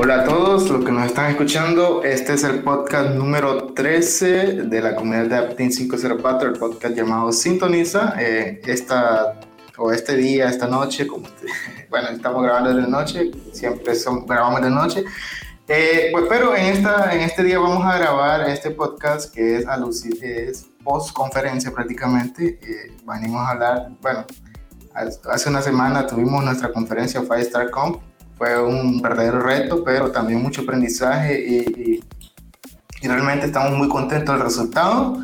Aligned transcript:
Hola 0.00 0.20
a 0.20 0.24
todos 0.24 0.70
los 0.70 0.84
que 0.84 0.92
nos 0.92 1.06
están 1.06 1.32
escuchando. 1.32 2.04
Este 2.04 2.34
es 2.34 2.44
el 2.44 2.62
podcast 2.62 3.16
número 3.16 3.74
13 3.74 4.62
de 4.62 4.80
la 4.80 4.94
comunidad 4.94 5.26
de 5.26 5.36
Aptin 5.36 5.70
504, 5.70 6.50
el 6.50 6.56
podcast 6.56 6.94
llamado 6.94 7.32
Sintoniza. 7.32 8.14
Eh, 8.16 8.60
esta, 8.64 9.40
o 9.76 9.90
este 9.90 10.14
día, 10.14 10.48
esta 10.48 10.68
noche, 10.68 11.08
como 11.08 11.26
bueno, 11.90 12.10
estamos 12.10 12.44
grabando 12.44 12.74
de 12.74 12.86
noche, 12.86 13.32
siempre 13.52 13.96
son, 13.96 14.24
grabamos 14.24 14.62
de 14.62 14.70
noche. 14.70 15.04
Eh, 15.66 16.10
pues, 16.12 16.26
pero 16.28 16.54
en, 16.54 16.66
esta, 16.66 17.12
en 17.12 17.22
este 17.22 17.42
día 17.42 17.58
vamos 17.58 17.84
a 17.84 17.98
grabar 17.98 18.48
este 18.48 18.70
podcast 18.70 19.34
que 19.34 19.56
es, 19.56 19.66
es 20.22 20.66
post 20.84 21.12
conferencia 21.12 21.72
prácticamente. 21.72 22.60
Eh, 22.62 22.96
a 23.04 23.50
hablar, 23.50 23.88
bueno, 24.00 24.24
hace 25.28 25.48
una 25.48 25.60
semana 25.60 26.06
tuvimos 26.06 26.44
nuestra 26.44 26.72
conferencia 26.72 27.20
Five 27.22 27.40
Star 27.40 27.70
Comp 27.72 28.07
fue 28.38 28.62
un 28.62 29.02
verdadero 29.02 29.40
reto, 29.40 29.82
pero 29.84 30.10
también 30.10 30.40
mucho 30.40 30.62
aprendizaje 30.62 31.38
y, 31.40 32.04
realmente 33.02 33.46
estamos 33.46 33.76
muy 33.76 33.88
contentos 33.88 34.34
del 34.34 34.44
resultado. 34.44 35.22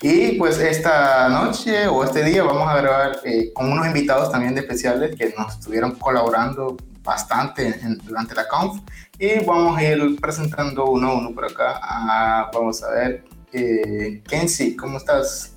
Y 0.00 0.32
pues 0.32 0.58
esta 0.58 1.28
noche 1.28 1.86
o 1.86 2.02
este 2.02 2.24
día 2.24 2.42
vamos 2.42 2.68
a 2.68 2.76
grabar 2.80 3.20
eh, 3.24 3.52
con 3.52 3.70
unos 3.70 3.86
invitados 3.86 4.32
también 4.32 4.54
de 4.54 4.62
especiales 4.62 5.14
que 5.16 5.32
nos 5.38 5.52
estuvieron 5.54 5.92
colaborando 5.92 6.76
bastante 7.04 7.80
durante 8.04 8.34
la 8.34 8.48
conf 8.48 8.80
y 9.18 9.44
vamos 9.44 9.76
a 9.78 9.84
ir 9.84 10.20
presentando 10.20 10.86
uno 10.86 11.08
a 11.08 11.18
uno 11.18 11.32
por 11.32 11.44
acá. 11.44 11.78
Ah, 11.80 12.50
vamos 12.52 12.82
a 12.82 12.90
ver, 12.90 13.24
eh, 13.52 14.20
Kenzie, 14.26 14.76
¿cómo 14.76 14.98
estás? 14.98 15.51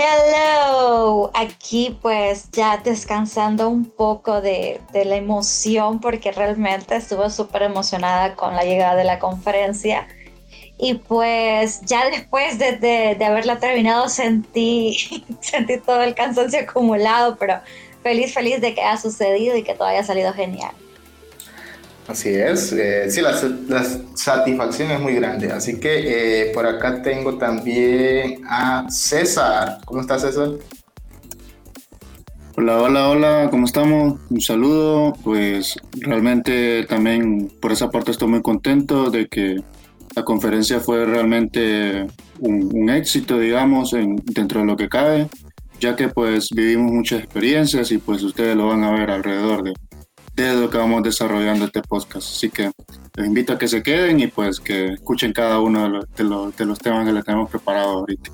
Hello, 0.00 1.32
aquí 1.34 1.98
pues 2.00 2.52
ya 2.52 2.76
descansando 2.76 3.68
un 3.68 3.84
poco 3.84 4.40
de, 4.40 4.80
la 4.92 5.16
emoción 5.16 5.98
porque 5.98 6.30
realmente 6.30 6.94
estuve 6.94 7.28
súper 7.30 7.62
emocionada 7.62 8.36
con 8.36 8.54
la 8.54 8.62
llegada 8.62 8.94
de 8.94 9.02
la 9.02 9.18
conferencia 9.18 10.06
y 10.78 10.94
pues 10.94 11.80
ya 11.80 12.08
después 12.10 12.60
de, 12.60 12.76
de, 12.76 13.24
haberla 13.24 13.58
terminado 13.58 14.08
sentí, 14.08 15.26
sentí 15.40 15.78
todo 15.78 16.02
el 16.02 16.14
cansancio 16.14 16.60
acumulado, 16.60 17.36
pero 17.36 17.60
feliz, 18.04 18.32
feliz 18.32 18.60
de 18.60 18.76
que 18.76 18.82
haya 18.82 18.98
sucedido 18.98 19.56
y 19.56 19.64
que 19.64 19.74
todo 19.74 19.88
haya 19.88 20.04
salido 20.04 20.32
genial. 20.32 20.76
Así 22.08 22.30
es, 22.30 22.72
eh, 22.72 23.10
sí, 23.10 23.20
la, 23.20 23.34
satisfacción 24.14 24.90
es 24.90 24.98
muy 24.98 25.14
grande. 25.14 25.52
Así 25.52 25.78
que 25.78 26.46
eh, 26.46 26.52
por 26.54 26.66
acá 26.66 27.02
tengo 27.02 27.36
también 27.36 28.40
a 28.48 28.86
César. 28.88 29.78
¿Cómo 29.84 30.00
estás, 30.00 30.22
César? 30.22 30.52
Hola, 32.56 32.80
hola, 32.80 33.08
hola, 33.10 33.48
¿cómo 33.50 33.66
estamos? 33.66 34.18
Un 34.30 34.40
saludo. 34.40 35.12
Pues 35.22 35.76
realmente 36.00 36.86
también 36.86 37.52
por 37.60 37.72
esa 37.72 37.90
parte 37.90 38.12
estoy 38.12 38.28
muy 38.28 38.40
contento 38.40 39.10
de 39.10 39.28
que 39.28 39.62
la 40.16 40.24
conferencia 40.24 40.80
fue 40.80 41.04
realmente 41.04 42.06
un, 42.38 42.88
éxito, 42.88 43.38
digamos, 43.38 43.94
dentro 44.24 44.60
de 44.60 44.66
lo 44.66 44.78
que 44.78 44.88
cabe, 44.88 45.28
ya 45.78 45.94
que 45.94 46.08
pues 46.08 46.48
vivimos 46.52 46.90
muchas 46.90 47.22
experiencias 47.22 47.92
y 47.92 47.98
pues 47.98 48.22
ustedes 48.22 48.56
lo 48.56 48.68
van 48.68 48.82
a 48.82 48.92
ver 48.92 49.10
alrededor 49.10 49.62
de, 49.62 49.74
de 50.42 50.60
lo 50.60 50.70
que 50.70 50.78
vamos 50.78 51.02
desarrollando 51.02 51.64
este 51.64 51.82
podcast. 51.82 52.28
Así 52.28 52.50
que 52.50 52.70
les 53.14 53.26
invito 53.26 53.52
a 53.52 53.58
que 53.58 53.66
se 53.66 53.82
queden 53.82 54.20
y 54.20 54.28
pues 54.28 54.60
que 54.60 54.92
escuchen 54.92 55.32
cada 55.32 55.58
uno 55.60 55.82
de 55.82 55.88
los, 56.24 56.54
de 56.56 56.64
los, 56.64 56.78
temas 56.78 57.06
que 57.06 57.12
les 57.12 57.24
tenemos 57.24 57.50
preparado 57.50 57.90
ahorita. 57.90 58.30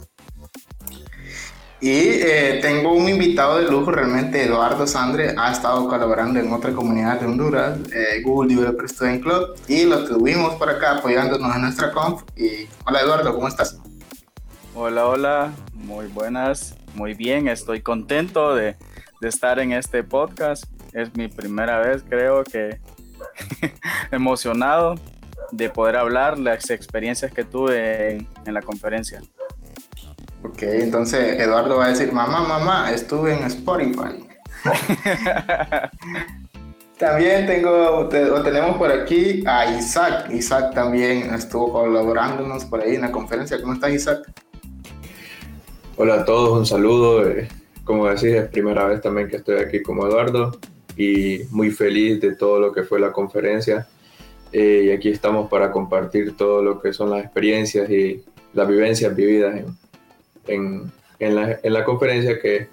Y 1.80 1.91
eh, 1.91 2.60
tengo 2.62 2.92
un 2.92 3.08
invitado 3.08 3.58
de 3.58 3.70
lujo, 3.70 3.91
realmente 3.91 4.42
Eduardo 4.42 4.86
Sandre 4.86 5.34
ha 5.36 5.52
estado 5.52 5.86
colaborando 5.86 6.41
en 6.41 6.50
otra 6.52 6.72
comunidad 6.72 7.20
de 7.20 7.27
Honduras, 7.27 7.78
eh, 7.92 8.22
Google 8.22 8.55
Developer 8.55 8.88
Student 8.88 9.22
Club, 9.22 9.55
y 9.69 9.84
lo 9.84 10.04
tuvimos 10.04 10.54
por 10.54 10.71
acá 10.71 10.98
apoyándonos 10.98 11.54
en 11.54 11.62
nuestra 11.62 11.91
conf. 11.92 12.22
Y 12.36 12.66
hola 12.86 13.00
Eduardo, 13.00 13.34
¿cómo 13.34 13.48
estás? 13.48 13.78
Hola, 14.75 15.06
hola, 15.06 15.53
muy 15.75 16.06
buenas, 16.06 16.75
muy 16.94 17.12
bien, 17.12 17.48
estoy 17.48 17.82
contento 17.82 18.54
de, 18.54 18.76
de 19.21 19.28
estar 19.28 19.59
en 19.59 19.72
este 19.72 20.03
podcast 20.03 20.65
es 20.94 21.15
mi 21.16 21.28
primera 21.28 21.81
vez, 21.81 22.05
creo 22.09 22.44
que 22.44 22.78
emocionado 24.12 24.94
de 25.50 25.69
poder 25.69 25.97
hablar 25.97 26.38
las 26.38 26.71
experiencias 26.71 27.32
que 27.32 27.44
tuve 27.44 28.27
en, 28.47 28.55
la 28.55 28.62
conferencia. 28.62 29.21
Ok, 30.43 30.62
entonces 30.62 31.41
Eduardo 31.41 31.78
va 31.78 31.87
a 31.87 31.88
decir, 31.88 32.12
mamá, 32.12 32.47
mamá, 32.47 32.93
estuve 32.93 33.34
en 33.34 33.44
Spotify. 33.44 34.25
también 36.99 37.47
tengo, 37.47 37.99
o 37.99 38.09
tenemos 38.09 38.77
por 38.77 38.93
aquí 38.93 39.43
a 39.47 39.77
Isaac. 39.77 40.31
Isaac 40.31 40.75
también 40.75 41.34
estuvo 41.34 41.72
colaborándonos 41.72 42.65
por 42.66 42.81
ahí 42.81 42.94
en 42.94 43.03
la 43.03 43.10
conferencia. 43.10 43.60
¿Cómo 43.60 43.75
estás, 43.75 43.93
Isaac? 43.93 44.31
Hola 45.97 46.21
a 46.21 46.25
todos, 46.25 46.59
un 46.59 46.66
saludo. 46.66 47.28
Eh, 47.28 47.49
como 47.84 48.06
decís, 48.06 48.34
es 48.34 48.49
primera 48.49 48.87
vez 48.87 49.00
también 49.00 49.28
que 49.28 49.37
estoy 49.37 49.60
aquí 49.60 49.83
como 49.83 50.06
Eduardo 50.06 50.53
y 50.97 51.41
muy 51.50 51.71
feliz 51.71 52.21
de 52.21 52.34
todo 52.34 52.60
lo 52.60 52.72
que 52.72 52.82
fue 52.82 53.00
la 53.00 53.12
conferencia. 53.12 53.87
Eh, 54.53 54.84
y 54.87 54.91
aquí 54.91 55.09
estamos 55.09 55.50
para 55.50 55.72
compartir 55.72 56.37
todo 56.37 56.62
lo 56.62 56.81
que 56.81 56.93
son 56.93 57.10
las 57.10 57.25
experiencias 57.25 57.91
y 57.91 58.22
las 58.53 58.69
vivencias 58.69 59.15
vividas 59.15 59.62
en, 60.47 60.93
en, 61.19 61.34
la, 61.34 61.59
en 61.62 61.72
la, 61.72 61.84
conferencia 61.84 62.38
que, 62.41 62.69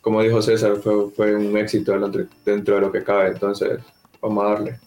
como 0.00 0.22
dijo 0.22 0.40
César, 0.40 0.76
fue, 0.76 1.10
fue 1.10 1.34
un 1.34 1.56
éxito 1.56 1.92
dentro 2.44 2.74
de 2.76 2.80
lo 2.80 2.92
que 2.92 3.02
cabe. 3.02 3.28
Entonces, 3.30 3.80
vamos 4.20 4.44
a 4.44 4.48
darle. 4.50 4.78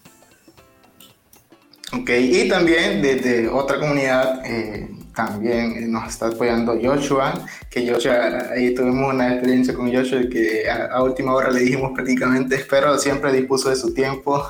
Ok, 1.93 2.09
y 2.09 2.47
también 2.47 3.01
desde 3.01 3.49
otra 3.49 3.77
comunidad, 3.77 4.41
eh, 4.45 4.89
también 5.15 5.91
nos 5.91 6.07
está 6.09 6.27
apoyando 6.27 6.77
Joshua, 6.81 7.33
que 7.69 7.89
Joshua, 7.89 8.51
ahí 8.51 8.73
tuvimos 8.73 9.13
una 9.13 9.33
experiencia 9.33 9.73
con 9.73 9.93
Joshua 9.93 10.21
que 10.31 10.69
a, 10.69 11.01
última 11.03 11.33
hora 11.33 11.51
le 11.51 11.61
dijimos 11.61 11.91
prácticamente, 11.93 12.65
pero 12.69 12.97
siempre 12.97 13.31
dispuso 13.33 13.69
de 13.69 13.75
su 13.75 13.93
tiempo 13.93 14.43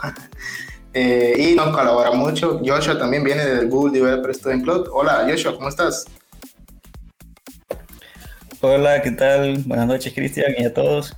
eh, 0.94 1.36
y 1.38 1.56
nos 1.56 1.76
colabora 1.76 2.12
mucho. 2.12 2.62
Joshua 2.64 2.98
también 2.98 3.24
viene 3.24 3.46
del 3.46 3.70
Google 3.70 3.98
Developer 4.00 4.36
Student 4.36 4.64
Club. 4.64 4.90
Hola 4.92 5.26
Joshua, 5.30 5.56
¿cómo 5.56 5.70
estás? 5.70 6.06
Hola, 8.62 9.02
¿qué 9.02 9.12
tal? 9.12 9.64
Buenas 9.66 9.88
noches 9.88 10.14
Cristian 10.14 10.54
y 10.58 10.66
a 10.66 10.74
todos. 10.74 11.16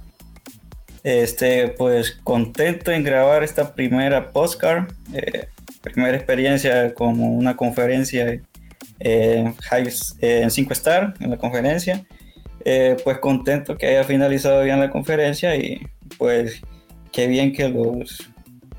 Este, 1.03 1.67
pues 1.67 2.17
contento 2.23 2.91
en 2.91 3.03
grabar 3.03 3.43
esta 3.43 3.75
primera 3.75 4.31
postcard, 4.31 4.89
eh, 5.13 5.49
primera 5.81 6.15
experiencia 6.15 6.93
como 6.93 7.33
una 7.33 7.57
conferencia 7.57 8.41
eh, 9.03 9.53
en 10.21 10.49
5 10.49 10.73
Star 10.73 11.13
en 11.19 11.31
la 11.31 11.37
conferencia. 11.37 12.05
Eh, 12.65 12.95
pues 13.03 13.17
contento 13.17 13.77
que 13.77 13.87
haya 13.87 14.05
finalizado 14.05 14.63
bien 14.63 14.79
la 14.79 14.89
conferencia 14.89 15.53
y 15.57 15.85
pues 16.17 16.61
qué 17.11 17.27
bien 17.27 17.51
que 17.51 17.67
los 17.67 18.29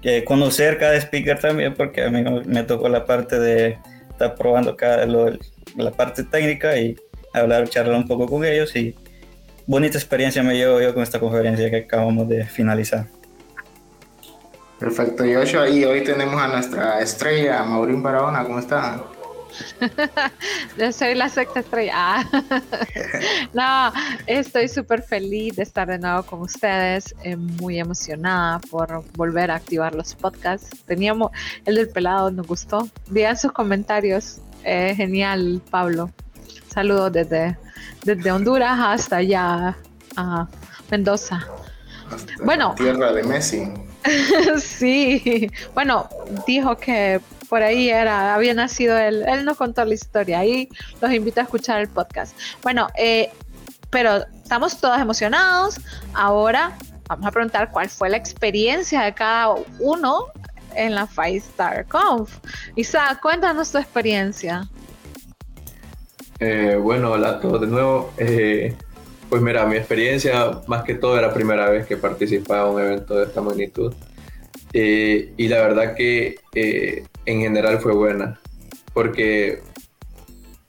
que 0.00 0.24
conocer 0.24 0.78
cada 0.78 0.96
speaker 0.96 1.38
también 1.38 1.74
porque 1.74 2.02
a 2.02 2.10
mí 2.10 2.24
me 2.46 2.62
tocó 2.62 2.88
la 2.88 3.04
parte 3.04 3.38
de 3.38 3.78
estar 4.10 4.34
probando 4.36 4.74
cada 4.74 5.06
la 5.06 5.90
parte 5.90 6.24
técnica 6.24 6.78
y 6.78 6.96
hablar 7.34 7.68
charlar 7.68 7.96
un 7.96 8.08
poco 8.08 8.26
con 8.26 8.44
ellos 8.46 8.74
y 8.74 8.94
bonita 9.66 9.98
experiencia 9.98 10.42
me 10.42 10.54
llevo 10.54 10.80
yo 10.80 10.94
con 10.94 11.02
esta 11.02 11.20
conferencia 11.20 11.68
que 11.68 11.78
acabamos 11.78 12.26
de 12.28 12.44
finalizar. 12.46 13.06
Perfecto, 14.78 15.24
Joshua. 15.24 15.68
Y 15.68 15.84
hoy 15.84 16.02
tenemos 16.04 16.40
a 16.40 16.48
nuestra 16.48 17.00
estrella, 17.00 17.62
Maurín 17.64 18.02
Barahona. 18.02 18.44
¿Cómo 18.44 18.58
está? 18.58 19.02
Yo 20.78 20.92
soy 20.92 21.14
la 21.14 21.28
sexta 21.28 21.60
estrella. 21.60 21.92
Ah. 21.94 22.24
no, 23.52 23.92
estoy 24.26 24.68
súper 24.68 25.02
feliz 25.02 25.56
de 25.56 25.62
estar 25.62 25.88
de 25.88 25.98
nuevo 25.98 26.22
con 26.24 26.40
ustedes, 26.40 27.14
eh, 27.22 27.36
muy 27.36 27.78
emocionada 27.78 28.58
por 28.70 29.04
volver 29.16 29.50
a 29.50 29.56
activar 29.56 29.94
los 29.94 30.14
podcasts. 30.14 30.84
Teníamos 30.86 31.30
el 31.64 31.76
del 31.76 31.88
pelado, 31.88 32.30
nos 32.30 32.46
gustó. 32.46 32.88
Vean 33.08 33.36
sus 33.36 33.52
comentarios. 33.52 34.40
Eh, 34.64 34.94
genial, 34.96 35.60
Pablo. 35.70 36.10
Saludos 36.68 37.12
desde, 37.12 37.56
desde 38.04 38.32
Honduras 38.32 38.78
hasta 38.80 39.16
allá 39.16 39.76
a 40.16 40.48
Mendoza. 40.90 41.46
bueno, 42.44 42.74
tierra 42.76 43.12
de 43.12 43.22
Messi. 43.22 43.72
sí, 44.60 45.50
bueno, 45.74 46.08
dijo 46.46 46.76
que 46.76 47.20
por 47.48 47.62
ahí 47.62 47.88
era, 47.88 48.34
había 48.34 48.54
nacido 48.54 48.98
él, 48.98 49.24
él 49.26 49.44
nos 49.44 49.56
contó 49.56 49.84
la 49.84 49.94
historia, 49.94 50.40
ahí 50.40 50.68
los 51.00 51.12
invito 51.12 51.40
a 51.40 51.44
escuchar 51.44 51.80
el 51.80 51.88
podcast. 51.88 52.36
Bueno, 52.62 52.88
eh, 52.96 53.30
pero 53.90 54.24
estamos 54.42 54.80
todos 54.80 54.98
emocionados, 54.98 55.80
ahora 56.14 56.76
vamos 57.08 57.26
a 57.26 57.30
preguntar 57.30 57.70
cuál 57.70 57.88
fue 57.88 58.08
la 58.08 58.16
experiencia 58.16 59.02
de 59.02 59.14
cada 59.14 59.54
uno 59.78 60.26
en 60.74 60.94
la 60.94 61.06
Five 61.06 61.36
Star 61.36 61.86
Conf. 61.86 62.38
Isa, 62.76 63.18
cuéntanos 63.22 63.70
tu 63.70 63.78
experiencia. 63.78 64.68
Eh, 66.40 66.76
bueno, 66.80 67.12
hola 67.12 67.30
a 67.30 67.40
todos 67.40 67.60
de 67.60 67.66
nuevo. 67.66 68.12
Eh, 68.18 68.76
pues 69.28 69.40
mira, 69.40 69.64
mi 69.66 69.76
experiencia 69.76 70.60
más 70.66 70.84
que 70.84 70.94
todo 70.94 71.16
era 71.18 71.28
la 71.28 71.34
primera 71.34 71.70
vez 71.70 71.86
que 71.86 71.96
participaba 71.96 72.68
en 72.68 72.74
un 72.74 72.80
evento 72.82 73.14
de 73.14 73.24
esta 73.24 73.40
magnitud. 73.40 73.94
Eh, 74.76 75.32
y 75.36 75.46
la 75.46 75.60
verdad 75.60 75.94
que 75.94 76.40
eh, 76.52 77.04
en 77.26 77.40
general 77.40 77.78
fue 77.78 77.92
buena, 77.92 78.40
porque 78.92 79.60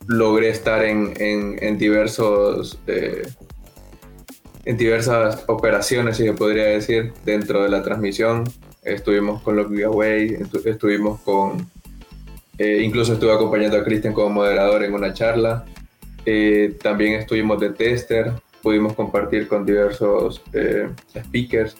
logré 0.07 0.49
estar 0.49 0.85
en, 0.85 1.13
en, 1.17 1.77
diversos 1.79 2.79
en 4.63 4.77
diversas 4.77 5.43
operaciones, 5.47 6.17
si 6.17 6.23
se 6.23 6.33
podría 6.33 6.65
decir, 6.65 7.13
dentro 7.25 7.63
de 7.63 7.69
la 7.69 7.81
transmisión. 7.81 8.43
Estuvimos 8.83 9.41
con 9.41 9.55
los 9.55 9.67
giveaway, 9.67 10.37
estuvimos 10.65 11.19
con, 11.21 11.67
incluso 12.59 13.13
estuve 13.13 13.33
acompañando 13.33 13.77
a 13.77 13.83
Cristian 13.83 14.13
como 14.13 14.29
moderador 14.29 14.83
en 14.83 14.93
una 14.93 15.13
charla. 15.13 15.65
también 16.83 17.13
estuvimos 17.13 17.59
de 17.59 17.71
tester, 17.71 18.31
pudimos 18.61 18.93
compartir 18.93 19.47
con 19.47 19.65
diversos 19.65 20.43
speakers 21.15 21.75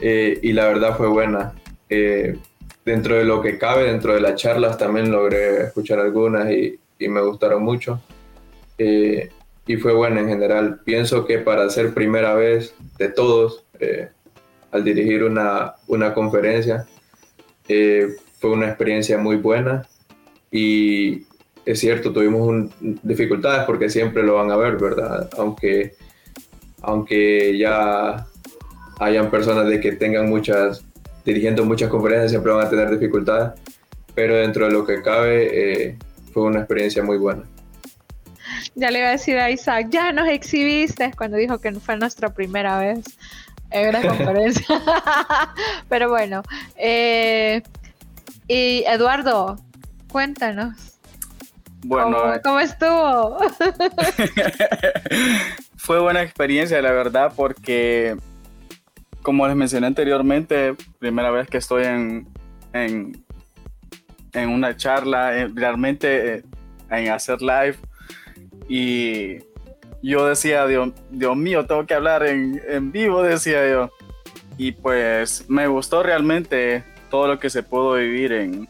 eh, 0.00 0.38
y 0.42 0.52
la 0.52 0.66
verdad 0.66 0.96
fue 0.96 1.08
buena. 1.08 1.52
Eh, 1.88 2.38
dentro 2.84 3.16
de 3.16 3.24
lo 3.24 3.42
que 3.42 3.58
cabe, 3.58 3.84
dentro 3.84 4.14
de 4.14 4.20
las 4.20 4.36
charlas 4.36 4.78
también 4.78 5.10
logré 5.10 5.64
escuchar 5.64 5.98
algunas 5.98 6.50
y, 6.50 6.78
y 6.98 7.08
me 7.08 7.20
gustaron 7.20 7.62
mucho. 7.62 8.00
Eh, 8.78 9.30
y 9.66 9.76
fue 9.76 9.92
buena 9.92 10.20
en 10.20 10.28
general. 10.28 10.80
Pienso 10.84 11.26
que 11.26 11.38
para 11.38 11.68
ser 11.70 11.94
primera 11.94 12.34
vez 12.34 12.74
de 12.98 13.08
todos, 13.08 13.64
al 14.72 14.84
dirigir 14.84 15.22
una, 15.22 15.74
una 15.86 16.12
conferencia, 16.12 16.86
fue 17.66 18.50
una 18.50 18.66
experiencia 18.66 19.16
muy 19.16 19.36
buena 19.36 19.86
y 20.50 21.24
es 21.64 21.78
cierto, 21.78 22.12
tuvimos 22.12 22.70
dificultades 22.80 23.64
porque 23.64 23.88
siempre 23.88 24.22
lo 24.22 24.34
van 24.34 24.50
a 24.50 24.56
ver, 24.56 24.76
¿verdad? 24.76 25.28
Aunque, 25.36 25.94
aunque 26.82 27.56
ya 27.56 28.26
hayan 29.00 29.30
personas 29.30 29.66
de 29.66 29.80
que 29.80 29.92
tengan 29.92 30.28
muchas, 30.28 30.84
dirigiendo 31.24 31.64
muchas 31.64 31.88
conferencias, 31.88 32.30
siempre 32.30 32.52
van 32.52 32.66
a 32.66 32.70
tener 32.70 32.90
dificultades, 32.90 33.58
pero 34.14 34.36
dentro 34.36 34.66
de 34.66 34.72
lo 34.72 34.86
que 34.86 35.02
cabe 35.02 35.88
eh, 35.88 35.98
fue 36.32 36.44
una 36.44 36.60
experiencia 36.60 37.02
muy 37.02 37.16
buena. 37.16 37.42
Ya 38.74 38.90
le 38.90 38.98
iba 38.98 39.08
a 39.08 39.12
decir 39.12 39.38
a 39.38 39.50
Isaac, 39.50 39.88
ya 39.90 40.12
nos 40.12 40.28
exhibiste 40.28 41.12
cuando 41.16 41.38
dijo 41.38 41.58
que 41.58 41.72
fue 41.72 41.96
nuestra 41.96 42.28
primera 42.28 42.78
vez 42.78 43.04
en 43.70 43.88
una 43.88 44.02
conferencia. 44.08 44.66
pero 45.88 46.10
bueno, 46.10 46.42
eh, 46.76 47.62
y 48.48 48.84
Eduardo, 48.86 49.56
cuéntanos. 50.10 50.98
Bueno, 51.82 52.18
¿Cómo, 52.44 52.60
estuvo? 52.60 53.38
fue 55.76 55.98
buena 55.98 56.22
experiencia, 56.22 56.82
la 56.82 56.92
verdad, 56.92 57.32
porque 57.34 58.18
como 59.22 59.46
les 59.46 59.56
mencioné 59.56 59.86
anteriormente, 59.86 60.74
primera 60.98 61.30
vez 61.30 61.48
que 61.48 61.58
estoy 61.58 61.84
en, 61.84 62.26
en, 62.72 63.24
una 64.48 64.76
charla, 64.76 65.36
eh, 65.36 65.48
realmente 65.54 66.34
eh, 66.34 66.42
en 66.90 67.10
hacer 67.10 67.42
live. 67.42 67.76
Y 68.68 69.38
yo 70.02 70.26
decía, 70.26 70.66
Dios, 70.66 70.92
Dios 71.10 71.36
mío, 71.36 71.66
tengo 71.66 71.86
que 71.86 71.94
hablar 71.94 72.26
en, 72.26 72.60
en, 72.68 72.92
vivo, 72.92 73.22
decía 73.22 73.68
yo. 73.68 73.90
Y 74.56 74.72
pues 74.72 75.44
me 75.48 75.66
gustó 75.66 76.02
realmente 76.02 76.84
todo 77.10 77.26
lo 77.26 77.38
que 77.38 77.50
se 77.50 77.62
pudo 77.62 77.94
vivir 77.94 78.32
en, 78.32 78.68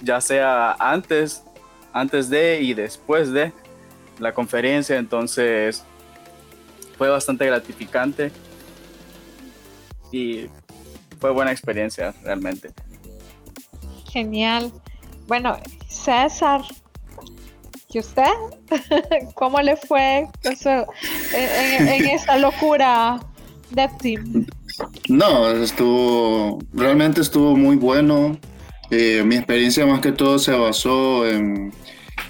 ya 0.00 0.20
sea 0.20 0.72
antes, 0.78 1.44
antes 1.92 2.30
de 2.30 2.60
y 2.62 2.74
después 2.74 3.32
de 3.32 3.52
la 4.18 4.32
conferencia. 4.32 4.96
Entonces 4.96 5.84
fue 6.96 7.08
bastante 7.08 7.46
gratificante 7.46 8.32
y 10.12 10.48
fue 11.18 11.32
buena 11.32 11.50
experiencia 11.50 12.14
realmente. 12.22 12.70
Genial. 14.10 14.72
Bueno, 15.26 15.56
César, 15.88 16.62
¿y 17.88 17.98
usted? 17.98 18.30
¿Cómo 19.34 19.60
le 19.60 19.76
fue 19.76 20.28
en, 20.44 21.88
en, 21.88 22.04
esta 22.08 22.36
locura 22.36 23.20
de 23.70 23.88
Team? 24.00 24.46
No, 25.08 25.50
estuvo, 25.50 26.58
realmente 26.72 27.20
estuvo 27.20 27.56
muy 27.56 27.76
bueno. 27.76 28.38
Eh, 28.90 29.22
mi 29.24 29.36
experiencia 29.36 29.86
más 29.86 30.00
que 30.00 30.12
todo 30.12 30.38
se 30.38 30.52
basó 30.52 31.26
en, 31.26 31.72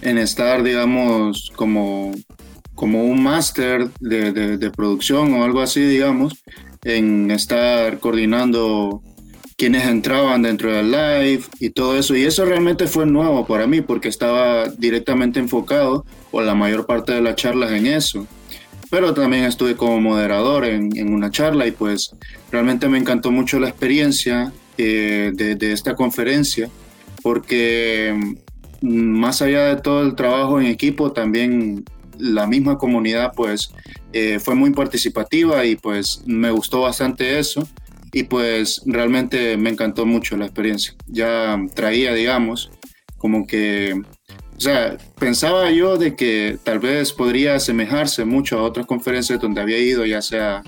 en 0.02 0.18
estar, 0.18 0.62
digamos, 0.62 1.50
como, 1.56 2.12
como 2.74 3.04
un 3.04 3.22
máster 3.22 3.90
de, 4.00 4.32
de, 4.32 4.70
producción 4.70 5.34
o 5.34 5.44
algo 5.44 5.60
así, 5.60 5.80
digamos, 5.80 6.34
en 6.84 7.30
estar 7.30 7.98
coordinando 7.98 9.02
quienes 9.56 9.86
entraban 9.86 10.42
dentro 10.42 10.72
del 10.72 10.90
live 10.90 11.44
y 11.60 11.70
todo 11.70 11.96
eso. 11.96 12.16
Y 12.16 12.24
eso 12.24 12.44
realmente 12.44 12.86
fue 12.86 13.06
nuevo 13.06 13.46
para 13.46 13.66
mí 13.66 13.80
porque 13.80 14.08
estaba 14.08 14.68
directamente 14.68 15.38
enfocado 15.38 16.04
por 16.30 16.44
la 16.44 16.54
mayor 16.54 16.86
parte 16.86 17.12
de 17.12 17.22
las 17.22 17.36
charlas 17.36 17.70
en 17.72 17.86
eso. 17.86 18.26
Pero 18.90 19.14
también 19.14 19.44
estuve 19.44 19.76
como 19.76 20.00
moderador 20.00 20.64
en, 20.64 21.12
una 21.12 21.30
charla 21.30 21.66
y 21.66 21.70
pues 21.70 22.14
realmente 22.50 22.88
me 22.88 22.98
encantó 22.98 23.30
mucho 23.30 23.58
la 23.58 23.68
experiencia 23.68 24.52
eh, 24.76 25.30
de, 25.34 25.54
de 25.54 25.72
esta 25.72 25.94
conferencia 25.94 26.68
porque 27.22 28.34
mm, 28.82 28.88
más 28.90 29.40
allá 29.40 29.66
de 29.66 29.76
todo 29.80 30.02
el 30.02 30.14
trabajo 30.14 30.60
en 30.60 30.66
equipo, 30.66 31.12
también 31.12 31.84
la 32.22 32.46
misma 32.46 32.78
comunidad 32.78 33.32
pues 33.34 33.72
eh, 34.12 34.38
fue 34.38 34.54
muy 34.54 34.70
participativa 34.70 35.64
y 35.64 35.74
pues 35.74 36.22
me 36.24 36.50
gustó 36.50 36.82
bastante 36.82 37.38
eso 37.38 37.68
y 38.12 38.22
pues 38.24 38.82
realmente 38.86 39.56
me 39.56 39.70
encantó 39.70 40.06
mucho 40.06 40.36
la 40.36 40.44
experiencia. 40.44 40.94
Ya 41.06 41.58
traía, 41.74 42.12
digamos, 42.14 42.70
como 43.16 43.46
que, 43.46 44.00
o 44.56 44.60
sea, 44.60 44.98
pensaba 45.18 45.70
yo 45.70 45.96
de 45.96 46.14
que 46.14 46.58
tal 46.62 46.78
vez 46.78 47.12
podría 47.12 47.54
asemejarse 47.54 48.24
mucho 48.24 48.58
a 48.58 48.62
otras 48.62 48.86
conferencias 48.86 49.40
donde 49.40 49.60
había 49.60 49.78
ido, 49.78 50.04
ya 50.04 50.22
sea 50.22 50.62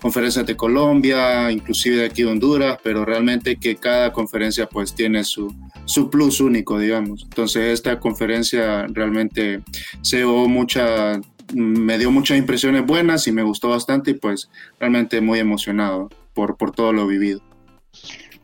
conferencias 0.00 0.46
de 0.46 0.56
Colombia, 0.56 1.50
inclusive 1.50 1.96
de 1.96 2.06
aquí 2.06 2.22
de 2.22 2.28
Honduras, 2.28 2.78
pero 2.82 3.04
realmente 3.04 3.56
que 3.56 3.76
cada 3.76 4.12
conferencia 4.12 4.66
pues 4.68 4.94
tiene 4.94 5.24
su, 5.24 5.54
su 5.84 6.10
plus 6.10 6.40
único, 6.40 6.78
digamos. 6.78 7.24
Entonces 7.24 7.72
esta 7.72 7.98
conferencia 7.98 8.86
realmente 8.88 9.62
se 10.02 10.18
dio 10.18 10.48
mucha, 10.48 11.20
me 11.54 11.98
dio 11.98 12.10
muchas 12.10 12.38
impresiones 12.38 12.84
buenas 12.84 13.26
y 13.26 13.32
me 13.32 13.42
gustó 13.42 13.70
bastante 13.70 14.12
y 14.12 14.14
pues 14.14 14.50
realmente 14.78 15.20
muy 15.20 15.38
emocionado 15.38 16.08
por, 16.34 16.56
por 16.56 16.72
todo 16.72 16.92
lo 16.92 17.06
vivido. 17.06 17.40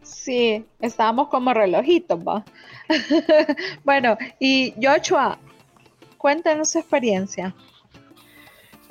Sí, 0.02 0.64
estábamos 0.80 1.28
como 1.28 1.52
relojitos, 1.52 2.20
va. 2.20 2.44
bueno, 3.84 4.16
y 4.38 4.72
Joshua, 4.80 5.38
cuéntanos 6.16 6.70
su 6.70 6.78
experiencia. 6.78 7.54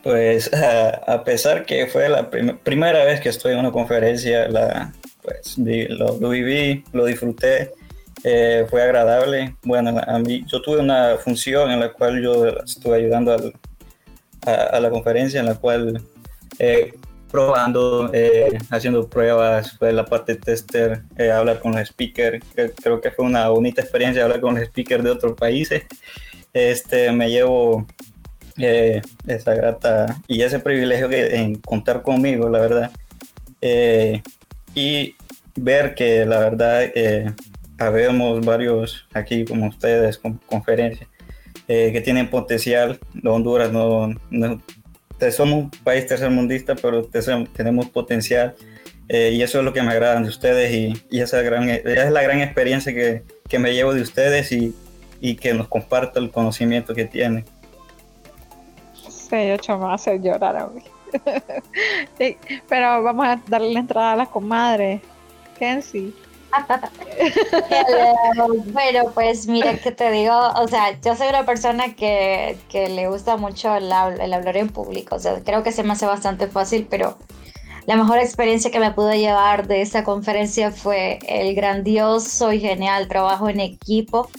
Pues 0.04 0.52
a 1.08 1.24
pesar 1.24 1.66
que 1.66 1.88
fue 1.88 2.10
la 2.10 2.30
primera 2.30 3.06
vez 3.06 3.22
que 3.22 3.30
estoy 3.30 3.54
en 3.54 3.60
una 3.60 3.72
conferencia, 3.72 4.48
la, 4.48 4.94
pues 5.22 5.58
lo, 5.58 6.30
viví, 6.30 6.84
lo 6.94 7.06
disfruté 7.06 7.72
eh, 8.24 8.66
fue 8.70 8.84
agradable. 8.84 9.56
Bueno, 9.64 10.00
a 10.06 10.20
mí, 10.20 10.44
yo 10.48 10.62
tuve 10.62 10.80
una 10.80 11.18
función 11.18 11.72
en 11.72 11.80
la 11.80 11.92
cual 11.92 12.22
yo 12.22 12.48
estuve 12.48 12.98
ayudando 12.98 13.54
a, 14.46 14.80
la 14.80 14.90
conferencia, 14.90 15.40
en 15.40 15.48
la 15.48 15.56
cual 15.56 16.04
eh, 16.60 16.94
probando, 17.32 18.12
eh, 18.14 18.58
haciendo 18.70 19.08
pruebas, 19.08 19.78
fue 19.78 19.92
la 19.94 20.06
parte 20.06 20.36
tester, 20.36 21.04
hablar 21.34 21.60
con 21.60 21.74
los 21.74 21.88
speakers. 21.88 22.46
Creo 22.54 23.02
que 23.02 23.12
fue 23.12 23.26
una 23.26 23.50
bonita 23.50 23.82
experiencia 23.82 24.24
hablar 24.24 24.42
con 24.42 24.56
los 24.56 24.66
speakers 24.66 25.04
de 25.04 25.12
otros 25.12 25.34
países. 25.34 25.84
Este, 26.54 27.12
me 27.12 27.30
llevo 27.30 27.88
esa 28.58 29.54
grata 29.54 30.22
y 30.28 30.42
ese 30.42 30.60
privilegio 30.60 31.10
que, 31.10 31.36
en 31.36 31.56
contar 31.56 32.02
conmigo, 32.02 32.50
la 32.50 32.60
verdad. 32.60 32.92
y 34.74 35.16
ver 35.56 35.96
que 35.96 36.26
la 36.26 36.40
verdad 36.40 36.92
habemos 37.78 38.46
varios 38.46 39.08
aquí 39.14 39.44
como 39.46 39.68
ustedes 39.68 40.18
con 40.18 40.38
conferencias 40.46 41.10
eh, 41.68 41.92
que 41.92 42.02
tienen 42.02 42.30
potencial. 42.30 43.00
Honduras 43.24 43.72
no, 43.72 44.14
somos 45.32 45.56
un 45.56 45.72
país 45.84 46.06
tercermundista, 46.06 46.76
pero 46.76 47.04
tenemos 47.54 47.90
potencial 47.90 48.56
eh, 49.08 49.32
y 49.34 49.42
eso 49.42 49.60
es 49.60 49.66
lo 49.66 49.74
que 49.74 49.82
me 49.82 49.92
agrada 49.92 50.20
de 50.20 50.28
ustedes 50.28 50.74
y, 51.10 51.20
esa, 51.20 51.42
gran, 51.42 51.70
es 51.70 52.12
la 52.12 52.22
gran 52.22 52.42
experiencia 52.42 52.94
que, 52.94 53.24
que 53.48 53.60
me 53.60 53.74
llevo 53.74 53.94
de 53.94 54.02
ustedes 54.02 54.52
y, 54.52 54.76
y, 55.20 55.36
que 55.36 55.54
nos 55.54 55.68
comparto 55.68 56.20
el 56.20 56.32
conocimiento 56.32 56.94
que 56.94 57.06
tienen. 57.06 57.46
Sí, 59.32 59.38
yo 59.66 59.78
me 59.78 59.94
hacer 59.94 60.22
llorar 60.22 60.58
a 60.58 60.68
mí. 60.68 60.84
pero 62.68 63.02
vamos 63.02 63.26
a 63.26 63.40
darle 63.48 63.72
la 63.72 63.80
entrada 63.80 64.12
a 64.12 64.16
la 64.18 64.26
comadre. 64.26 65.00
Kenzie. 65.58 66.12
Pero 68.76 69.12
pues 69.14 69.48
mira 69.48 69.78
que 69.78 69.94
te 69.94 70.12
digo, 70.12 70.38
o 70.58 70.68
sea, 70.68 71.00
yo 71.00 71.16
soy 71.16 71.30
una 71.30 71.46
persona 71.46 71.96
que, 71.96 72.58
que 72.68 72.90
le 72.90 73.08
gusta 73.08 73.38
mucho 73.38 73.74
el, 73.74 73.90
el, 74.20 74.34
hablar 74.34 74.58
en 74.58 74.68
público, 74.68 75.16
o 75.16 75.20
sea, 75.20 75.42
creo 75.46 75.64
que 75.64 75.72
se 75.72 75.84
me 75.84 75.94
hace 75.94 76.06
bastante 76.06 76.48
fácil, 76.48 76.88
pero 76.90 77.18
la 77.86 77.96
mejor 77.96 78.18
experiencia 78.18 78.70
que 78.70 78.82
me 78.82 78.92
pude 78.92 79.18
llevar 79.18 79.68
de 79.68 79.82
esa 79.82 80.04
conferencia 80.04 80.72
fue 80.72 81.20
el 81.26 81.56
grandioso 81.56 82.52
y 82.52 82.60
genial 82.60 83.08
trabajo 83.08 83.48
en 83.48 83.62
equipo 83.62 84.30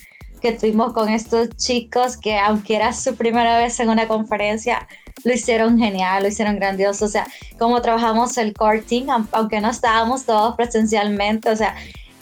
que 0.42 0.52
tuvimos 0.52 0.92
con 0.92 1.08
estos 1.08 1.48
chicos 1.56 2.16
que 2.16 2.36
aunque 2.38 2.76
era 2.76 2.92
su 2.92 3.14
primera 3.14 3.56
vez 3.58 3.78
en 3.80 3.88
una 3.88 4.08
conferencia, 4.08 4.86
lo 5.24 5.32
hicieron 5.32 5.78
genial, 5.78 6.24
lo 6.24 6.28
hicieron 6.28 6.56
grandioso, 6.56 7.04
o 7.04 7.08
sea, 7.08 7.26
cómo 7.58 7.80
trabajamos 7.80 8.36
el 8.36 8.52
core 8.52 8.84
aunque 9.32 9.60
no 9.60 9.70
estábamos 9.70 10.24
todos 10.26 10.56
presencialmente, 10.56 11.48
o 11.48 11.56
sea, 11.56 11.76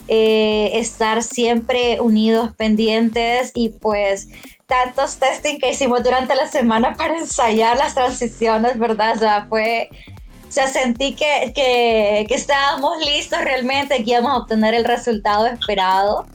eh, 0.07 0.71
estar 0.75 1.23
siempre 1.23 1.99
unidos, 1.99 2.53
pendientes 2.55 3.51
y 3.55 3.69
pues 3.69 4.27
tantos 4.67 5.17
testing 5.17 5.57
que 5.57 5.71
hicimos 5.71 6.03
durante 6.03 6.35
la 6.35 6.47
semana 6.47 6.93
para 6.97 7.17
ensayar 7.17 7.77
las 7.77 7.95
transiciones, 7.95 8.77
¿verdad? 8.77 9.15
O 9.15 9.19
sea, 9.19 9.45
fue, 9.49 9.89
o 10.47 10.51
sea, 10.51 10.67
sentí 10.67 11.15
que, 11.15 11.51
que, 11.55 12.25
que 12.27 12.35
estábamos 12.35 13.03
listos 13.03 13.43
realmente, 13.43 14.03
que 14.03 14.11
íbamos 14.11 14.31
a 14.31 14.37
obtener 14.37 14.75
el 14.75 14.85
resultado 14.85 15.47
esperado 15.47 16.27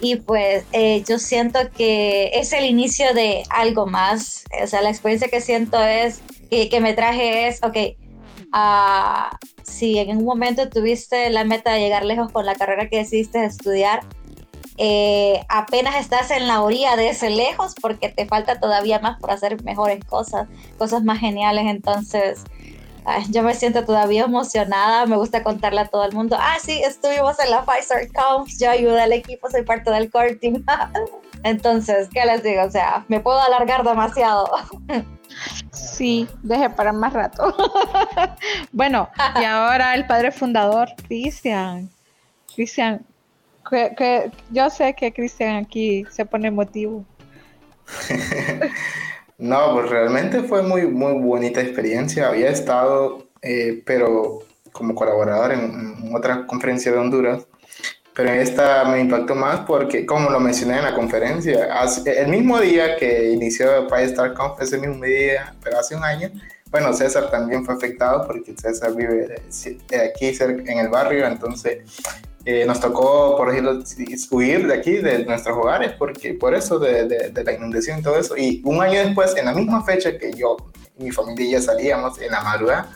y 0.00 0.16
pues 0.16 0.64
eh, 0.72 1.02
yo 1.08 1.18
siento 1.18 1.58
que 1.76 2.30
es 2.34 2.52
el 2.52 2.64
inicio 2.64 3.12
de 3.14 3.42
algo 3.50 3.86
más. 3.86 4.44
O 4.62 4.66
sea, 4.66 4.80
la 4.80 4.90
experiencia 4.90 5.28
que 5.28 5.40
siento 5.40 5.82
es 5.82 6.20
que, 6.50 6.68
que 6.68 6.80
me 6.80 6.94
traje 6.94 7.48
es, 7.48 7.62
ok, 7.62 7.76
uh, 8.54 9.36
si 9.62 9.98
en 9.98 10.16
un 10.16 10.24
momento 10.24 10.68
tuviste 10.68 11.30
la 11.30 11.44
meta 11.44 11.72
de 11.72 11.80
llegar 11.80 12.04
lejos 12.04 12.30
con 12.30 12.46
la 12.46 12.54
carrera 12.54 12.88
que 12.88 12.98
decidiste 12.98 13.44
estudiar, 13.44 14.00
eh, 14.80 15.40
apenas 15.48 15.96
estás 15.96 16.30
en 16.30 16.46
la 16.46 16.62
orilla 16.62 16.94
de 16.94 17.08
ese 17.08 17.30
lejos 17.30 17.74
porque 17.80 18.10
te 18.10 18.26
falta 18.26 18.60
todavía 18.60 19.00
más 19.00 19.18
por 19.18 19.32
hacer 19.32 19.62
mejores 19.64 20.04
cosas, 20.04 20.48
cosas 20.78 21.02
más 21.02 21.18
geniales. 21.18 21.64
Entonces, 21.66 22.44
yo 23.30 23.42
me 23.42 23.54
siento 23.54 23.84
todavía 23.84 24.24
emocionada, 24.24 25.06
me 25.06 25.16
gusta 25.16 25.42
contarle 25.42 25.80
a 25.80 25.86
todo 25.86 26.04
el 26.04 26.12
mundo, 26.12 26.36
ah, 26.38 26.56
sí, 26.62 26.82
estuvimos 26.82 27.38
en 27.40 27.50
la 27.50 27.64
Pfizer 27.64 28.10
Conf, 28.12 28.50
yo 28.58 28.70
ayudé 28.70 29.02
al 29.02 29.12
equipo, 29.12 29.50
soy 29.50 29.62
parte 29.62 29.90
del 29.90 30.10
core 30.10 30.36
team. 30.36 30.64
Entonces, 31.44 32.08
¿qué 32.12 32.24
les 32.24 32.42
digo? 32.42 32.62
O 32.62 32.70
sea, 32.70 33.04
me 33.08 33.20
puedo 33.20 33.40
alargar 33.40 33.84
demasiado. 33.84 34.50
Sí, 35.72 36.28
deje 36.42 36.70
para 36.70 36.92
más 36.92 37.12
rato. 37.12 37.54
bueno, 38.72 39.08
y 39.40 39.44
ahora 39.44 39.94
el 39.94 40.06
padre 40.06 40.32
fundador, 40.32 40.88
Cristian. 41.06 41.90
Cristian, 42.54 43.06
que, 43.70 44.30
yo 44.50 44.70
sé 44.70 44.94
que 44.94 45.12
Cristian 45.12 45.56
aquí 45.56 46.04
se 46.10 46.24
pone 46.24 46.48
emotivo. 46.48 47.04
No, 49.38 49.72
pues 49.72 49.88
realmente 49.88 50.42
fue 50.42 50.62
muy, 50.62 50.86
muy 50.88 51.22
bonita 51.22 51.60
experiencia. 51.60 52.28
Había 52.28 52.50
estado, 52.50 53.28
eh, 53.40 53.82
pero 53.86 54.40
como 54.72 54.94
colaborador 54.94 55.52
en, 55.52 56.14
otra 56.14 56.46
conferencia 56.46 56.90
de 56.90 56.98
Honduras, 56.98 57.46
pero 58.14 58.30
esta 58.30 58.84
me 58.86 59.00
impactó 59.00 59.36
más 59.36 59.60
porque, 59.60 60.04
como 60.04 60.28
lo 60.30 60.40
mencioné 60.40 60.78
en 60.78 60.84
la 60.84 60.94
conferencia, 60.94 61.68
el 62.04 62.28
mismo 62.28 62.58
día 62.60 62.96
que 62.96 63.30
inició 63.30 63.86
Star 63.96 64.34
Conf, 64.34 64.60
ese 64.60 64.78
mismo 64.78 65.04
día, 65.04 65.54
pero 65.62 65.78
hace 65.78 65.94
un 65.94 66.02
año, 66.02 66.30
bueno, 66.70 66.92
César 66.92 67.30
también 67.30 67.64
fue 67.64 67.74
afectado 67.74 68.26
porque 68.26 68.54
César 68.56 68.94
vive 68.94 69.40
aquí 70.10 70.34
cerca, 70.34 70.70
en 70.70 70.78
el 70.78 70.88
barrio, 70.88 71.26
entonces 71.26 71.78
eh, 72.44 72.64
nos 72.66 72.80
tocó, 72.80 73.36
por 73.36 73.50
ejemplo, 73.50 73.82
huir 74.30 74.66
de 74.66 74.74
aquí, 74.74 74.92
de 74.92 75.24
nuestros 75.24 75.56
hogares, 75.56 75.92
porque 75.98 76.34
por 76.34 76.54
eso 76.54 76.78
de, 76.78 77.06
de, 77.06 77.44
la 77.44 77.52
inundación 77.52 77.98
y 77.98 78.02
todo 78.02 78.18
eso. 78.18 78.36
Y 78.36 78.62
un 78.64 78.80
año 78.80 79.00
después, 79.00 79.36
en 79.36 79.44
la 79.44 79.52
misma 79.52 79.84
fecha 79.84 80.16
que 80.16 80.32
yo 80.32 80.56
y 80.98 81.04
mi 81.04 81.10
familia 81.10 81.58
ya 81.58 81.60
salíamos, 81.60 82.20
en 82.20 82.30
la 82.30 82.42
madrugada, 82.42 82.90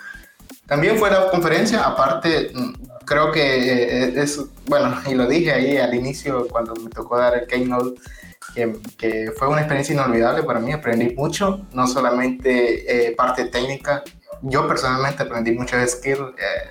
también 0.66 0.96
fue 0.96 1.10
la 1.10 1.28
conferencia, 1.30 1.84
aparte, 1.84 2.50
mm, 2.54 2.72
creo 3.04 3.30
que 3.30 3.42
eh, 3.42 4.22
es, 4.22 4.40
bueno, 4.66 4.96
y 5.06 5.14
lo 5.14 5.26
dije 5.26 5.52
ahí 5.52 5.76
al 5.76 5.94
inicio 5.94 6.48
cuando 6.48 6.74
me 6.76 6.88
tocó 6.88 7.18
dar 7.18 7.34
el 7.34 7.46
keynote, 7.46 8.00
que, 8.54 8.72
que 8.96 9.32
fue 9.36 9.48
una 9.48 9.60
experiencia 9.60 9.94
inolvidable 9.94 10.42
para 10.42 10.60
mí, 10.60 10.72
aprendí 10.72 11.14
mucho, 11.14 11.66
no 11.72 11.86
solamente 11.86 13.08
eh, 13.08 13.12
parte 13.12 13.46
técnica, 13.46 14.02
yo 14.42 14.66
personalmente 14.66 15.22
aprendí 15.22 15.52
muchas 15.52 15.90
skills, 15.92 16.20
eh, 16.38 16.70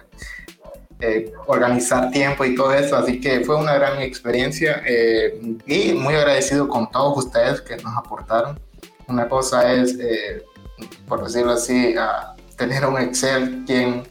organizar 1.48 2.12
tiempo 2.12 2.46
y 2.46 2.56
todo 2.56 2.74
eso, 2.74 2.96
así 2.96 3.20
que 3.20 3.42
fue 3.42 3.56
una 3.56 3.74
gran 3.74 4.02
experiencia 4.02 4.82
eh, 4.86 5.40
y 5.66 5.94
muy 5.94 6.16
agradecido 6.16 6.68
con 6.68 6.90
todos 6.92 7.26
ustedes 7.26 7.62
que 7.62 7.78
nos 7.78 7.98
aportaron. 7.98 8.60
Una 9.08 9.28
cosa 9.28 9.74
es, 9.74 9.98
eh, 10.00 10.44
por 11.08 11.24
decirlo 11.24 11.54
así, 11.54 11.96
tener 12.56 12.86
un 12.86 12.98
Excel 13.00 13.64
quien, 13.66 14.04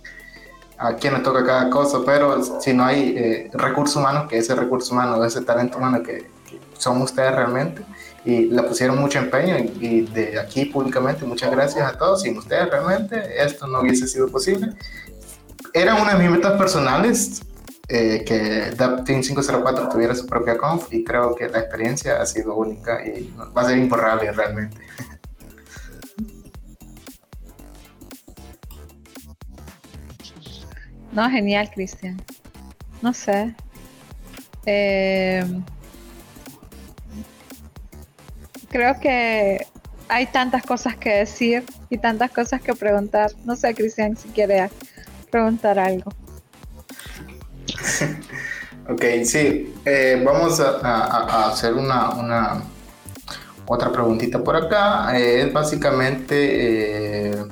a 0.79 0.95
quien 0.95 1.15
le 1.15 1.21
toca 1.21 1.45
cada 1.45 1.71
cosa, 1.71 1.99
pero 2.05 2.43
si 2.61 2.73
no 2.73 2.85
hay 2.85 3.49
recursos 3.53 3.97
humanos, 3.97 4.29
que 4.29 4.39
ese 4.39 4.55
recurso 4.55 4.93
humano, 4.93 5.25
ese 5.25 5.41
talento 5.43 5.79
humano 5.79 6.03
que, 6.03 6.29
son 6.77 7.03
ustedes 7.03 7.35
realmente, 7.35 7.83
y 8.25 8.47
le 8.47 8.63
pusieron 8.63 8.99
mucho 8.99 9.19
empeño 9.19 9.57
y, 9.59 9.87
y, 9.87 10.01
de 10.03 10.39
aquí 10.39 10.67
públicamente 10.67 11.25
muchas 11.25 11.51
gracias 11.51 11.91
a 11.91 11.97
todos. 11.97 12.23
Sin 12.23 12.37
ustedes 12.37 12.69
realmente 12.71 13.43
esto 13.43 13.67
no 13.67 13.81
hubiese 13.81 14.07
sido 14.07 14.29
posible 14.29 14.75
era 15.75 15.95
una 15.95 16.15
de 16.15 16.23
mis 16.23 16.31
metas 16.31 16.59
personales 16.59 17.43
eh, 17.89 18.25
que 18.25 18.71
DAP 18.77 19.05
Team 19.05 19.21
504 19.21 19.89
tuviera 19.89 20.15
su 20.15 20.27
propia 20.27 20.57
conf 20.57 20.93
y 20.93 21.03
creo 21.05 21.35
que 21.35 21.49
la 21.49 21.61
experiencia 21.61 22.21
ha 22.21 22.27
sido 22.27 22.55
única 22.55 23.05
y 23.05 23.33
va 23.57 23.63
a 23.63 23.65
ser 23.65 23.79
imborrable 23.79 24.31
realmente. 24.33 24.77
No, 31.13 31.29
genial, 31.29 31.69
Cristian. 31.75 32.23
No 33.03 33.13
sé. 33.13 33.55
Eh, 34.67 35.45
creo 38.69 39.01
que 39.01 39.67
hay 40.09 40.27
tantas 40.27 40.63
cosas 40.63 40.97
que 40.97 41.11
decir 41.11 41.65
y 41.89 41.99
tantas 41.99 42.31
cosas 42.31 42.61
que 42.61 42.75
preguntar. 42.75 43.33
No 43.45 43.57
sé, 43.57 43.75
Cristian, 43.75 44.17
si 44.17 44.29
quiere 44.29 44.71
preguntar 45.31 45.79
algo. 45.79 46.13
ok, 48.89 49.03
sí. 49.25 49.75
Eh, 49.85 50.23
vamos 50.25 50.61
a, 50.61 51.49
hacer 51.51 51.75
una, 51.75 52.11
una, 52.11 52.63
otra 53.67 53.91
preguntita 53.93 54.43
por 54.43 54.57
acá. 54.57 55.19
Eh, 55.19 55.43
es 55.43 55.53
básicamente... 55.53 57.33
Eh, 57.33 57.47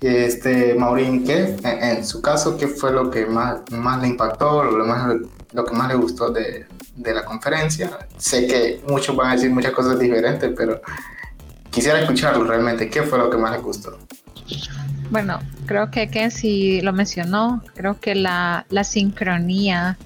este, 0.00 0.74
Maurín, 0.74 1.24
¿qué, 1.24 1.56
en, 1.64 2.06
su 2.06 2.22
caso, 2.22 2.56
qué 2.56 2.68
fue 2.68 2.92
lo 2.92 3.10
que 3.10 3.26
más, 3.26 3.68
más 3.72 4.00
le 4.00 4.06
impactó, 4.06 4.62
lo, 4.62 4.86
más, 4.86 5.16
lo 5.52 5.64
que 5.64 5.74
más 5.74 5.88
le 5.88 5.96
gustó 5.96 6.30
de, 6.30 6.66
de, 6.94 7.14
la 7.14 7.24
conferencia? 7.24 7.98
Sé 8.16 8.46
que 8.46 8.80
muchos 8.86 9.16
van 9.16 9.30
a 9.30 9.32
decir 9.32 9.50
muchas 9.50 9.72
cosas 9.72 9.98
diferentes, 9.98 10.52
pero 10.56 10.80
quisiera 11.70 12.00
escucharlo 12.00 12.44
realmente. 12.44 12.88
¿Qué 12.88 13.02
fue 13.02 13.18
lo 13.18 13.28
que 13.28 13.38
más 13.38 13.50
le 13.50 13.58
gustó? 13.58 13.98
Bueno, 15.10 15.40
creo 15.66 15.90
que 15.90 16.08
Kenzie 16.08 16.82
lo 16.82 16.92
mencionó, 16.92 17.62
creo 17.74 17.98
que 17.98 18.14
la, 18.14 18.66
sincronía, 18.84 19.96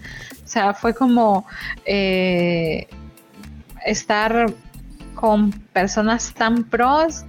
o 0.44 0.49
sea, 0.49 0.75
fue 0.75 0.94
como 0.94 1.44
eh, 1.85 2.87
estar 3.85 4.47
con 5.14 5.50
personas 5.50 6.32
tan 6.35 6.64
pros 6.64 7.25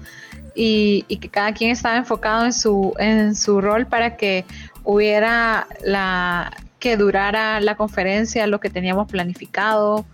y, 0.56 1.04
que 1.20 1.30
cada 1.30 1.54
quien 1.54 1.72
estaba 1.72 1.98
enfocado 1.98 2.46
en 2.46 2.54
su, 2.54 2.94
en 3.00 3.36
su 3.36 3.60
rol 3.60 3.88
para 3.88 4.18
que 4.18 4.46
hubiera 4.84 5.68
la 5.84 6.52
que 6.80 6.98
durara 6.98 7.60
la 7.62 7.76
conferencia, 7.76 8.46
lo 8.46 8.60
que 8.60 8.70
teníamos 8.70 9.08
planificado, 9.08 10.06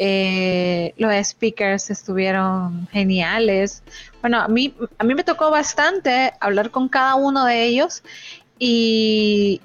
eh, 0.00 0.94
los 0.96 1.12
speakers 1.26 1.90
estuvieron 1.90 2.86
geniales. 2.92 3.82
Bueno, 4.20 4.40
a 4.40 4.46
mí, 4.46 4.72
a 4.96 5.02
mí 5.02 5.14
me 5.14 5.24
tocó 5.24 5.50
bastante 5.50 6.32
hablar 6.38 6.70
con 6.70 6.88
cada 6.88 7.16
uno 7.16 7.44
de 7.44 7.64
ellos 7.64 8.04
y, 8.58 9.60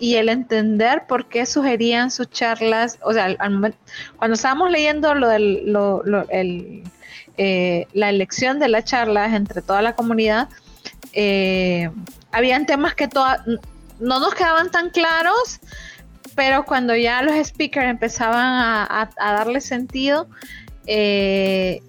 el 0.00 0.28
entender 0.28 1.06
por 1.06 1.28
qué 1.28 1.46
sugerían 1.46 2.10
sus 2.10 2.28
charlas, 2.30 2.98
o 3.02 3.12
sea, 3.12 3.36
cuando 4.16 4.34
estábamos 4.34 4.70
leyendo 4.70 5.14
lo 5.14 5.28
del, 5.28 6.82
eh, 7.36 7.86
la 7.92 8.10
elección 8.10 8.58
de 8.58 8.68
las 8.68 8.84
charlas 8.84 9.32
entre 9.32 9.62
toda 9.62 9.80
la 9.80 9.94
comunidad, 9.94 10.48
eh, 11.12 11.90
habían 12.32 12.66
temas 12.66 12.94
que 12.94 13.08
no 14.00 14.20
nos 14.20 14.34
quedaban 14.34 14.70
tan 14.72 14.90
claros, 14.90 15.60
pero 16.34 16.64
cuando 16.64 16.96
ya 16.96 17.22
los 17.22 17.34
speakers 17.46 17.86
empezaban 17.86 18.38
a, 18.38 19.10
darle 19.16 19.60
sentido, 19.60 20.28
eh, 20.86 21.82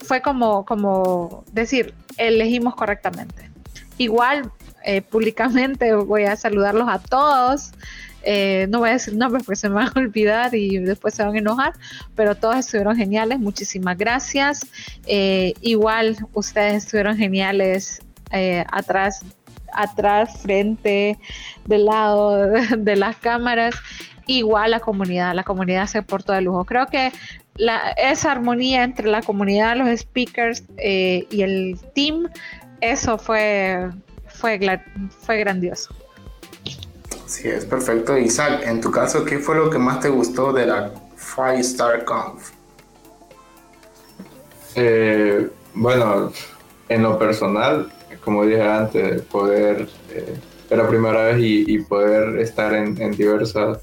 fue 0.00 0.20
como, 0.22 0.64
como 0.64 1.44
decir, 1.52 1.94
elegimos 2.16 2.74
correctamente. 2.74 3.50
Igual, 3.98 4.50
eh, 4.84 5.02
públicamente 5.02 5.94
voy 5.94 6.24
a 6.24 6.36
saludarlos 6.36 6.88
a 6.88 6.98
todos. 6.98 7.72
Eh, 8.24 8.66
no 8.70 8.78
voy 8.78 8.90
a 8.90 8.92
decir 8.92 9.16
nombres 9.16 9.44
porque 9.44 9.56
se 9.56 9.68
me 9.68 9.76
van 9.76 9.90
a 9.92 9.98
olvidar 9.98 10.54
y 10.54 10.78
después 10.78 11.14
se 11.14 11.24
van 11.24 11.34
a 11.34 11.38
enojar, 11.38 11.72
pero 12.14 12.36
todos 12.36 12.56
estuvieron 12.56 12.96
geniales. 12.96 13.40
Muchísimas 13.40 13.98
gracias. 13.98 14.66
igual, 15.06 16.16
ustedes 16.32 16.84
estuvieron 16.84 17.16
geniales 17.16 18.00
atrás 18.70 19.24
atrás, 19.74 20.40
frente, 20.42 21.18
del 21.66 21.86
lado 21.86 22.36
de 22.78 22.96
las 22.96 23.16
cámaras, 23.16 23.74
igual 24.26 24.70
la 24.70 24.80
comunidad, 24.80 25.34
la 25.34 25.44
comunidad 25.44 25.86
se 25.86 26.02
portó 26.02 26.32
de 26.32 26.42
lujo. 26.42 26.64
Creo 26.64 26.86
que 26.86 27.12
esa 27.96 28.32
armonía 28.32 28.84
entre 28.84 29.08
la 29.08 29.22
comunidad, 29.22 29.76
los 29.76 29.88
speakers 29.98 30.64
eh, 30.78 31.26
y 31.30 31.42
el 31.42 31.78
team, 31.94 32.28
eso 32.80 33.18
fue, 33.18 33.90
fue, 34.26 34.58
fue 35.20 35.38
grandioso. 35.38 35.94
Sí, 37.26 37.48
es 37.48 37.64
perfecto. 37.64 38.18
Isaac, 38.18 38.62
en 38.66 38.80
tu 38.80 38.90
caso, 38.90 39.24
¿qué 39.24 39.38
fue 39.38 39.56
lo 39.56 39.70
que 39.70 39.78
más 39.78 40.00
te 40.00 40.08
gustó 40.08 40.52
de 40.52 40.66
la 40.66 40.90
Five 41.16 41.60
Star 41.60 42.04
Conf? 42.04 42.50
Eh, 44.74 45.48
bueno, 45.74 46.30
en 46.88 47.02
lo 47.02 47.18
personal, 47.18 47.90
como 48.24 48.44
dije 48.44 48.62
antes, 48.62 49.22
poder, 49.22 49.88
eh, 50.10 50.34
era 50.70 50.84
la 50.84 50.88
primera 50.88 51.24
vez 51.24 51.36
y, 51.40 51.78
poder 51.80 52.38
estar 52.38 52.74
en, 52.74 52.94
diversas 53.12 53.78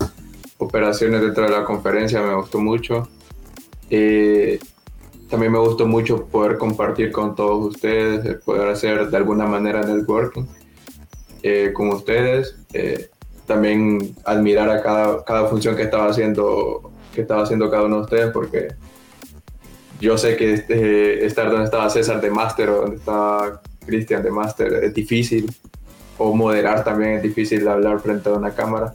operaciones 0.57 1.21
dentro 1.21 1.43
de 1.43 1.51
la 1.51 1.63
conferencia 1.63 2.21
me 2.21 2.35
gustó 2.35 2.59
mucho. 2.59 3.07
Eh, 3.89 4.59
también 5.29 5.51
me 5.51 5.59
gustó 5.59 5.85
mucho 5.85 6.25
poder 6.25 6.57
compartir 6.57 7.11
con 7.11 7.35
todos 7.35 7.75
ustedes, 7.75 8.41
poder 8.43 8.69
hacer 8.69 9.09
de 9.09 9.17
alguna 9.17 9.45
manera 9.45 9.81
networking 9.81 10.45
eh, 11.43 11.71
con 11.73 11.89
ustedes. 11.89 12.55
también 13.45 14.15
admirar 14.25 14.69
a 14.69 14.81
cada, 14.83 15.23
cada 15.23 15.47
función 15.47 15.75
que 15.75 15.83
estaba 15.83 16.07
haciendo 16.09 16.91
que 17.13 17.21
estaba 17.21 17.43
haciendo 17.43 17.69
cada 17.69 17.83
uno 17.83 17.97
de 17.97 18.01
ustedes 18.03 18.31
porque 18.31 18.67
yo 19.99 20.17
sé 20.17 20.37
que 20.37 20.53
este, 20.53 21.25
estar 21.25 21.49
donde 21.49 21.65
estaba 21.65 21.89
César 21.89 22.21
de 22.21 22.31
Master 22.31 22.69
o 22.69 22.81
donde 22.81 22.95
estaba 22.97 23.61
Cristian 23.85 24.23
de 24.23 24.31
Master 24.31 24.83
es 24.83 24.93
difícil, 24.93 25.51
o 26.17 26.35
moderar 26.35 26.83
también 26.83 27.13
es 27.13 27.23
difícil 27.23 27.67
hablar 27.67 27.99
frente 27.99 28.29
a 28.29 28.33
una 28.33 28.51
cámara. 28.51 28.93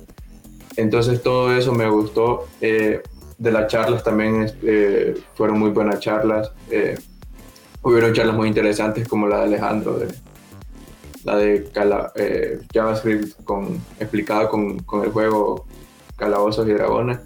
Entonces 0.76 1.22
todo 1.22 1.56
eso 1.56 1.72
me 1.72 1.88
gustó. 1.88 2.46
Eh, 2.60 3.02
de 3.38 3.50
las 3.50 3.70
charlas 3.70 4.02
también 4.02 4.50
eh, 4.62 5.14
fueron 5.34 5.58
muy 5.58 5.70
buenas 5.70 6.00
charlas. 6.00 6.52
Eh, 6.70 6.98
hubieron 7.82 8.12
charlas 8.12 8.36
muy 8.36 8.48
interesantes 8.48 9.08
como 9.08 9.26
la 9.26 9.38
de 9.38 9.44
Alejandro, 9.44 9.98
de, 9.98 10.14
la 11.24 11.36
de 11.36 12.60
JavaScript 12.72 13.42
con, 13.44 13.80
explicada 13.98 14.48
con, 14.48 14.78
con 14.80 15.04
el 15.04 15.10
juego 15.10 15.66
Calabozos 16.16 16.68
y 16.68 16.72
Dragones. 16.72 17.18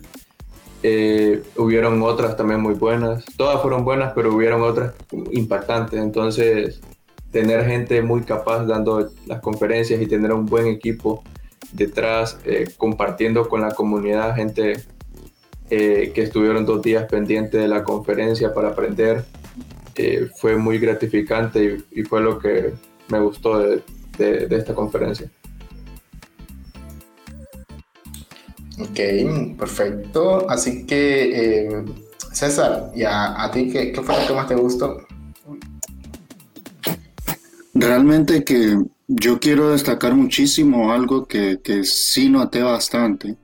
Eh, 0.83 1.43
hubieron 1.57 2.01
otras 2.03 2.37
también 2.37 2.61
muy 2.61 2.75
buenas. 2.75 3.25
Todas 3.37 3.61
fueron 3.61 3.85
buenas, 3.85 4.13
pero 4.15 4.35
hubieron 4.35 4.63
otras 4.63 4.95
impactantes. 5.33 6.01
Entonces, 6.01 6.81
tener 7.31 7.67
gente 7.67 8.03
muy 8.03 8.23
capaz 8.23 8.65
dando 8.65 9.11
las 9.27 9.41
conferencias 9.41 10.01
y 10.01 10.07
tener 10.07 10.33
un 10.33 10.47
buen 10.47 10.67
equipo 10.67 11.23
detrás, 11.73 12.39
eh, 12.45 12.69
compartiendo 12.77 13.49
con 13.49 13.61
la 13.61 13.73
comunidad, 13.73 14.35
gente 14.35 14.85
eh, 15.71 16.13
que 16.15 16.23
estuvieron 16.23 16.65
dos 16.65 16.83
días 16.83 17.05
pendientes 17.05 17.61
de 17.61 17.69
la 17.69 17.85
conferencia 17.85 18.53
para 18.55 18.69
aprender, 18.69 19.25
fue 20.37 20.57
muy 20.57 20.79
gratificante 20.79 21.79
y, 21.91 22.05
fue 22.05 22.21
lo 22.21 22.39
que 22.39 22.73
me 23.09 23.19
gustó 23.19 23.59
de 23.59 23.83
esta 24.49 24.73
conferencia. 24.73 25.29
Ok, 28.81 29.57
perfecto. 29.59 30.49
Así 30.49 30.87
que, 30.87 31.67
eh, 31.67 31.85
César, 32.33 32.93
¿y 32.95 33.03
a, 33.05 33.51
ti 33.53 33.71
qué, 33.71 33.93
fue 33.95 34.21
lo 34.21 34.27
que 34.27 34.35
más 34.35 34.47
te 34.47 34.55
gustó? 34.55 35.08
Realmente 37.81 38.43
que 38.43 38.77
yo 39.07 39.39
quiero 39.39 39.71
destacar 39.71 40.13
muchísimo 40.17 40.91
algo 40.91 41.27
que, 41.27 41.61
que 41.63 41.85
sí 41.85 42.29
noté 42.29 42.61
bastante. 42.61 43.37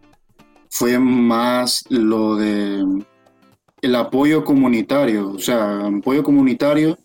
Fue 0.69 0.99
más 0.99 1.85
lo 1.89 2.35
de 2.35 2.85
el 3.81 3.95
apoyo 3.95 4.43
comunitario, 4.43 5.31
o 5.31 5.39
sea, 5.39 5.87
apoyo 5.87 6.25
comunitario, 6.25 6.99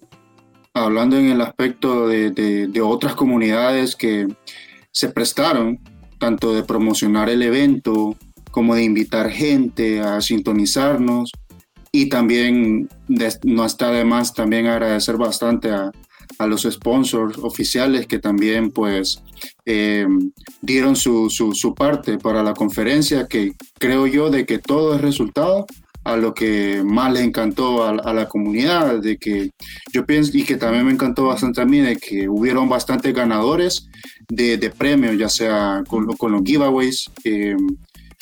hablando 0.74 1.18
en 1.18 1.26
el 1.26 1.42
aspecto 1.42 2.08
de, 2.08 2.32
de 2.32 2.82
otras 2.82 3.14
comunidades 3.14 3.96
que 3.96 4.28
se 4.92 5.10
prestaron 5.10 5.80
tanto 6.18 6.56
de 6.56 6.64
promocionar 6.64 7.30
el 7.30 7.44
evento 7.44 8.16
como 8.50 8.74
de 8.74 8.84
invitar 8.84 9.30
gente 9.30 10.02
a 10.02 10.20
sintonizarnos 10.20 11.32
y 11.92 12.10
también 12.10 12.90
no 13.44 13.66
está 13.66 13.92
de 13.92 14.04
más 14.04 14.34
también 14.34 14.66
agradecer 14.66 15.18
bastante 15.18 15.70
a, 15.70 15.92
los 16.48 16.64
sponsors 16.64 17.38
oficiales 17.38 18.08
que 18.08 18.20
también 18.20 18.72
pues 18.72 19.22
eh, 19.66 20.08
dieron 20.62 20.96
su, 20.96 21.30
su, 21.30 21.76
parte 21.76 22.18
para 22.18 22.44
la 22.44 22.54
conferencia 22.54 23.28
que 23.28 23.54
creo 23.78 24.08
yo 24.08 24.30
de 24.30 24.46
que 24.46 24.58
todo 24.60 24.96
es 24.96 25.02
resultado 25.02 25.66
a 26.04 26.16
lo 26.16 26.34
que 26.34 26.82
más 26.84 27.12
le 27.14 27.22
encantó 27.22 27.84
a, 27.84 28.14
la 28.14 28.28
comunidad, 28.28 29.00
de 29.02 29.18
que 29.18 29.52
yo 29.92 30.06
pienso 30.06 30.36
y 30.38 30.44
que 30.44 30.56
también 30.56 30.86
me 30.86 30.94
encantó 30.94 31.26
bastante 31.26 31.62
a 31.62 31.66
mí, 31.66 31.82
de 31.82 31.98
que 31.98 32.28
hubieron 32.28 32.70
bastantes 32.70 33.14
ganadores 33.14 33.88
de, 34.28 34.58
premios, 34.76 35.18
ya 35.18 35.30
sea 35.30 35.84
con, 35.88 36.08
con 36.18 36.32
los 36.32 36.42
giveaways, 36.44 37.12
eh, 37.24 37.56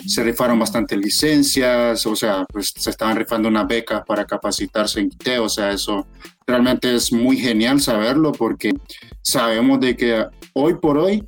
se 0.05 0.23
rifaron 0.23 0.59
bastantes 0.59 0.97
licencias, 0.97 2.05
o 2.05 2.15
sea, 2.15 2.45
pues 2.51 2.73
se 2.75 2.89
estaban 2.89 3.15
rifando 3.15 3.47
una 3.47 3.63
beca 3.63 4.03
para 4.03 4.25
capacitarse 4.25 4.99
en 4.99 5.07
IT, 5.07 5.39
o 5.39 5.49
sea, 5.49 5.71
eso 5.71 6.07
realmente 6.47 6.95
es 6.95 7.11
muy 7.11 7.37
genial 7.37 7.81
saberlo 7.81 8.31
porque 8.31 8.73
sabemos 9.21 9.81
de 9.81 9.97
que 9.97 10.25
hoy 10.53 10.75
por 10.75 10.97
hoy 10.97 11.23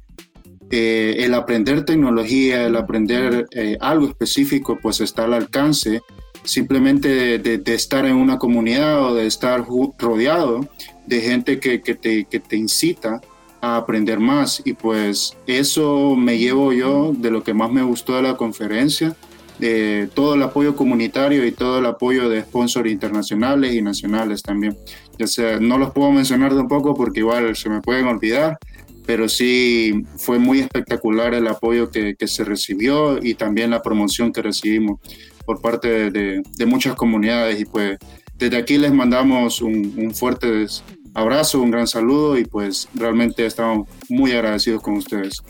eh, 0.71 1.17
el 1.19 1.33
aprender 1.33 1.83
tecnología, 1.83 2.65
el 2.65 2.77
aprender 2.77 3.47
eh, 3.51 3.77
algo 3.81 4.07
específico, 4.07 4.79
pues 4.81 5.01
está 5.01 5.25
al 5.25 5.33
alcance 5.33 6.01
simplemente 6.43 7.37
de, 7.37 7.61
estar 7.75 8.05
en 8.05 8.15
una 8.15 8.39
comunidad 8.39 9.03
o 9.05 9.13
de 9.13 9.27
estar 9.27 9.65
rodeado 9.97 10.67
de 11.05 11.21
gente 11.21 11.59
que, 11.59 11.81
que, 11.81 11.95
te, 11.95 12.25
que 12.25 12.39
te 12.39 12.55
incita 12.55 13.19
a 13.61 13.75
aprender 13.75 14.19
más. 14.19 14.61
Y 14.63 14.73
pues 14.73 15.35
eso 15.47 16.15
me 16.15 16.37
llevo 16.37 16.71
yo 16.71 17.13
de 17.15 17.29
lo 17.29 17.43
que 17.43 17.53
más 17.53 17.71
me 17.71 17.83
gustó 17.83 18.15
de 18.15 18.21
la 18.21 18.37
conferencia, 18.37 19.15
de 19.59 20.09
todo 20.13 20.35
el 20.35 20.43
apoyo 20.43 20.75
comunitario 20.75 21.45
y 21.45 21.51
todo 21.51 21.79
el 21.79 21.85
apoyo 21.85 22.29
de 22.29 22.41
sponsors 22.41 22.89
internacionales 22.89 23.73
y 23.73 23.81
nacionales 23.81 24.41
también. 24.41 24.77
Ya 25.17 25.27
sea, 25.27 25.59
no 25.59 25.77
los 25.77 25.91
puedo 25.91 26.11
mencionar 26.11 26.55
tampoco 26.55 26.95
porque 26.95 27.19
igual 27.19 27.55
se 27.55 27.69
me 27.69 27.81
pueden 27.81 28.07
olvidar, 28.07 28.57
pero 29.05 29.27
sí 29.27 30.03
fue 30.17 30.39
muy 30.39 30.59
espectacular 30.59 31.33
el 31.33 31.47
apoyo 31.47 31.89
que, 31.89 32.15
que 32.15 32.27
se 32.27 32.43
recibió 32.43 33.19
y 33.21 33.33
también 33.33 33.71
la 33.71 33.81
promoción 33.81 34.31
que 34.31 34.41
recibimos 34.41 34.99
por 35.45 35.61
parte 35.61 36.11
de, 36.11 36.41
de, 36.57 36.65
muchas 36.65 36.95
comunidades 36.95 37.59
y 37.59 37.65
pues 37.65 37.97
desde 38.35 38.57
aquí 38.57 38.77
les 38.77 38.93
mandamos 38.93 39.61
un, 39.61 39.95
un 39.97 40.13
fuerte 40.13 40.67
abrazo, 41.13 41.59
un 41.59 41.71
gran 41.71 41.87
saludo 41.87 42.37
y 42.37 42.45
pues 42.45 42.87
realmente 42.93 43.45
estamos 43.45 43.89
muy 44.09 44.31
agradecidos 44.31 44.81
con 44.81 44.95
ustedes. 44.95 45.41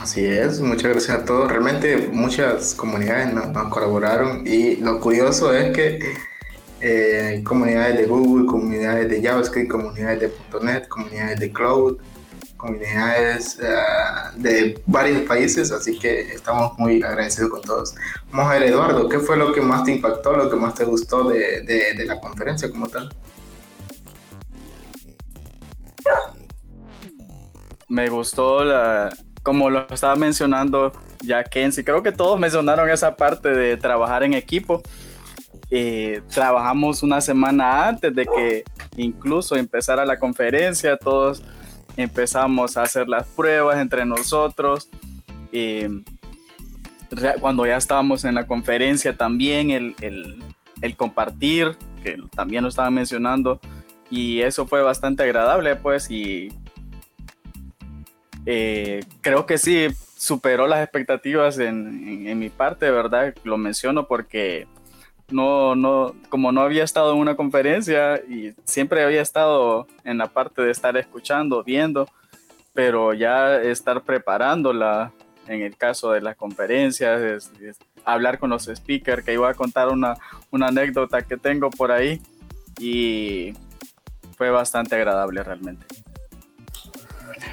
Así 0.00 0.24
es, 0.24 0.60
muchas 0.60 0.92
gracias 0.92 1.18
a 1.18 1.24
todos. 1.24 1.48
Realmente 1.48 2.08
muchas 2.12 2.74
comunidades 2.74 3.32
nos, 3.32 3.68
colaboraron 3.68 4.46
y 4.46 4.76
lo 4.76 5.00
curioso 5.00 5.54
es 5.54 5.72
que 5.72 5.98
eh, 6.80 7.42
comunidades 7.44 7.98
de 7.98 8.06
Google, 8.06 8.46
comunidades 8.46 9.08
de 9.08 9.22
JavaScript, 9.22 9.70
comunidades 9.70 10.20
de 10.20 10.32
.NET, 10.62 10.88
comunidades 10.88 11.40
de 11.40 11.52
Cloud, 11.52 11.96
comunidades 12.56 13.58
eh, 13.62 13.66
de 14.36 14.82
varios 14.86 15.22
países, 15.22 15.72
así 15.72 15.98
que 15.98 16.32
estamos 16.32 16.78
muy 16.78 17.02
agradecidos 17.02 17.50
con 17.50 17.62
todos. 17.62 17.94
Vamos 18.30 18.50
a 18.50 18.58
ver, 18.58 18.64
Eduardo, 18.64 19.08
¿qué 19.08 19.18
fue 19.18 19.36
lo 19.36 19.52
que 19.52 19.60
más 19.60 19.84
te 19.84 19.92
impactó, 19.92 20.36
lo 20.36 20.50
que 20.50 20.56
más 20.56 20.74
te 20.74 20.84
gustó 20.84 21.24
de, 21.30 21.62
de, 21.62 21.94
de 21.94 22.04
la 22.04 22.20
conferencia 22.20 22.70
como 22.70 22.88
tal? 22.88 23.10
me 27.88 28.08
gustó 28.08 28.64
la, 28.64 29.08
como 29.44 29.68
lo 29.70 29.86
estaba 29.90 30.16
mencionando 30.16 30.90
ya 31.22 31.44
Kenzie, 31.44 31.84
creo 31.84 32.02
que 32.02 32.12
todos 32.12 32.40
mencionaron 32.40 32.90
esa 32.90 33.14
parte 33.14 33.50
de 33.50 33.76
trabajar 33.76 34.24
en 34.24 34.34
equipo. 34.34 34.82
Eh, 35.70 36.22
trabajamos 36.32 37.02
una 37.02 37.20
semana 37.20 37.86
antes 37.86 38.14
de 38.14 38.26
que 38.26 38.64
incluso 38.96 39.54
empezara 39.54 40.04
la 40.06 40.18
conferencia, 40.18 40.96
todos 40.96 41.42
empezamos 41.96 42.76
a 42.76 42.82
hacer 42.82 43.06
las 43.06 43.26
pruebas 43.28 43.78
entre 43.78 44.04
nosotros. 44.04 44.88
cuando 47.40 47.66
ya 47.66 47.76
estábamos 47.76 48.24
en 48.24 48.34
la 48.34 48.46
conferencia 48.46 49.16
también 49.16 49.70
el 49.70 50.96
compartir, 50.96 51.76
que 52.02 52.16
también 52.34 52.62
lo 52.62 52.70
estaban 52.70 52.94
mencionando, 52.94 53.60
y 54.10 54.40
eso 54.40 54.66
fue 54.66 54.82
bastante 54.82 55.22
agradable 55.22 55.76
pues 55.76 56.10
y 56.10 56.48
eh, 58.46 59.04
creo 59.20 59.46
que 59.46 59.58
sí, 59.58 59.88
superó 60.16 60.66
las 60.66 60.82
expectativas 60.82 61.58
en, 61.58 62.38
mi 62.38 62.48
parte, 62.48 62.90
¿verdad? 62.90 63.34
Lo 63.44 63.58
menciono 63.58 64.06
porque 64.06 64.66
no, 65.30 65.74
no, 65.74 66.14
como 66.28 66.52
no 66.52 66.62
había 66.62 66.84
estado 66.84 67.12
en 67.12 67.18
una 67.18 67.36
conferencia 67.36 68.16
y 68.28 68.54
siempre 68.64 69.02
había 69.02 69.22
estado 69.22 69.86
en 70.04 70.18
la 70.18 70.28
parte 70.28 70.62
de 70.62 70.70
estar 70.70 70.96
escuchando, 70.96 71.62
viendo, 71.62 72.08
pero 72.72 73.12
ya 73.12 73.60
estar 73.60 74.02
preparándola 74.02 75.12
en 75.46 75.60
el 75.62 75.76
caso 75.76 76.12
de 76.12 76.22
las 76.22 76.36
conferencias, 76.36 77.50
hablar 78.04 78.38
con 78.38 78.50
los 78.50 78.64
speakers, 78.64 79.24
que 79.24 79.34
iba 79.34 79.48
a 79.48 79.54
contar 79.54 79.88
una, 79.88 80.14
una 80.50 80.68
anécdota 80.68 81.22
que 81.22 81.36
tengo 81.36 81.70
por 81.70 81.92
ahí 81.92 82.20
y 82.78 83.52
fue 84.36 84.50
bastante 84.50 84.96
agradable 84.96 85.42
realmente. 85.42 85.86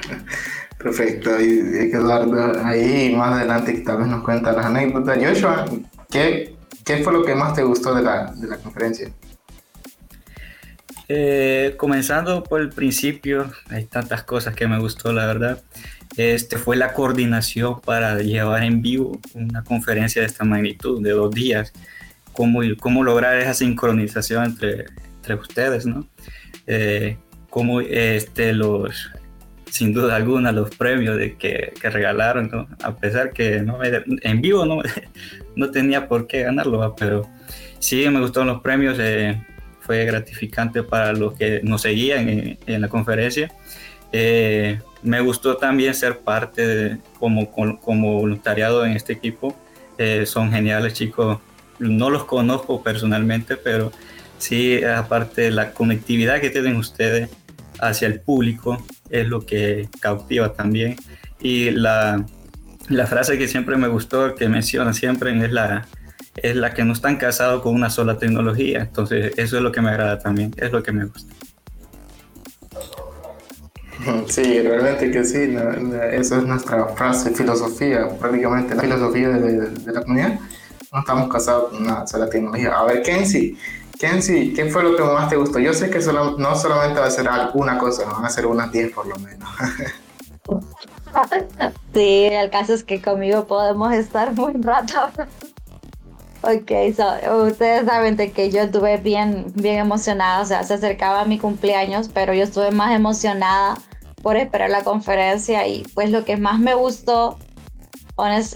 Perfecto, 0.82 1.40
y 1.40 1.92
Eduardo, 1.94 2.66
ahí 2.66 3.14
más 3.16 3.34
adelante 3.34 3.84
tal 3.86 4.00
vez 4.00 4.08
nos 4.08 4.24
cuenta 4.24 4.52
las 4.52 4.66
anécdotas. 4.66 5.20
Joshua, 5.24 5.66
¿qué, 6.10 6.56
qué 6.84 6.98
fue 6.98 7.14
lo 7.14 7.24
que 7.24 7.36
más 7.36 7.54
te 7.54 7.64
gustó 7.64 7.94
de 7.94 8.02
la, 8.02 8.32
de 8.32 8.48
la 8.48 8.58
conferencia? 8.58 9.12
Eh, 11.08 11.76
comenzando 11.78 12.44
por 12.44 12.62
el 12.62 12.70
principio, 12.70 13.52
hay 13.70 13.86
tantas 13.86 14.24
cosas 14.24 14.56
que 14.56 14.68
me 14.68 14.80
gustó, 14.80 15.14
la 15.14 15.28
verdad. 15.28 15.62
Este 16.18 16.58
fue 16.58 16.76
la 16.78 16.94
coordinación 16.94 17.80
para 17.82 18.18
llevar 18.20 18.64
en 18.64 18.82
vivo 18.82 19.20
una 19.34 19.64
conferencia 19.64 20.22
de 20.22 20.28
esta 20.28 20.46
magnitud, 20.46 21.04
de 21.04 21.12
dos 21.12 21.30
días. 21.32 21.74
Cómo, 22.34 22.62
cómo 22.80 23.04
lograr 23.04 23.38
esa 23.38 23.54
sincronización 23.54 24.46
entre, 24.46 24.86
entre 25.18 25.36
ustedes, 25.36 25.86
¿no? 25.86 26.08
Eh, 26.66 27.18
cómo 27.50 27.82
este, 27.82 28.54
los, 28.54 29.12
sin 29.72 29.94
duda 29.94 30.18
alguna 30.18 30.52
los 30.52 30.76
premios 30.76 31.18
de 31.18 31.36
que, 31.38 31.74
que 31.80 31.90
regalaron, 31.90 32.68
a 32.84 32.96
pesar 32.98 33.32
que 33.32 33.62
no 33.62 33.80
en 33.84 34.42
vivo 34.42 34.66
no, 34.66 34.82
no 35.56 35.72
tenía 35.72 36.08
por 36.10 36.28
qué 36.28 36.44
ganarlo, 36.44 36.94
pero 36.98 37.28
sí 37.80 38.08
me 38.10 38.20
gustaron 38.20 38.50
los 38.50 38.62
premios, 38.62 38.98
eh, 39.00 39.42
fue 39.80 40.04
gratificante 40.06 40.84
para 40.84 41.14
los 41.14 41.34
que 41.34 41.62
nos 41.64 41.82
seguían 41.82 42.28
en, 42.28 42.58
en 42.68 42.82
la 42.82 42.90
conferencia. 42.90 43.50
Eh, 44.12 44.80
me 45.04 45.22
gustó 45.22 45.56
también 45.56 45.96
ser 45.96 46.20
parte 46.20 46.98
como, 47.18 47.50
como 47.50 48.20
voluntariado 48.20 48.86
en 48.86 48.92
este 48.92 49.14
equipo, 49.14 49.56
eh, 49.98 50.26
son 50.26 50.52
geniales 50.52 50.94
chicos, 50.94 51.40
no 51.80 52.10
los 52.10 52.26
conozco 52.26 52.84
personalmente, 52.84 53.56
pero 53.56 53.94
sí, 54.38 54.84
aparte 54.84 55.44
de 55.44 55.52
la 55.52 55.72
conectividad 55.72 56.42
que 56.42 56.50
tienen 56.50 56.76
ustedes 56.76 57.30
hacia 57.82 58.08
el 58.08 58.22
público, 58.22 58.78
es 59.10 59.28
lo 59.28 59.46
que 59.46 59.90
cautiva 60.00 60.54
también. 60.54 60.96
Y 61.40 61.72
la, 61.72 62.26
la 62.88 63.08
frase 63.08 63.38
que 63.38 63.48
siempre 63.48 63.76
me 63.78 63.88
gustó, 63.88 64.36
que 64.36 64.48
menciona 64.48 64.94
siempre, 64.94 65.32
es 65.44 65.52
la, 65.52 65.88
es 66.36 66.56
la 66.56 66.74
que 66.74 66.84
no 66.84 66.94
están 66.94 67.18
casados 67.18 67.62
con 67.62 67.74
una 67.74 67.90
sola 67.90 68.18
tecnología. 68.18 68.82
Entonces, 68.82 69.34
eso 69.38 69.58
es 69.58 69.64
lo 69.64 69.72
que 69.72 69.82
me 69.82 69.90
agrada 69.90 70.20
también, 70.20 70.54
es 70.58 70.72
lo 70.72 70.82
que 70.84 70.92
me 70.92 71.06
gusta. 71.06 71.34
Sí, 74.28 74.62
realmente 74.62 75.12
que 75.12 75.24
sí, 75.24 75.56
esa 76.12 76.38
es 76.38 76.44
nuestra 76.44 76.88
frase, 76.88 77.30
filosofía, 77.36 78.08
prácticamente 78.20 78.74
la 78.74 78.82
filosofía 78.82 79.30
de, 79.30 79.70
de, 79.70 79.94
la 79.94 80.02
comunidad. 80.02 80.40
No 80.92 81.00
estamos 81.00 81.32
casados 81.32 81.70
con 81.70 81.84
una 81.84 82.08
sola 82.08 82.28
tecnología. 82.28 82.72
A 82.80 82.86
ver, 82.86 83.04
Kenzie, 83.04 83.56
Kenzie, 84.02 84.52
¿qué 84.56 84.66
fue 84.66 84.82
lo 84.82 84.96
que 84.96 85.04
más 85.04 85.30
te 85.30 85.36
gustó? 85.36 85.60
Yo 85.60 85.76
sé 85.76 85.92
que 85.92 86.00
no 86.00 86.56
solamente 86.56 87.00
va 87.00 87.06
a 87.06 87.12
ser 87.12 87.28
alguna 87.28 87.78
cosa, 87.78 88.04
van 88.06 88.26
a 88.26 88.30
ser 88.32 88.48
unas 88.48 88.72
10 88.72 88.94
por 88.94 89.06
lo 89.06 89.16
menos. 89.18 89.48
sí, 91.94 92.24
el 92.32 92.50
caso 92.50 92.74
es 92.74 92.84
que 92.84 93.00
conmigo 93.00 93.46
podemos 93.46 93.94
estar 93.94 94.34
muy 94.34 94.54
rato. 94.54 94.96
ok, 96.42 96.72
so, 96.98 97.44
ustedes 97.44 97.86
saben 97.86 98.16
de 98.18 98.32
que 98.32 98.50
yo 98.50 98.62
estuve 98.62 98.98
bien, 98.98 99.54
bien 99.54 99.78
emocionada, 99.78 100.42
o 100.42 100.46
sea, 100.46 100.64
se 100.64 100.74
acercaba 100.74 101.24
mi 101.26 101.38
cumpleaños, 101.38 102.10
pero 102.12 102.34
yo 102.34 102.46
estuve 102.46 102.72
más 102.72 102.96
emocionada 102.96 103.78
por 104.24 104.36
esperar 104.36 104.72
la 104.72 104.84
conferencia 104.84 105.68
y 105.68 105.84
pues 105.94 106.10
lo 106.10 106.26
que 106.26 106.38
más 106.38 106.58
me 106.58 106.74
gustó 106.74 107.38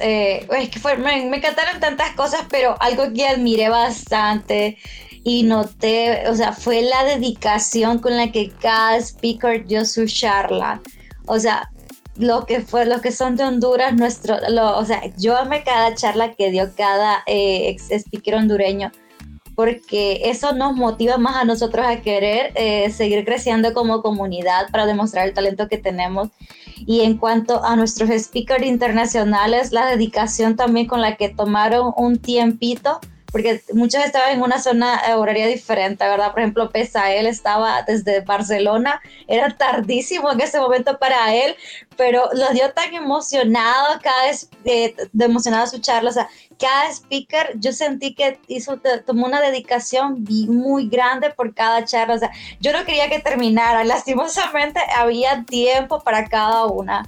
eh, 0.01 0.47
es 0.57 0.69
que 0.69 0.79
fue, 0.79 0.97
me, 0.97 1.25
me, 1.25 1.37
encantaron 1.37 1.79
tantas 1.79 2.11
cosas, 2.15 2.45
pero 2.49 2.75
algo 2.79 3.11
que 3.13 3.27
admiré 3.27 3.69
bastante 3.69 4.77
y 5.25 5.41
noté, 5.41 6.29
o 6.29 6.35
sea, 6.35 6.53
fue 6.53 6.83
la 6.83 7.03
dedicación 7.03 7.97
con 7.97 8.15
la 8.15 8.31
que 8.31 8.51
cada 8.51 8.97
speaker 8.97 9.65
dio 9.65 9.83
su 9.83 10.05
charla. 10.05 10.79
O 11.25 11.39
sea, 11.39 11.71
lo 12.15 12.45
que 12.45 12.61
fue, 12.61 12.85
los 12.85 13.01
que 13.01 13.11
son 13.11 13.35
de 13.35 13.43
Honduras, 13.43 13.95
nuestro, 13.95 14.37
o 14.37 14.85
sea, 14.85 15.01
yo 15.17 15.35
amé 15.35 15.63
cada 15.63 15.95
charla 15.95 16.35
que 16.35 16.51
dio 16.51 16.69
cada 16.75 17.23
eh, 17.25 17.69
ex 17.69 17.89
speaker 17.89 18.35
hondureño, 18.35 18.91
porque 19.55 20.21
eso 20.25 20.53
nos 20.53 20.75
motiva 20.75 21.17
más 21.17 21.37
a 21.37 21.43
nosotros 21.43 21.83
a 21.87 22.01
querer 22.01 22.51
eh, 22.53 22.91
seguir 22.91 23.25
creciendo 23.25 23.73
como 23.73 24.03
comunidad 24.03 24.69
para 24.69 24.85
demostrar 24.85 25.27
el 25.27 25.33
talento 25.33 25.67
que 25.67 25.79
tenemos. 25.79 26.29
Y 26.85 27.01
en 27.01 27.17
cuanto 27.17 27.65
a 27.65 27.75
nuestros 27.75 28.11
speakers 28.11 28.63
internacionales, 28.63 29.71
la 29.71 29.87
dedicación 29.87 30.55
también 30.55 30.85
con 30.85 31.01
la 31.01 31.15
que 31.15 31.29
tomaron 31.29 31.93
un 31.97 32.19
tiempito 32.19 32.99
porque 33.35 33.61
muchos 33.73 34.01
estaban 34.01 34.31
en 34.31 34.41
una 34.41 34.61
zona 34.61 35.01
horaria 35.17 35.45
diferente, 35.45 36.05
¿verdad? 36.05 36.31
Por 36.31 36.39
ejemplo, 36.39 36.71
él 36.73 37.25
estaba 37.27 37.81
desde 37.81 38.21
Barcelona, 38.21 39.01
era 39.27 39.49
tardísimo 39.57 40.31
en 40.31 40.39
ese 40.39 40.57
momento 40.57 40.97
para 40.99 41.35
él, 41.35 41.53
pero 41.97 42.29
lo 42.31 42.49
dio 42.51 42.71
tan 42.71 42.93
emocionado 42.93 43.99
cada 44.01 44.27
vez, 44.27 44.49
eh, 44.63 44.95
de 45.11 45.25
emocionado 45.25 45.67
su 45.67 45.79
charla, 45.79 46.11
o 46.11 46.13
sea, 46.13 46.29
cada 46.57 46.89
speaker, 46.89 47.59
yo 47.59 47.73
sentí 47.73 48.15
que 48.15 48.39
hizo, 48.47 48.79
tomó 49.05 49.25
una 49.25 49.41
dedicación 49.41 50.23
muy 50.47 50.87
grande 50.87 51.29
por 51.31 51.53
cada 51.53 51.83
charla, 51.83 52.15
o 52.15 52.19
sea, 52.19 52.31
yo 52.61 52.71
no 52.71 52.85
quería 52.85 53.09
que 53.09 53.19
terminara, 53.19 53.83
lastimosamente 53.95 54.79
había 54.95 55.43
tiempo 55.43 56.01
para 56.05 56.29
cada 56.29 56.67
una 56.67 57.05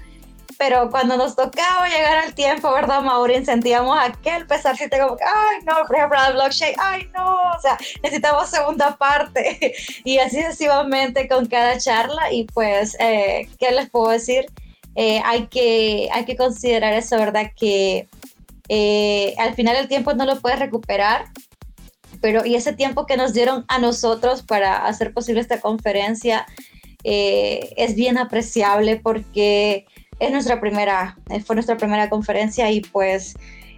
pero 0.57 0.89
cuando 0.89 1.17
nos 1.17 1.35
tocaba 1.35 1.87
llegar 1.87 2.17
al 2.17 2.33
tiempo, 2.33 2.71
¿verdad, 2.71 3.01
Maureen? 3.01 3.45
Sentíamos 3.45 3.97
aquel 3.99 4.47
pesarcito 4.47 4.97
como, 4.97 5.17
ay, 5.21 5.63
no, 5.65 5.85
por 5.85 5.95
ejemplo, 5.95 6.17
la 6.17 6.31
blockchain, 6.31 6.75
ay, 6.79 7.09
no, 7.13 7.35
o 7.55 7.61
sea, 7.61 7.77
necesitamos 8.01 8.49
segunda 8.49 8.97
parte. 8.97 9.75
y 10.03 10.17
así 10.17 10.37
sucesivamente 10.41 11.27
con 11.27 11.45
cada 11.45 11.77
charla. 11.77 12.33
Y 12.33 12.45
pues, 12.45 12.97
eh, 12.99 13.47
¿qué 13.59 13.71
les 13.71 13.89
puedo 13.89 14.09
decir? 14.09 14.47
Eh, 14.95 15.21
hay, 15.23 15.45
que, 15.47 16.09
hay 16.11 16.25
que 16.25 16.35
considerar 16.35 16.93
eso, 16.93 17.17
¿verdad? 17.17 17.51
Que 17.55 18.07
eh, 18.67 19.35
al 19.37 19.53
final 19.53 19.75
el 19.75 19.87
tiempo 19.87 20.13
no 20.15 20.25
lo 20.25 20.39
puedes 20.41 20.57
recuperar, 20.57 21.25
pero 22.19 22.43
y 22.45 22.55
ese 22.55 22.73
tiempo 22.73 23.05
que 23.05 23.15
nos 23.15 23.33
dieron 23.33 23.63
a 23.67 23.77
nosotros 23.77 24.41
para 24.41 24.87
hacer 24.87 25.13
posible 25.13 25.39
esta 25.39 25.61
conferencia 25.61 26.47
es 27.03 27.95
bien 27.95 28.17
apreciable 28.17 28.97
porque 28.97 29.85
es 30.19 30.32
nuestra 30.32 30.60
primera, 30.60 31.17
eh, 31.30 31.41
fue 31.41 31.56
nuestra 31.56 31.77
primera 31.77 32.10
conferencia 32.10 32.69
y 32.71 32.82
pues 32.82 33.36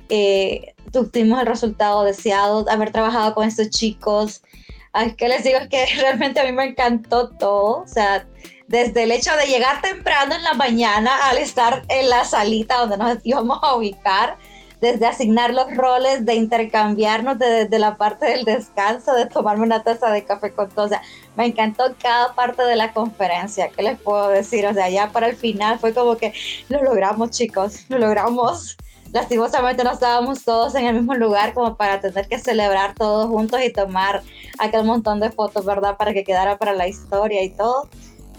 eh, 0.09 0.73
tuvimos 0.91 1.39
el 1.39 1.45
resultado 1.45 2.03
deseado, 2.03 2.65
haber 2.69 2.91
trabajado 2.91 3.33
con 3.35 3.47
estos 3.47 3.69
chicos. 3.69 4.41
Ay, 4.91 5.13
¿Qué 5.13 5.27
les 5.27 5.43
digo? 5.43 5.59
Es 5.59 5.67
que 5.67 5.85
realmente 5.99 6.39
a 6.39 6.45
mí 6.45 6.51
me 6.51 6.65
encantó 6.65 7.29
todo, 7.29 7.83
o 7.83 7.87
sea, 7.87 8.27
desde 8.67 9.03
el 9.03 9.11
hecho 9.11 9.31
de 9.35 9.47
llegar 9.47 9.81
temprano 9.81 10.35
en 10.35 10.43
la 10.43 10.53
mañana 10.53 11.11
al 11.29 11.37
estar 11.37 11.83
en 11.89 12.09
la 12.09 12.23
salita 12.23 12.77
donde 12.77 12.97
nos 12.97 13.17
íbamos 13.23 13.59
a 13.61 13.75
ubicar, 13.75 14.37
desde 14.81 15.05
asignar 15.05 15.53
los 15.53 15.75
roles, 15.75 16.25
de 16.25 16.35
intercambiarnos 16.35 17.37
desde 17.37 17.79
la 17.79 17.97
parte 17.97 18.25
del 18.27 18.45
descanso, 18.45 19.13
de 19.13 19.25
tomarme 19.25 19.63
una 19.63 19.83
taza 19.83 20.09
de 20.11 20.23
café 20.23 20.51
con 20.51 20.69
todo. 20.69 20.85
O 20.85 20.89
sea, 20.89 21.01
me 21.35 21.45
encantó 21.45 21.83
cada 22.01 22.33
parte 22.33 22.63
de 22.63 22.75
la 22.75 22.93
conferencia. 22.93 23.69
¿Qué 23.69 23.83
les 23.83 23.99
puedo 23.99 24.29
decir? 24.29 24.65
O 24.65 24.73
sea, 24.73 24.89
ya 24.89 25.11
para 25.11 25.27
el 25.27 25.35
final 25.35 25.79
fue 25.79 25.93
como 25.93 26.17
que 26.17 26.33
lo 26.69 26.81
logramos, 26.81 27.31
chicos, 27.31 27.85
lo 27.89 27.97
logramos. 27.97 28.77
Lastimosamente 29.11 29.83
no 29.83 29.91
estábamos 29.91 30.45
todos 30.45 30.75
en 30.75 30.85
el 30.85 30.95
mismo 30.95 31.15
lugar 31.15 31.53
como 31.53 31.75
para 31.75 31.99
tener 31.99 32.27
que 32.27 32.37
celebrar 32.37 32.93
todos 32.93 33.27
juntos 33.27 33.59
y 33.63 33.73
tomar 33.73 34.21
aquel 34.59 34.83
montón 34.83 35.19
de 35.19 35.31
fotos, 35.31 35.65
¿verdad? 35.65 35.97
Para 35.97 36.13
que 36.13 36.23
quedara 36.23 36.57
para 36.57 36.73
la 36.73 36.87
historia 36.87 37.43
y 37.43 37.49
todo 37.49 37.89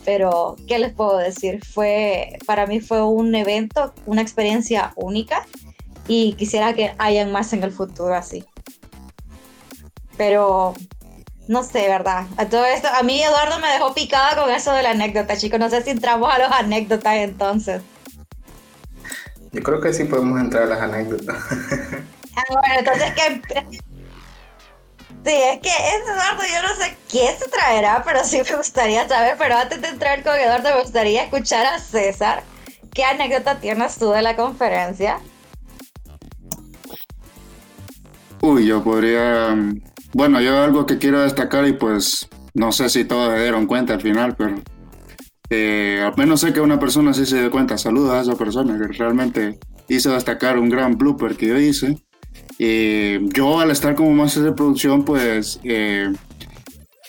pero 0.04 0.56
¿qué 0.66 0.78
les 0.78 0.94
puedo 0.94 1.18
decir? 1.18 1.62
Fue, 1.64 2.38
para 2.46 2.66
mí 2.66 2.80
fue 2.80 3.02
un 3.02 3.34
evento, 3.34 3.92
una 4.06 4.22
experiencia 4.22 4.92
única 4.96 5.46
y 6.12 6.32
quisiera 6.32 6.74
que 6.74 6.92
hayan 6.98 7.30
más 7.30 7.52
en 7.52 7.62
el 7.62 7.70
futuro 7.70 8.12
así. 8.12 8.44
Pero 10.16 10.74
no 11.46 11.62
sé, 11.62 11.86
¿verdad? 11.86 12.26
A 12.36 12.46
todo 12.46 12.64
esto, 12.66 12.88
a 12.88 13.04
mí 13.04 13.22
Eduardo 13.22 13.60
me 13.60 13.68
dejó 13.68 13.94
picada 13.94 14.34
con 14.34 14.50
eso 14.50 14.72
de 14.72 14.82
la 14.82 14.90
anécdota, 14.90 15.36
chicos. 15.36 15.60
No 15.60 15.70
sé 15.70 15.82
si 15.82 15.90
entramos 15.90 16.28
a 16.34 16.38
las 16.38 16.50
anécdotas 16.50 17.14
entonces. 17.14 17.82
Yo 19.52 19.62
creo 19.62 19.80
que 19.80 19.92
sí 19.92 20.02
podemos 20.02 20.40
entrar 20.40 20.64
a 20.64 20.66
las 20.66 20.80
anécdotas. 20.82 21.36
Ah, 22.36 22.44
bueno, 22.48 22.74
entonces 22.78 23.12
que... 23.12 23.42
Sí, 25.24 25.34
es 25.34 25.60
que 25.60 25.68
Eduardo, 25.68 26.42
yo 26.42 26.62
no 26.62 26.74
sé 26.76 26.96
qué 27.10 27.36
se 27.36 27.50
traerá, 27.50 28.04
pero 28.04 28.22
sí 28.22 28.40
me 28.48 28.56
gustaría 28.56 29.06
saber. 29.08 29.34
Pero 29.36 29.56
antes 29.56 29.82
de 29.82 29.88
entrar 29.88 30.22
con 30.22 30.36
Eduardo, 30.36 30.76
me 30.76 30.80
gustaría 30.80 31.24
escuchar 31.24 31.66
a 31.66 31.80
César. 31.80 32.44
¿Qué 32.94 33.04
anécdota 33.04 33.58
tienes 33.58 33.96
tú 33.96 34.10
de 34.12 34.22
la 34.22 34.36
conferencia? 34.36 35.20
Uy, 38.42 38.66
yo 38.66 38.82
podría. 38.82 39.56
Bueno, 40.12 40.40
yo 40.40 40.62
algo 40.62 40.86
que 40.86 40.98
quiero 40.98 41.20
destacar 41.20 41.66
y 41.68 41.72
pues 41.74 42.28
no 42.54 42.72
sé 42.72 42.88
si 42.88 43.04
todos 43.04 43.32
se 43.34 43.42
dieron 43.42 43.66
cuenta 43.66 43.94
al 43.94 44.00
final, 44.00 44.34
pero 44.36 44.56
Eh, 45.52 46.00
al 46.04 46.16
menos 46.16 46.40
sé 46.40 46.52
que 46.52 46.60
una 46.60 46.78
persona 46.78 47.12
sí 47.12 47.26
se 47.26 47.40
dio 47.40 47.50
cuenta. 47.50 47.76
Saludos 47.76 48.12
a 48.12 48.20
esa 48.20 48.36
persona 48.36 48.78
que 48.78 48.86
realmente 48.96 49.58
hizo 49.88 50.12
destacar 50.12 50.58
un 50.58 50.68
gran 50.68 50.96
blooper 50.96 51.36
que 51.36 51.48
yo 51.48 51.58
hice. 51.58 51.98
Eh, 52.60 53.18
yo 53.34 53.58
al 53.58 53.72
estar 53.72 53.96
como 53.96 54.12
máster 54.12 54.44
de 54.44 54.52
producción, 54.52 55.04
pues 55.04 55.58
eh, 55.64 56.12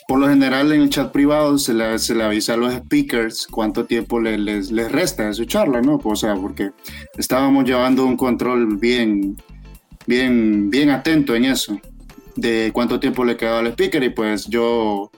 por 0.08 0.20
lo 0.20 0.28
general 0.28 0.72
en 0.72 0.82
el 0.82 0.90
chat 0.90 1.12
privado 1.12 1.60
se 1.60 1.76
le, 1.76 2.00
se 2.00 2.16
le 2.16 2.24
avisa 2.24 2.56
a 2.56 2.58
los 2.58 2.74
speakers 2.74 3.46
cuánto 3.46 3.86
tiempo 3.86 4.20
les, 4.20 4.40
les, 4.40 4.72
les 4.72 4.92
resta 4.92 5.28
de 5.28 5.34
su 5.36 5.46
charla, 5.46 5.82
¿no? 5.82 6.00
O 6.04 6.16
sea, 6.16 6.34
porque 6.36 6.72
estábamos 7.18 7.66
llevando 7.66 8.06
un 8.06 8.18
control 8.18 8.78
bien, 8.78 9.36
bien, 10.12 10.70
bien 10.70 10.90
atento 10.90 11.34
en 11.36 11.46
eso, 11.46 11.80
de 12.36 12.72
cuánto 12.74 13.00
tiempo 13.00 13.24
le 13.24 13.38
quedaba 13.38 13.60
al 13.60 13.68
speaker. 13.68 14.04
Y 14.04 14.10
pues 14.10 14.46
yo 14.48 15.10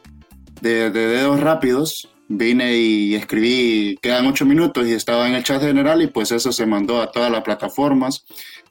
de, 0.61 0.91
de 0.91 1.07
dedos 1.07 1.39
rápidos 1.39 2.09
vine 2.27 2.77
y 2.77 3.15
escribí, 3.15 3.97
quedan 4.01 4.27
ocho 4.27 4.45
minutos 4.45 4.87
y 4.87 4.93
estaba 4.93 5.27
en 5.27 5.33
el 5.33 5.43
chat 5.43 5.61
general 5.61 6.01
y 6.01 6.07
pues 6.07 6.31
eso 6.31 6.51
se 6.51 6.65
mandó 6.65 7.01
a 7.01 7.11
todas 7.11 7.31
las 7.31 7.41
plataformas 7.41 8.23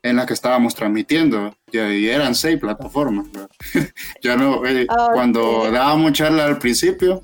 en 0.02 0.16
las 0.16 0.26
que 0.26 0.34
estábamos 0.34 0.74
transmitiendo. 0.74 1.56
Y, 1.72 2.06
eran 2.06 2.34
seis 2.34 2.58
plataformas. 2.58 3.26
ya 4.22 4.36
no, 4.36 4.64
eh, 4.64 4.86
cuando 4.86 5.70
dábamos 5.70 6.12
charla 6.12 6.46
al 6.46 6.58
principio, 6.58 7.22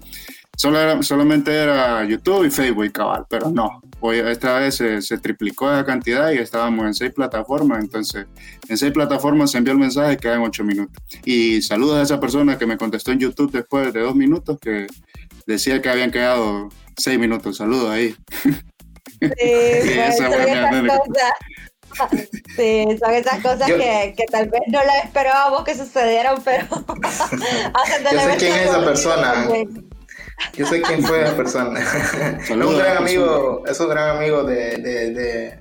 solo 0.59 0.79
era- 0.81 1.03
solamente 1.03 1.55
era 1.55 2.05
YouTube 2.05 2.45
y 2.45 2.51
Facebook 2.51 2.85
y 2.85 2.91
cabal, 2.91 3.25
pero 3.31 3.49
no. 3.51 3.81
Hoy, 4.01 4.19
esta 4.19 4.59
vez 4.59 4.75
se, 4.77 5.01
se 5.03 5.19
triplicó 5.19 5.73
esa 5.73 5.85
cantidad 5.85 6.31
y 6.33 6.39
estábamos 6.39 6.85
en 6.87 6.95
seis 6.95 7.13
plataformas, 7.13 7.79
entonces 7.83 8.27
en 8.69 8.77
seis 8.77 8.93
plataformas 8.93 9.51
se 9.53 9.59
envió 9.59 9.73
el 9.73 9.79
mensaje, 9.79 10.17
quedan 10.17 10.43
ocho 10.43 10.65
minutos. 10.65 11.03
Y 11.25 11.63
saludos 11.63 11.99
a 11.99 12.03
esa 12.03 12.21
persona 12.21 12.59
que 12.59 12.67
me 12.67 12.77
contestó 12.77 13.13
en 13.13 13.21
YouTube 13.21 13.51
después 13.53 13.93
de 13.93 14.01
dos 14.01 14.15
minutos 14.15 14.59
que 14.61 14.87
decía 15.47 15.81
que 15.81 15.89
habían 15.91 16.11
quedado 16.11 16.69
seis 16.97 17.19
minutos. 17.19 17.57
Saludos 17.57 17.91
ahí. 17.91 18.15
Sí, 18.43 18.59
esa. 19.31 20.29
Sí, 22.57 22.85
son 23.01 23.15
esas 23.15 23.41
cosas 23.43 23.67
Yo- 23.67 23.77
que, 23.79 24.15
que 24.17 24.25
tal 24.31 24.49
vez 24.49 24.61
no 24.69 24.79
las 24.85 25.05
esperábamos 25.05 25.65
que 25.65 25.75
sucedieran, 25.75 26.37
pero 26.45 26.65
hacen 27.05 28.05
Yo 28.13 28.21
sé 28.21 28.37
quién 28.39 28.53
es 28.53 28.63
esa 28.69 28.85
persona. 28.85 29.47
bueno. 29.49 29.83
Yo 30.55 30.67
sé 30.67 30.81
quién 30.83 31.03
fue 31.03 31.23
esa 31.25 31.37
persona. 31.37 31.81
es 32.41 32.47
Saludos 32.49 32.75
un 32.75 32.81
a 32.81 32.85
gran 32.85 32.95
la 32.95 33.01
amigo, 33.01 33.63
es 33.67 33.81
un 33.81 33.89
gran 33.89 34.17
amigo 34.17 34.45
de, 34.45 34.77
de, 34.79 35.11
de- 35.13 35.59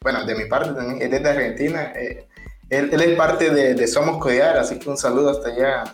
bueno, 0.00 0.24
de 0.24 0.34
mi 0.34 0.44
parte 0.46 0.72
también, 0.72 1.00
él 1.02 1.12
es 1.14 1.22
de 1.22 1.28
Argentina. 1.30 1.92
eh, 1.94 2.26
él, 2.70 2.88
él 2.92 3.00
es 3.02 3.16
parte 3.16 3.50
de, 3.50 3.74
de 3.74 3.86
Somos 3.86 4.18
Collar, 4.18 4.56
así 4.56 4.78
que 4.78 4.88
un 4.88 4.96
saludo 4.96 5.30
hasta 5.30 5.48
allá, 5.50 5.84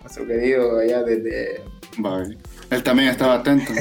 nuestro 0.00 0.26
querido 0.26 0.78
allá 0.78 1.02
desde... 1.02 1.62
Bye. 1.98 2.38
Él 2.70 2.82
también 2.82 3.08
estaba 3.08 3.34
atento. 3.34 3.72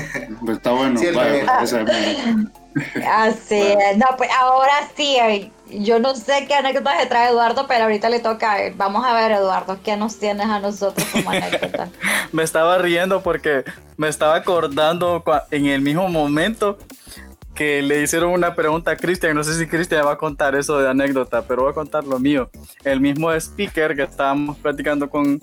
Pues 0.44 0.58
está 0.58 0.72
bueno. 0.72 1.00
Sí, 1.00 1.08
él 1.08 1.16
Vaya, 1.16 1.46
también. 1.46 1.64
esa 1.64 1.82
es 1.82 3.06
Así 3.08 3.62
es. 3.62 3.98
No, 3.98 4.06
pues 4.18 4.30
ahora 4.40 4.74
sí, 4.96 5.18
eh, 5.18 5.52
yo 5.84 6.00
no 6.00 6.16
sé 6.16 6.46
qué 6.48 6.56
anécdotas 6.56 6.98
le 6.98 7.06
trae 7.08 7.30
Eduardo, 7.30 7.66
pero 7.68 7.84
ahorita 7.84 8.10
le 8.10 8.20
toca 8.20 8.62
él. 8.62 8.74
Vamos 8.78 9.06
a 9.06 9.14
ver, 9.14 9.32
Eduardo, 9.32 9.78
¿qué 9.84 9.98
nos 9.98 10.18
tienes 10.18 10.48
a 10.48 10.60
nosotros 10.60 11.08
como 11.12 11.30
anécdota? 11.30 11.90
Me 12.32 12.44
estaba 12.44 12.78
riendo 12.78 13.22
porque 13.22 13.64
me 13.98 14.10
estaba 14.10 14.36
acordando 14.36 15.24
en 15.52 15.68
el 15.68 15.82
mismo 15.82 16.10
momento 16.10 16.78
que 17.54 17.82
le 17.82 18.04
hicieron 18.04 18.32
una 18.32 18.54
pregunta 18.54 18.92
a 18.92 18.98
Cristian. 18.98 19.36
No 19.36 19.44
sé 19.44 19.58
si 19.58 19.68
Cristian 19.68 20.06
va 20.06 20.14
a 20.14 20.18
contar 20.18 20.54
eso 20.56 20.78
de 20.78 20.90
anécdota, 20.90 21.44
pero 21.48 21.64
voy 21.64 21.72
a 21.72 21.74
contar 21.74 22.04
lo 22.04 22.20
mío. 22.20 22.50
El 22.84 23.00
mismo 23.00 23.32
speaker 23.32 23.96
que 23.96 24.04
estábamos 24.04 24.58
platicando 24.58 25.10
con, 25.10 25.40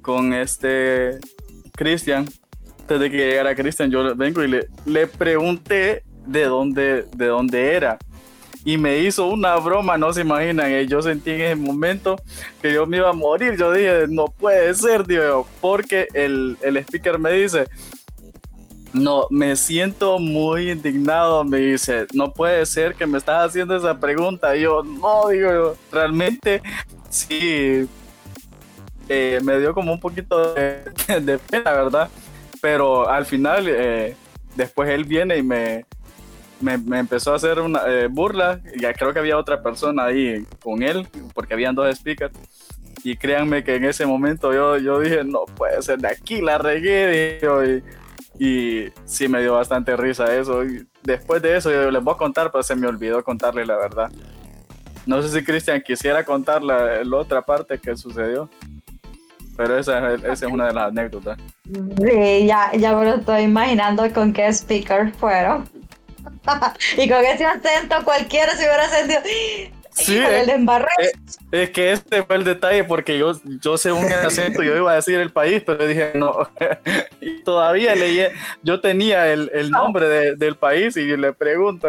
con 0.00 0.32
este 0.32 1.18
Cristian, 1.76 2.26
desde 2.88 3.10
que 3.10 3.16
llegara 3.16 3.54
Cristian, 3.54 3.90
yo 3.90 4.16
vengo 4.16 4.42
y 4.42 4.48
le, 4.48 4.68
le 4.86 5.06
pregunté 5.06 6.04
de 6.26 6.44
dónde, 6.44 7.06
de 7.14 7.26
dónde 7.26 7.74
era. 7.74 7.98
Y 8.64 8.78
me 8.78 8.98
hizo 9.00 9.26
una 9.26 9.56
broma, 9.56 9.98
no 9.98 10.12
se 10.12 10.22
imaginan. 10.22 10.70
eh, 10.72 10.86
Yo 10.86 11.02
sentí 11.02 11.30
en 11.32 11.40
ese 11.42 11.56
momento 11.56 12.16
que 12.62 12.72
yo 12.72 12.86
me 12.86 12.98
iba 12.98 13.10
a 13.10 13.12
morir. 13.12 13.56
Yo 13.58 13.72
dije, 13.72 14.06
no 14.08 14.26
puede 14.26 14.74
ser, 14.74 15.06
digo, 15.06 15.46
porque 15.60 16.08
el, 16.14 16.56
el 16.62 16.78
speaker 16.78 17.18
me 17.18 17.32
dice, 17.32 17.66
no, 18.92 19.26
me 19.30 19.56
siento 19.56 20.18
muy 20.18 20.70
indignado. 20.70 21.44
Me 21.44 21.58
dice, 21.58 22.06
no 22.14 22.32
puede 22.32 22.64
ser 22.66 22.94
que 22.94 23.06
me 23.06 23.18
estás 23.18 23.46
haciendo 23.48 23.76
esa 23.76 23.98
pregunta. 23.98 24.56
Y 24.56 24.62
yo, 24.62 24.82
no, 24.82 25.28
digo, 25.28 25.76
realmente 25.90 26.62
sí, 27.10 27.88
eh, 29.08 29.40
me 29.42 29.58
dio 29.58 29.74
como 29.74 29.92
un 29.92 30.00
poquito 30.00 30.54
de, 30.54 30.84
de 31.20 31.38
pena, 31.38 31.72
¿verdad? 31.72 32.10
Pero 32.60 33.08
al 33.08 33.26
final, 33.26 33.66
eh, 33.68 34.16
después 34.54 34.88
él 34.90 35.04
viene 35.04 35.36
y 35.38 35.42
me, 35.42 35.86
me, 36.60 36.78
me 36.78 36.98
empezó 36.98 37.32
a 37.32 37.36
hacer 37.36 37.60
una 37.60 37.80
eh, 37.86 38.08
burla. 38.08 38.60
Ya 38.80 38.92
creo 38.92 39.12
que 39.12 39.18
había 39.18 39.36
otra 39.38 39.62
persona 39.62 40.04
ahí 40.06 40.46
con 40.62 40.82
él, 40.82 41.06
porque 41.34 41.54
habían 41.54 41.74
dos 41.74 41.94
speakers. 41.96 42.32
Y 43.02 43.16
créanme 43.16 43.62
que 43.64 43.74
en 43.76 43.84
ese 43.84 44.06
momento 44.06 44.52
yo, 44.52 44.78
yo 44.78 44.98
dije, 45.00 45.24
no 45.24 45.44
puede 45.44 45.82
ser, 45.82 45.98
de 45.98 46.08
aquí 46.08 46.40
la 46.40 46.56
regué. 46.58 47.38
y, 48.38 48.44
y 48.46 48.88
sí 49.04 49.28
me 49.28 49.40
dio 49.42 49.54
bastante 49.54 49.96
risa 49.96 50.34
eso. 50.34 50.64
Y 50.64 50.86
después 51.02 51.42
de 51.42 51.56
eso 51.56 51.70
yo 51.70 51.90
les 51.90 52.02
voy 52.02 52.14
a 52.14 52.18
contar, 52.18 52.50
pero 52.50 52.62
se 52.62 52.74
me 52.74 52.86
olvidó 52.86 53.22
contarle 53.22 53.66
la 53.66 53.76
verdad. 53.76 54.10
No 55.06 55.20
sé 55.20 55.28
si 55.28 55.44
Cristian 55.44 55.82
quisiera 55.82 56.24
contar 56.24 56.62
la, 56.62 57.04
la 57.04 57.16
otra 57.18 57.42
parte 57.42 57.78
que 57.78 57.94
sucedió. 57.94 58.48
Pero 59.56 59.78
esa, 59.78 60.14
es- 60.14 60.24
esa 60.24 60.46
es 60.46 60.52
una 60.52 60.66
de 60.66 60.72
las 60.72 60.88
anécdotas. 60.88 61.38
Sí, 61.64 62.46
ya, 62.46 62.72
ya 62.72 62.96
me 62.96 63.04
lo 63.04 63.14
estoy 63.16 63.42
imaginando 63.42 64.10
con 64.12 64.32
qué 64.32 64.48
speaker 64.48 65.12
fueron. 65.12 65.68
y 66.96 67.08
con 67.08 67.24
ese 67.24 67.44
acento 67.44 67.96
cualquiera 68.04 68.52
se 68.56 68.64
hubiera 68.64 68.88
sentido. 68.88 69.20
Sí, 69.96 70.18
le 70.18 70.52
embarré. 70.52 70.88
eh, 71.00 71.12
es 71.52 71.70
que 71.70 71.92
este 71.92 72.24
fue 72.24 72.34
el 72.34 72.42
detalle 72.44 72.82
porque 72.82 73.16
yo, 73.16 73.32
yo 73.62 73.78
según 73.78 74.06
el 74.06 74.26
acento 74.26 74.64
yo 74.64 74.76
iba 74.76 74.90
a 74.90 74.96
decir 74.96 75.20
el 75.20 75.30
país, 75.30 75.62
pero 75.64 75.86
dije 75.86 76.10
no. 76.16 76.36
y 77.20 77.42
todavía 77.44 77.94
leí, 77.94 78.26
yo 78.64 78.80
tenía 78.80 79.32
el, 79.32 79.50
el 79.54 79.70
nombre 79.70 80.08
de- 80.08 80.34
del 80.36 80.56
país 80.56 80.96
y 80.96 81.16
le 81.16 81.32
pregunto, 81.32 81.88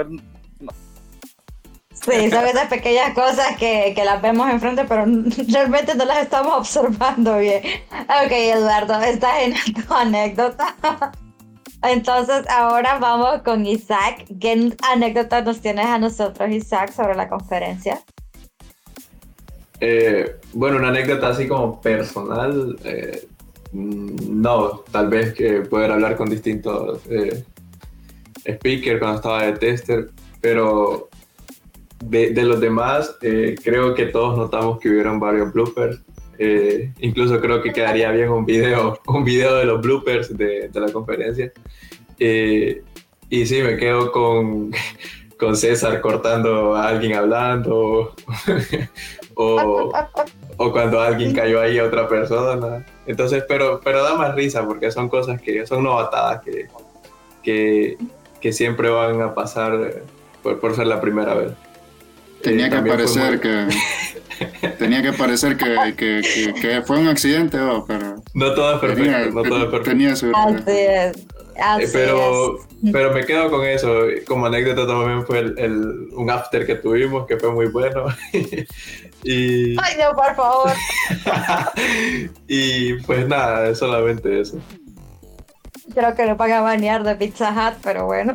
Sí, 1.94 2.30
son 2.30 2.46
esas 2.46 2.68
pequeñas 2.68 3.15
cosas 3.15 3.58
que, 3.58 3.94
que 3.96 4.06
las 4.06 4.22
vemos 4.22 4.48
enfrente, 4.52 4.86
pero 4.88 5.06
realmente 5.52 5.96
no 5.96 6.06
las 6.06 6.20
estamos 6.20 6.54
observando 6.54 7.39
bien. 7.39 7.63
Ok, 7.91 8.32
Eduardo, 8.32 9.02
está 9.02 9.32
genial 9.38 9.62
tu 9.88 9.94
anécdota. 9.94 10.76
Entonces, 11.88 12.45
ahora 12.50 12.98
vamos 13.00 13.41
con 13.43 13.65
Isaac. 13.65 14.26
¿Qué 14.39 14.74
anécdota 14.91 15.41
nos 15.41 15.62
tienes 15.62 15.86
a 15.86 16.00
nosotros, 16.00 16.50
Isaac, 16.50 16.91
sobre 16.91 17.15
la 17.15 17.30
conferencia? 17.30 18.02
Eh, 19.80 20.38
bueno, 20.54 20.78
una 20.78 20.89
anécdota 20.89 21.30
así 21.30 21.48
como 21.48 21.82
personal, 21.82 22.78
eh, 22.84 23.28
mm, 23.71 24.41
no, 24.41 24.80
tal 24.91 25.10
vez 25.10 25.34
que 25.34 25.62
poder 25.62 25.91
hablar 25.91 26.15
con 26.15 26.30
distintos 26.30 27.02
eh, 27.10 27.43
speakers 28.48 29.00
cuando 29.00 29.17
estaba 29.17 29.43
de 29.43 29.54
tester, 29.54 30.10
pero 30.41 31.10
de, 32.04 32.32
de 32.32 32.43
los 32.43 32.60
demás 32.60 33.15
eh, 33.21 33.56
creo 33.63 33.93
que 33.95 34.06
todos 34.08 34.38
notamos 34.38 34.80
que 34.80 34.89
hubieron 34.89 35.19
varios 35.19 35.54
bloopers. 35.54 36.00
Eh, 36.38 36.91
incluso 37.00 37.39
creo 37.39 37.62
que 37.62 37.71
quedaría 37.71 38.12
bien 38.12 38.30
un 38.30 38.45
video, 38.45 39.00
un 39.08 39.24
video 39.24 39.56
de 39.56 39.65
los 39.65 39.82
bloopers 39.82 40.36
de, 40.38 40.69
de 40.69 40.80
la 40.80 40.91
conferencia. 40.91 41.52
Eh, 42.19 42.82
y 43.30 43.45
sí, 43.45 43.62
me 43.62 43.78
quedo 43.78 44.12
con, 44.12 44.71
con 45.39 45.56
César 45.56 46.00
cortando 46.02 46.76
a 46.76 46.88
alguien 46.88 47.15
hablando 47.15 48.13
o, 49.36 49.91
o 50.58 50.71
cuando 50.71 51.02
alguien 51.02 51.34
cayó 51.34 51.62
ahí 51.62 51.78
a 51.80 51.84
otra 51.86 52.08
persona. 52.08 52.86
Entonces, 53.08 53.43
pero, 53.48 53.82
pero 53.84 54.04
da 54.04 54.15
más 54.15 54.36
risa 54.36 54.65
porque 54.65 54.91
son 54.91 55.10
cosas 55.10 55.41
que 55.41 55.65
son 55.65 55.84
novatadas 55.84 56.41
que, 56.43 56.67
que, 57.43 57.98
que 58.41 58.54
siempre 58.54 58.89
van 58.89 59.21
a 59.21 59.34
pasar 59.34 59.74
eh, 59.76 60.04
por, 60.41 60.60
por 60.60 60.76
ser 60.76 60.88
la 60.88 61.00
primera 61.02 61.34
vez. 61.34 61.52
Tenía 62.41 62.67
Eh, 62.67 62.69
que 62.69 62.76
también 62.76 62.95
fue 62.98 63.06
parecer 63.06 63.30
muy- 63.32 63.39
que 63.39 63.76
tenía 64.78 65.02
que 65.02 65.13
parecer 65.13 65.58
que, 65.58 65.93
que, 65.98 66.21
que- 66.21 66.54
que 66.54 66.82
fue 66.84 67.00
un 67.00 67.08
accidente, 67.08 67.60
oh, 67.60 67.86
pero 67.88 68.15
No 68.34 68.54
todo 68.54 68.76
es 68.76 68.80
perfecto, 68.80 69.04
tenía, 69.12 69.26
no 69.32 69.43
todo 69.43 69.58
es 69.58 69.65
perfecto. 69.65 69.89
tenía 69.91 70.15
su 70.15 70.32
Así 70.36 70.63
es. 70.67 71.26
Así 71.58 71.84
Eh, 71.86 71.89
pero, 71.93 72.56
es. 72.60 72.91
pero 72.91 73.12
me 73.13 73.26
quedo 73.26 73.50
con 73.50 73.65
eso. 73.65 74.02
Como 74.28 74.45
anécdota 74.48 74.86
también 74.86 75.26
fue 75.26 75.39
el, 75.39 75.58
el- 75.58 76.08
un 76.13 76.30
after 76.30 76.65
que 76.65 76.76
tuvimos 76.76 77.26
que 77.28 77.38
fue 77.38 77.52
muy 77.52 77.67
bueno. 77.67 78.06
y, 79.24 79.71
Ay, 79.80 79.95
no, 80.00 80.13
por 80.15 80.36
favor. 80.36 80.71
y 82.48 82.93
pues 83.04 83.28
nada, 83.28 83.69
es 83.69 83.80
solamente 83.80 84.41
eso. 84.41 84.60
Creo 85.93 86.13
que 86.15 86.26
no 86.26 86.36
van 86.36 86.52
a 86.52 86.62
banear 86.62 87.04
de 87.04 87.15
Pizza 87.15 87.52
Hut, 87.52 87.78
pero 87.84 88.06
bueno. 88.06 88.34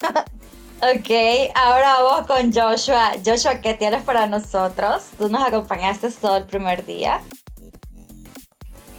ok, 0.80 1.50
ahora 1.54 2.02
vamos 2.02 2.26
con 2.26 2.52
Joshua. 2.52 3.12
Joshua, 3.24 3.60
¿qué 3.60 3.74
tienes 3.74 4.02
para 4.02 4.26
nosotros? 4.26 5.10
Tú 5.18 5.28
nos 5.28 5.46
acompañaste 5.46 6.10
todo 6.20 6.36
el 6.36 6.44
primer 6.44 6.84
día. 6.86 7.20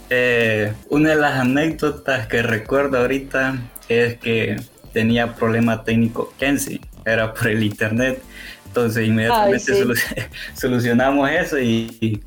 Eh, 0.10 0.74
una 0.90 1.10
de 1.10 1.16
las 1.16 1.40
anécdotas 1.40 2.28
que 2.28 2.42
recuerdo 2.42 2.98
ahorita 2.98 3.58
es 3.88 4.18
que 4.18 4.60
tenía 4.92 5.36
problema 5.36 5.84
técnico 5.84 6.34
Kenzie, 6.38 6.82
era 7.06 7.34
por 7.34 7.48
el 7.48 7.64
internet. 7.64 8.22
Entonces 8.68 9.08
inmediatamente 9.08 9.74
solucionamos 10.54 11.30
eso 11.30 11.60
y, 11.60 12.22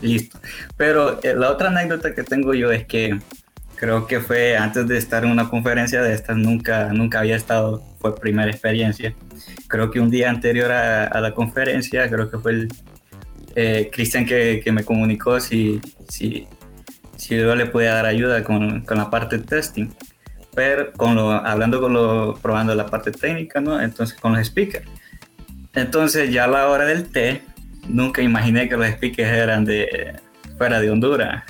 listo. 0.00 0.38
Pero 0.76 1.22
eh, 1.22 1.34
la 1.34 1.50
otra 1.50 1.68
anécdota 1.68 2.14
que 2.14 2.22
tengo 2.22 2.54
yo 2.54 2.70
es 2.70 2.84
que 2.86 3.18
creo 3.76 4.06
que 4.06 4.20
fue 4.20 4.56
antes 4.56 4.86
de 4.86 4.98
estar 4.98 5.24
en 5.24 5.30
una 5.30 5.48
conferencia 5.48 6.02
de 6.02 6.14
estas, 6.14 6.36
nunca, 6.36 6.92
nunca 6.92 7.20
había 7.20 7.36
estado, 7.36 7.82
fue 8.04 8.14
primera 8.14 8.50
experiencia. 8.50 9.14
Creo 9.66 9.90
que 9.90 9.98
un 9.98 10.10
día 10.10 10.28
anterior 10.28 10.70
a, 10.70 11.20
la 11.22 11.32
conferencia, 11.32 12.10
creo 12.10 12.30
que 12.30 12.36
fue 12.36 12.52
el 12.52 12.68
eh, 13.54 13.88
Cristian 13.90 14.26
que, 14.26 14.60
que, 14.62 14.72
me 14.72 14.84
comunicó 14.84 15.40
si, 15.40 15.80
si, 16.06 16.46
si 17.16 17.34
yo 17.38 17.56
le 17.56 17.64
podía 17.64 17.94
dar 17.94 18.04
ayuda 18.04 18.44
con, 18.44 18.82
con 18.82 18.98
la 18.98 19.08
parte 19.08 19.38
de 19.38 19.44
testing 19.44 19.88
pero 20.54 20.92
con 20.92 21.14
lo, 21.16 21.30
hablando 21.32 21.80
con 21.80 21.94
lo, 21.94 22.34
probando 22.40 22.74
la 22.74 22.86
parte 22.86 23.10
técnica, 23.10 23.60
¿no? 23.60 23.80
Entonces 23.80 24.20
con 24.20 24.34
los 24.34 24.46
speakers. 24.46 24.86
Entonces 25.74 26.30
ya 26.30 26.44
a 26.44 26.48
la 26.48 26.68
hora 26.68 26.84
del 26.84 27.10
té, 27.10 27.42
nunca 27.88 28.20
imaginé 28.20 28.68
que 28.68 28.76
los 28.76 28.86
speakers 28.86 29.30
eran 29.30 29.64
de 29.64 30.14
fuera 30.58 30.78
de 30.78 30.90
Honduras. 30.90 31.42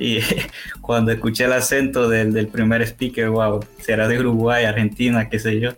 Y 0.00 0.18
cuando 0.80 1.12
escuché 1.12 1.44
el 1.44 1.52
acento 1.52 2.08
del, 2.08 2.32
del 2.32 2.48
primer 2.48 2.82
speaker, 2.82 3.28
wow, 3.28 3.64
será 3.78 4.08
de 4.08 4.18
Uruguay, 4.18 4.64
Argentina, 4.64 5.28
qué 5.28 5.38
sé 5.38 5.60
yo, 5.60 5.70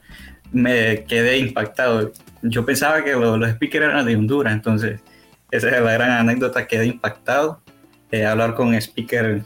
me 0.52 1.04
quedé 1.04 1.38
impactado. 1.38 2.12
Yo 2.42 2.64
pensaba 2.64 3.04
que 3.04 3.12
los, 3.12 3.50
speakers 3.50 3.86
eran 3.86 4.06
de 4.06 4.16
Honduras, 4.16 4.52
entonces 4.52 5.00
esa 5.50 5.68
es 5.68 5.82
la 5.82 5.92
gran 5.92 6.10
anécdota, 6.12 6.66
quedé 6.66 6.86
impactado. 6.86 7.60
Eh, 8.10 8.26
hablar 8.26 8.54
con 8.54 8.74
speaker 8.74 9.42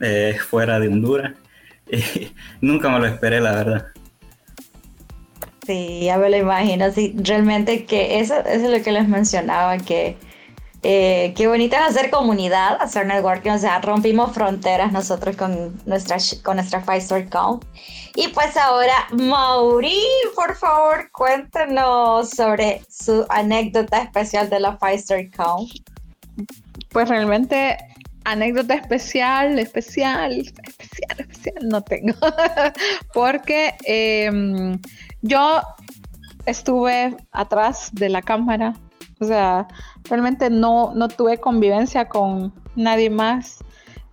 eh, 0.00 0.36
fuera 0.48 0.80
de 0.80 0.88
Honduras. 0.88 1.32
Nunca 2.60 2.88
me 2.88 2.98
lo 3.00 3.06
esperé, 3.06 3.40
la 3.40 3.52
verdad. 3.52 3.86
Sí, 5.66 6.00
ya 6.04 6.16
me 6.16 6.30
lo 6.30 6.36
imagino. 6.36 6.90
Sí, 6.92 7.14
realmente 7.18 7.84
que 7.84 8.20
eso, 8.20 8.34
es 8.46 8.62
lo 8.62 8.82
que 8.82 8.92
les 8.92 9.06
mencionaba, 9.06 9.76
que 9.78 10.16
eh, 10.82 11.34
qué 11.36 11.48
bonito 11.48 11.76
es 11.76 11.82
hacer 11.82 12.10
comunidad, 12.10 12.80
hacer 12.80 13.06
networking, 13.06 13.50
o 13.50 13.58
sea, 13.58 13.80
rompimos 13.80 14.32
fronteras 14.32 14.92
nosotros 14.92 15.36
con 15.36 15.76
nuestra, 15.86 16.18
con 16.42 16.56
nuestra 16.56 16.80
Five 16.80 17.28
Count. 17.30 17.64
Y 18.14 18.28
pues 18.28 18.56
ahora, 18.56 19.08
Mauri, 19.12 20.00
por 20.34 20.56
favor, 20.56 21.10
cuéntenos 21.12 22.30
sobre 22.30 22.82
su 22.88 23.26
anécdota 23.28 24.02
especial 24.02 24.48
de 24.50 24.60
la 24.60 24.78
Five 24.78 25.30
Count. 25.30 25.70
Pues 26.90 27.08
realmente 27.08 27.76
anécdota 28.24 28.74
especial, 28.74 29.58
especial, 29.58 30.32
especial, 30.40 31.20
especial, 31.20 31.68
no 31.68 31.82
tengo. 31.82 32.14
Porque 33.14 33.74
em, 33.84 34.78
yo 35.22 35.60
estuve 36.46 37.16
atrás 37.32 37.90
de 37.92 38.08
la 38.08 38.22
cámara, 38.22 38.74
o 39.20 39.24
sea, 39.24 39.68
realmente 40.04 40.50
no, 40.50 40.92
no 40.94 41.08
tuve 41.08 41.38
convivencia 41.38 42.08
con 42.08 42.52
nadie 42.76 43.10
más 43.10 43.58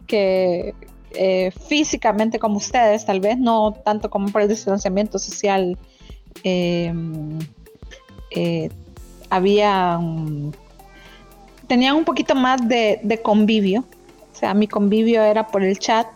que 0.07 0.73
eh, 1.11 1.51
físicamente 1.67 2.39
como 2.39 2.57
ustedes, 2.57 3.05
tal 3.05 3.19
vez 3.19 3.37
no 3.37 3.73
tanto 3.85 4.09
como 4.09 4.29
por 4.29 4.41
el 4.41 4.49
distanciamiento 4.49 5.19
social. 5.19 5.77
Em, 6.43 7.39
eh, 8.31 8.69
había 9.29 9.99
tenían 11.67 11.95
un 11.95 12.05
poquito 12.05 12.35
más 12.35 12.67
de, 12.67 12.99
de, 13.03 13.21
convivio. 13.21 13.85
O 14.33 14.37
sea, 14.37 14.53
mi 14.53 14.67
convivio 14.67 15.23
era 15.23 15.47
por 15.47 15.63
el 15.63 15.79
chat, 15.79 16.07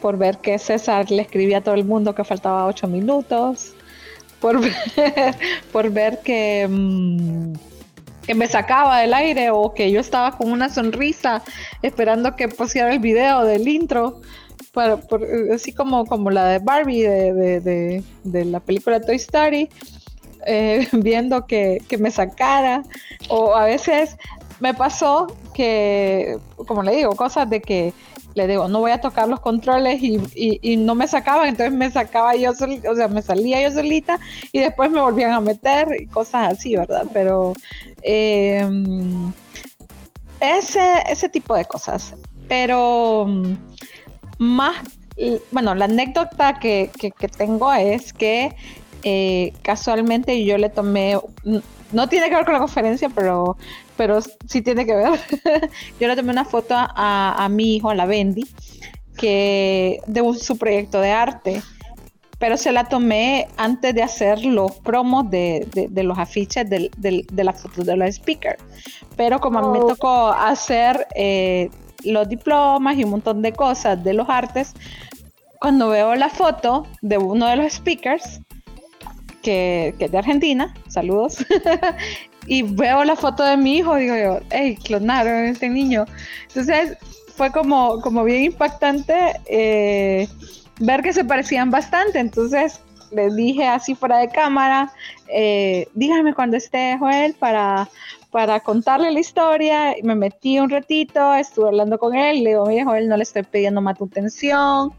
por 0.00 0.18
ver 0.18 0.38
que 0.38 0.58
César 0.58 1.10
le 1.10 1.22
escribía 1.22 1.58
a 1.58 1.60
todo 1.60 1.74
el 1.74 1.84
mundo 1.84 2.14
que 2.14 2.24
faltaba 2.24 2.66
ocho 2.66 2.88
minutos, 2.88 3.72
por 4.40 4.60
ver, 4.60 4.74
por 5.72 5.90
ver 5.90 6.20
que, 6.22 6.66
mm, 6.68 7.52
que 8.26 8.34
me 8.34 8.46
sacaba 8.46 9.00
del 9.00 9.14
aire 9.14 9.50
o 9.50 9.74
que 9.74 9.90
yo 9.90 10.00
estaba 10.00 10.36
con 10.36 10.50
una 10.50 10.68
sonrisa 10.68 11.42
esperando 11.82 12.36
que 12.36 12.48
pusiera 12.48 12.92
el 12.92 12.98
video 12.98 13.44
del 13.44 13.68
intro. 13.68 14.20
así 15.52 15.72
como, 15.72 16.06
como 16.06 16.30
la 16.30 16.46
de 16.46 16.58
Barbie 16.58 17.02
de, 17.02 18.02
de, 18.24 18.44
la 18.44 18.60
película 18.60 19.00
Toy 19.00 19.16
Story, 19.16 19.68
eh, 20.46 20.88
viendo 20.92 21.46
que, 21.46 21.82
que, 21.88 21.98
me 21.98 22.10
sacara, 22.10 22.82
o 23.28 23.54
a 23.54 23.64
veces 23.64 24.16
me 24.60 24.74
pasó 24.74 25.26
que, 25.52 26.38
como 26.66 26.82
le 26.82 26.96
digo, 26.96 27.14
cosas 27.16 27.48
de 27.50 27.60
que 27.60 27.92
le 28.34 28.48
digo, 28.48 28.68
no 28.68 28.80
voy 28.80 28.90
a 28.90 29.00
tocar 29.00 29.28
los 29.28 29.40
controles 29.40 30.02
y, 30.02 30.20
y, 30.34 30.76
no 30.76 30.94
me 30.94 31.06
sacaban, 31.06 31.48
entonces 31.48 31.72
me 31.72 31.90
sacaba 31.90 32.34
yo, 32.34 32.52
solita, 32.52 32.90
o 32.90 32.94
sea, 32.94 33.08
me 33.08 33.22
salía 33.22 33.62
yo 33.62 33.70
solita 33.70 34.18
y 34.52 34.60
después 34.60 34.90
me 34.90 35.00
volvían 35.00 35.32
a 35.32 35.40
meter 35.40 35.88
y 36.00 36.06
cosas 36.06 36.54
así, 36.54 36.76
¿verdad? 36.76 37.06
Pero 37.12 37.54
em, 38.02 39.32
ese, 40.40 41.04
ese 41.08 41.28
tipo 41.28 41.54
de 41.54 41.64
cosas. 41.64 42.14
Pero 42.48 43.26
más, 44.38 44.76
bueno, 45.52 45.74
la 45.74 45.84
anécdota 45.86 46.58
que, 46.58 46.90
que, 46.98 47.28
tengo 47.28 47.72
es 47.72 48.12
que 48.12 48.54
eh, 49.04 49.52
casualmente 49.62 50.44
yo 50.44 50.58
le 50.58 50.68
tomé, 50.68 51.18
no 51.92 52.08
tiene 52.08 52.28
que 52.28 52.34
ver 52.34 52.44
con 52.44 52.54
la 52.54 52.60
conferencia, 52.60 53.08
pero 53.08 53.56
pero 53.96 54.20
sí 54.48 54.62
tiene 54.62 54.86
que 54.86 54.94
ver. 54.94 55.20
Yo 56.00 56.08
le 56.08 56.16
tomé 56.16 56.30
una 56.30 56.44
foto 56.44 56.74
a, 56.76 57.48
mi 57.50 57.76
hijo, 57.76 57.90
a 57.90 57.94
la 57.94 58.06
Bendy, 58.06 58.46
que 59.16 60.00
de 60.06 60.34
su 60.34 60.58
proyecto 60.58 61.00
de 61.00 61.10
arte, 61.10 61.62
pero 62.38 62.56
se 62.56 62.72
la 62.72 62.84
tomé 62.88 63.48
antes 63.56 63.94
de 63.94 64.02
hacer 64.02 64.44
los 64.44 64.72
promos 64.72 65.30
de, 65.30 65.66
los 65.94 66.18
afiches 66.18 66.68
de, 66.68 66.90
las 67.32 67.62
fotos 67.62 67.86
de 67.86 67.96
los 67.96 68.14
speakers. 68.14 68.62
Pero 69.16 69.40
como 69.40 69.58
a 69.58 69.62
mí 69.62 69.78
me 69.78 69.84
oh. 69.84 69.88
tocó 69.88 70.28
hacer 70.28 71.06
eh, 71.14 71.70
los 72.04 72.28
diplomas 72.28 72.96
y 72.96 73.04
un 73.04 73.10
montón 73.10 73.42
de 73.42 73.52
cosas 73.52 74.02
de 74.02 74.14
los 74.14 74.28
artes, 74.28 74.74
cuando 75.60 75.88
veo 75.88 76.14
la 76.16 76.28
foto 76.28 76.86
de 77.00 77.16
uno 77.16 77.46
de 77.46 77.56
los 77.56 77.72
speakers, 77.72 78.40
que, 79.42 79.94
que 79.98 80.06
es 80.06 80.10
de 80.10 80.18
Argentina, 80.18 80.74
saludos, 80.88 81.44
y 82.46 82.62
veo 82.62 83.04
la 83.04 83.16
foto 83.16 83.42
de 83.42 83.56
mi 83.56 83.78
hijo, 83.78 83.96
digo 83.96 84.16
yo, 84.16 84.40
hey, 84.50 84.76
clonaron 84.82 85.32
a 85.32 85.50
ese 85.50 85.68
niño. 85.68 86.04
Entonces 86.48 86.96
fue 87.36 87.50
como, 87.50 88.00
como 88.00 88.24
bien 88.24 88.44
impactante 88.44 89.14
eh, 89.46 90.28
ver 90.80 91.02
que 91.02 91.12
se 91.12 91.24
parecían 91.24 91.70
bastante. 91.70 92.18
Entonces 92.18 92.80
les 93.10 93.34
dije 93.34 93.66
así 93.66 93.94
fuera 93.94 94.18
de 94.18 94.28
cámara, 94.28 94.92
eh, 95.28 95.86
dígame 95.94 96.34
cuando 96.34 96.56
esté 96.56 96.96
Joel 96.98 97.34
para, 97.34 97.88
para 98.30 98.60
contarle 98.60 99.12
la 99.12 99.20
historia. 99.20 99.94
Me 100.02 100.14
metí 100.14 100.58
un 100.58 100.68
ratito, 100.68 101.34
estuve 101.34 101.68
hablando 101.68 101.98
con 101.98 102.14
él, 102.14 102.42
le 102.42 102.50
digo, 102.50 102.66
mire 102.66 102.84
Joel, 102.84 103.08
no 103.08 103.16
le 103.16 103.22
estoy 103.22 103.42
pidiendo 103.44 103.80
atención, 103.88 104.92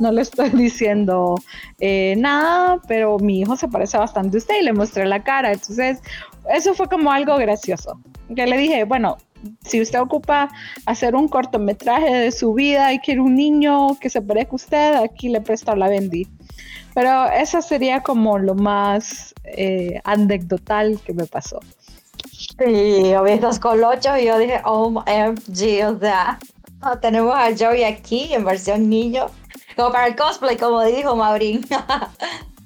no 0.00 0.12
le 0.12 0.22
estoy 0.22 0.50
diciendo 0.54 1.36
eh, 1.78 2.14
nada, 2.16 2.80
pero 2.88 3.18
mi 3.18 3.40
hijo 3.40 3.56
se 3.56 3.68
parece 3.68 3.98
bastante 3.98 4.36
a 4.36 4.38
usted 4.38 4.54
y 4.60 4.64
le 4.64 4.72
mostré 4.72 5.06
la 5.06 5.22
cara. 5.22 5.52
Entonces 5.52 6.00
eso 6.48 6.74
fue 6.74 6.88
como 6.88 7.10
algo 7.10 7.36
gracioso. 7.36 7.98
Que 8.34 8.46
le 8.46 8.56
dije, 8.56 8.84
bueno, 8.84 9.16
si 9.62 9.80
usted 9.80 10.00
ocupa 10.00 10.48
hacer 10.86 11.14
un 11.14 11.28
cortometraje 11.28 12.12
de 12.12 12.32
su 12.32 12.54
vida 12.54 12.92
y 12.92 12.98
quiere 12.98 13.20
un 13.20 13.34
niño 13.34 13.98
que 14.00 14.10
se 14.10 14.20
parezca 14.20 14.52
a 14.52 14.56
usted, 14.56 14.94
aquí 14.94 15.28
le 15.28 15.40
presto 15.40 15.74
la 15.74 15.88
Bendy. 15.88 16.26
Pero 16.94 17.26
eso 17.30 17.62
sería 17.62 18.02
como 18.02 18.38
lo 18.38 18.54
más 18.54 19.34
eh, 19.44 20.00
anecdotal 20.04 21.00
que 21.04 21.12
me 21.12 21.26
pasó. 21.26 21.60
Sí, 22.32 23.10
yo 23.10 23.22
vi 23.22 23.32
estos 23.32 23.58
colochos 23.58 24.18
y 24.20 24.26
yo 24.26 24.38
dije, 24.38 24.60
OMG, 24.64 25.86
o 25.86 25.98
sea, 25.98 26.38
tenemos 27.00 27.34
a 27.34 27.50
Joey 27.56 27.84
aquí 27.84 28.32
en 28.32 28.44
versión 28.44 28.88
niño, 28.88 29.26
como 29.76 29.92
para 29.92 30.08
el 30.08 30.16
cosplay, 30.16 30.56
como 30.56 30.82
dijo 30.82 31.14
Maurín. 31.14 31.64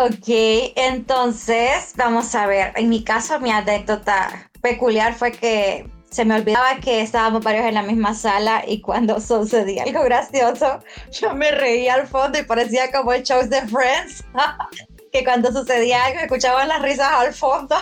Ok, 0.00 0.28
entonces 0.76 1.92
vamos 1.96 2.32
a 2.36 2.46
ver. 2.46 2.72
En 2.76 2.88
mi 2.88 3.02
caso, 3.02 3.40
mi 3.40 3.50
anécdota 3.50 4.48
peculiar 4.62 5.12
fue 5.12 5.32
que 5.32 5.90
se 6.08 6.24
me 6.24 6.36
olvidaba 6.36 6.76
que 6.76 7.00
estábamos 7.00 7.42
varios 7.42 7.64
en 7.64 7.74
la 7.74 7.82
misma 7.82 8.14
sala 8.14 8.62
y 8.64 8.80
cuando 8.80 9.20
sucedía 9.20 9.82
algo 9.82 10.04
gracioso, 10.04 10.78
yo 11.10 11.34
me 11.34 11.50
reía 11.50 11.94
al 11.94 12.06
fondo 12.06 12.38
y 12.38 12.44
parecía 12.44 12.92
como 12.92 13.12
el 13.12 13.24
show 13.24 13.42
de 13.42 13.60
Friends, 13.62 14.24
que 15.12 15.24
cuando 15.24 15.50
sucedía 15.50 16.04
algo 16.04 16.20
escuchaban 16.20 16.68
las 16.68 16.80
risas 16.80 17.10
al 17.10 17.34
fondo 17.34 17.74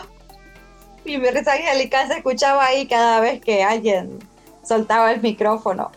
y 1.05 1.19
mi 1.19 1.29
risa 1.29 1.53
angelical 1.53 2.09
se 2.09 2.14
escuchaba 2.14 2.64
ahí 2.64 2.87
cada 2.87 3.21
vez 3.21 3.43
que 3.43 3.62
alguien 3.62 4.19
soltaba 4.64 5.12
el 5.12 5.21
micrófono. 5.21 5.93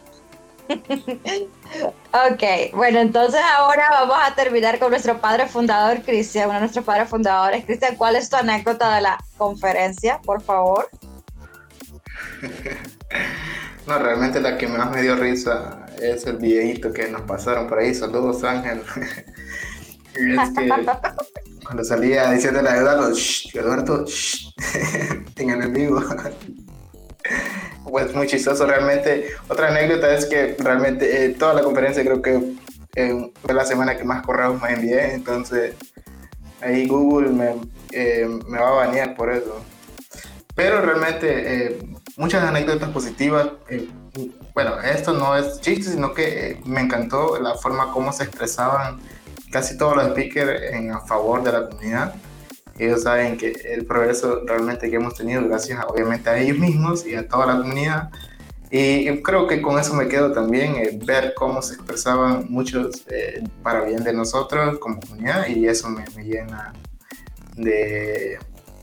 Ok, 0.70 2.44
bueno, 2.74 3.00
entonces 3.00 3.42
ahora 3.58 3.90
vamos 3.92 4.18
a 4.22 4.36
terminar 4.36 4.80
con 4.80 4.92
nuestro 4.92 5.20
padre 5.20 5.48
fundador, 5.48 6.02
Cristian, 6.02 6.46
uno 6.46 6.56
de 6.56 6.60
nuestros 6.62 6.86
padres 6.86 7.10
fundadores. 7.10 7.66
Cristian, 7.66 7.96
¿cuál 7.96 8.16
es 8.16 8.30
tu 8.30 8.36
anécdota 8.36 8.96
de 8.96 9.02
la 9.02 9.18
conferencia, 9.38 10.20
por 10.24 10.42
favor? 10.42 10.90
no, 13.88 14.00
realmente 14.00 14.40
la 14.40 14.58
que 14.58 14.68
más 14.68 14.92
me 14.92 15.02
dio 15.02 15.16
risa 15.16 15.86
es 16.02 16.26
el 16.26 16.38
videito 16.38 16.94
que 16.94 17.08
nos 17.10 17.22
pasaron 17.22 17.68
por 17.68 17.80
ahí. 17.80 17.94
Saludos, 17.94 18.44
Ángel. 18.44 18.82
es 20.16 20.50
cuando 21.64 21.84
salía 21.84 22.32
diciendo 22.32 22.62
la 22.62 22.78
Eduardo, 22.78 23.14
shh, 23.14 23.56
Eduardo, 23.56 24.06
shh, 24.06 24.54
en 25.36 25.50
el 25.50 25.62
enemigo. 25.62 26.02
Pues 27.90 28.14
muy 28.14 28.28
chistoso 28.28 28.66
realmente. 28.66 29.32
Otra 29.48 29.70
anécdota 29.70 30.14
es 30.14 30.26
que 30.26 30.56
realmente 30.60 31.26
eh, 31.26 31.30
toda 31.30 31.54
la 31.54 31.62
conferencia 31.62 32.04
creo 32.04 32.22
que 32.22 32.56
eh, 32.96 33.32
fue 33.42 33.54
la 33.54 33.66
semana 33.66 33.98
que 33.98 34.04
más 34.04 34.26
correos 34.26 34.62
me 34.62 34.72
envié, 34.72 35.14
entonces 35.14 35.76
ahí 36.62 36.88
Google 36.88 37.30
me, 37.30 37.56
eh, 37.92 38.28
me 38.48 38.60
va 38.60 38.70
a 38.70 38.86
banear 38.86 39.16
por 39.16 39.32
eso. 39.32 39.64
Pero 40.56 40.82
realmente 40.82 41.80
muchas 42.18 42.44
anécdotas 42.44 42.90
positivas. 42.90 43.48
bueno, 44.54 44.82
esto 44.82 45.14
no 45.14 45.38
es 45.38 45.62
chiste, 45.62 45.92
sino 45.92 46.14
que 46.14 46.60
me 46.66 46.82
encantó 46.82 47.40
la 47.40 47.56
forma 47.56 47.94
como 47.94 48.12
se 48.12 48.26
expresaban 48.26 49.00
casi 49.52 49.78
todos 49.78 49.96
los 49.96 50.08
speakers 50.10 50.74
en 50.74 50.92
a 50.92 51.00
favor 51.00 51.44
de 51.44 51.54
la 51.54 51.70
comunidad 51.70 52.14
ellos 52.80 53.04
saben 53.04 53.38
que 53.38 53.52
el 53.52 53.86
progreso 53.86 54.42
realmente 54.46 54.90
que 54.90 54.96
hemos 54.96 55.16
tenido 55.16 55.44
gracias 55.48 55.84
obviamente 55.88 56.30
a 56.30 56.40
ellos 56.40 56.58
mismos 56.58 57.06
y 57.06 57.16
a 57.16 57.28
toda 57.28 57.48
la 57.48 57.58
comunidad. 57.58 58.10
Y 58.72 59.22
creo 59.24 59.48
que 59.48 59.62
con 59.62 59.80
eso 59.80 59.96
me 59.96 60.08
quedo 60.08 60.32
también, 60.32 60.76
eh, 60.76 61.00
ver 61.04 61.34
cómo 61.36 61.62
se 61.62 61.74
expresaban 61.74 62.46
muchos 62.50 63.04
eh, 63.10 63.44
para 63.64 63.82
bien 63.82 64.04
de 64.04 64.14
nosotros 64.14 64.78
como 64.78 65.00
comunidad 65.00 65.48
y 65.48 65.68
eso 65.68 65.90
me, 65.90 66.06
me 66.16 66.24
llena 66.24 66.74
de, 67.56 68.38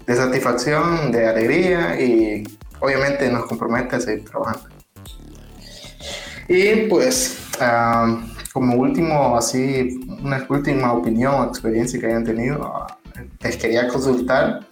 de, 0.07 0.17
satisfacción, 0.17 1.13
de 1.13 1.29
alegría 1.29 2.01
y 2.01 2.43
obviamente 2.81 3.31
nos 3.31 3.47
compromete 3.47 3.97
a 3.97 4.01
seguir 4.01 4.25
trabajando. 4.29 4.69
Y 6.49 6.89
pues, 6.89 7.39
como 8.53 8.77
último, 8.77 9.37
así, 9.37 10.01
una 10.23 10.45
última 10.49 10.93
opinión 10.93 11.35
o 11.35 11.45
experiencia 11.45 11.99
que 12.01 12.07
hayan 12.07 12.25
tenido, 12.25 12.87
les 13.47 13.57
quería 13.57 13.89
consultar. 13.89 14.67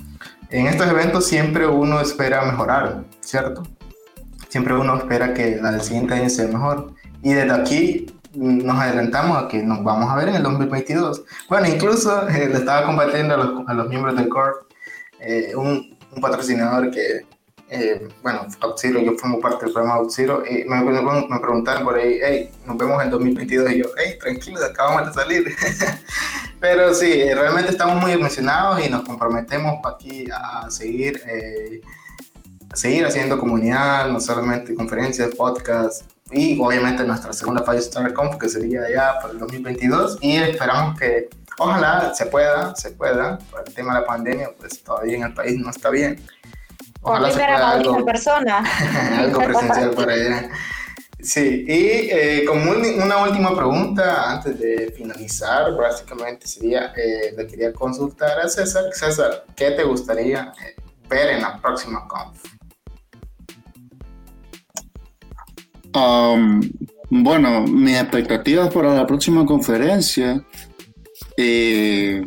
En 0.50 0.66
estos 0.66 0.88
eventos 0.88 1.26
siempre 1.26 1.66
uno 1.66 2.00
espera 2.00 2.44
mejorar, 2.44 3.04
¿cierto? 3.20 3.62
Siempre 4.48 4.74
uno 4.74 4.96
espera 4.96 5.34
que 5.34 5.56
la 5.56 5.80
siguiente 5.80 6.14
año 6.14 6.28
sea 6.28 6.46
mejor. 6.48 6.92
Y 7.22 7.32
desde 7.32 7.52
aquí 7.52 8.06
nos 8.34 8.76
adelantamos 8.78 9.42
a 9.42 9.48
que 9.48 9.62
nos 9.62 9.82
vamos 9.82 10.10
a 10.10 10.16
ver 10.16 10.28
en 10.28 10.36
el 10.36 10.42
2022. 10.42 11.24
Bueno, 11.48 11.68
incluso 11.68 12.28
eh, 12.28 12.48
le 12.48 12.58
estaba 12.58 12.86
compartiendo 12.86 13.34
a 13.34 13.36
los, 13.38 13.68
a 13.68 13.74
los 13.74 13.88
miembros 13.88 14.16
del 14.16 14.28
CORE 14.28 14.52
eh, 15.20 15.52
un, 15.56 15.96
un, 16.14 16.20
patrocinador 16.20 16.90
que 16.90 17.26
eh, 17.70 18.08
bueno, 18.22 18.46
Auxilio, 18.60 19.00
yo 19.00 19.16
formo 19.18 19.40
parte 19.40 19.64
del 19.64 19.72
programa 19.72 19.96
Auxilio, 19.98 20.44
y 20.46 20.64
me, 20.64 20.80
me, 20.82 21.40
preguntaron 21.40 21.84
por 21.84 21.96
ahí, 21.96 22.18
hey, 22.22 22.50
nos 22.66 22.76
vemos 22.76 23.02
en 23.02 23.10
2022, 23.10 23.72
y 23.72 23.78
yo, 23.78 23.86
hey, 23.96 24.18
tranquilo, 24.20 24.58
acabamos 24.64 25.08
de 25.08 25.22
salir. 25.22 25.56
Pero 26.60 26.94
sí, 26.94 27.24
realmente 27.32 27.72
estamos 27.72 28.00
muy 28.00 28.12
emocionados 28.12 28.84
y 28.84 28.88
nos 28.88 29.02
comprometemos 29.02 29.78
aquí 29.84 30.26
a 30.32 30.70
seguir, 30.70 31.20
eh, 31.26 31.80
a 32.70 32.76
seguir 32.76 33.06
haciendo 33.06 33.38
comunidad, 33.38 34.08
no 34.08 34.20
solamente 34.20 34.74
conferencias, 34.74 35.34
podcasts, 35.34 36.04
y 36.30 36.60
obviamente 36.60 37.04
nuestra 37.04 37.32
segunda 37.32 37.62
Five 37.64 37.78
Star 37.78 38.12
Conf, 38.12 38.36
que 38.36 38.48
sería 38.48 38.90
ya 38.90 39.18
para 39.20 39.32
el 39.32 39.38
2022, 39.38 40.18
y 40.20 40.36
esperamos 40.36 40.98
que, 40.98 41.28
ojalá 41.58 42.14
se 42.14 42.26
pueda, 42.26 42.74
se 42.76 42.90
pueda, 42.90 43.38
por 43.50 43.62
el 43.66 43.72
tema 43.72 43.94
de 43.94 44.00
la 44.00 44.06
pandemia, 44.06 44.50
pues 44.58 44.82
todavía 44.82 45.16
en 45.16 45.22
el 45.22 45.34
país 45.34 45.58
no 45.58 45.70
está 45.70 45.90
bien 45.90 46.20
Ojalá 47.04 47.30
se 47.30 47.34
pueda 47.34 47.70
algo, 47.70 47.98
en 47.98 48.04
persona. 48.04 48.64
algo 49.18 49.38
presencial 49.38 49.90
por 49.90 50.10
allá. 50.10 50.50
Sí, 51.20 51.64
y 51.66 52.10
eh, 52.10 52.44
como 52.46 52.70
una 52.70 53.22
última 53.22 53.56
pregunta 53.56 54.32
antes 54.32 54.58
de 54.58 54.92
finalizar, 54.94 55.74
básicamente 55.74 56.46
sería, 56.46 56.92
eh, 56.96 57.34
le 57.36 57.46
quería 57.46 57.72
consultar 57.72 58.40
a 58.40 58.48
César. 58.48 58.84
César, 58.92 59.44
¿qué 59.56 59.70
te 59.70 59.84
gustaría 59.84 60.52
eh, 60.62 60.76
ver 61.08 61.30
en 61.30 61.42
la 61.42 61.58
próxima 61.60 62.06
conf? 62.06 62.44
Um, 65.94 66.60
bueno, 67.08 67.62
mis 67.62 67.96
expectativas 67.96 68.72
para 68.74 68.94
la 68.94 69.06
próxima 69.06 69.46
conferencia, 69.46 70.44
eh, 71.36 72.22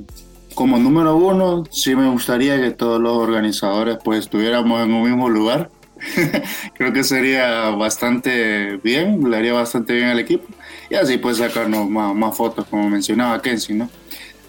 como 0.58 0.80
número 0.80 1.16
uno, 1.16 1.66
sí 1.70 1.96
me 1.96 2.10
gustaría 2.10 2.60
que 2.60 2.72
todos 2.72 3.00
los 3.00 3.16
organizadores 3.16 4.00
pues 4.04 4.22
estuviéramos 4.22 4.84
en 4.84 4.92
un 4.92 5.04
mismo 5.04 5.30
lugar. 5.30 5.70
Creo 6.74 6.92
que 6.92 7.04
sería 7.04 7.70
bastante 7.70 8.78
bien, 8.78 9.30
le 9.30 9.38
haría 9.38 9.54
bastante 9.54 9.94
bien 9.94 10.08
al 10.08 10.18
equipo. 10.18 10.48
Y 10.90 10.96
así 10.96 11.20
pues 11.20 11.38
sacarnos 11.38 11.88
más, 11.88 12.16
más 12.16 12.36
fotos, 12.36 12.66
como 12.66 12.90
mencionaba 12.90 13.40
Kenzie, 13.40 13.76
¿no? 13.76 13.88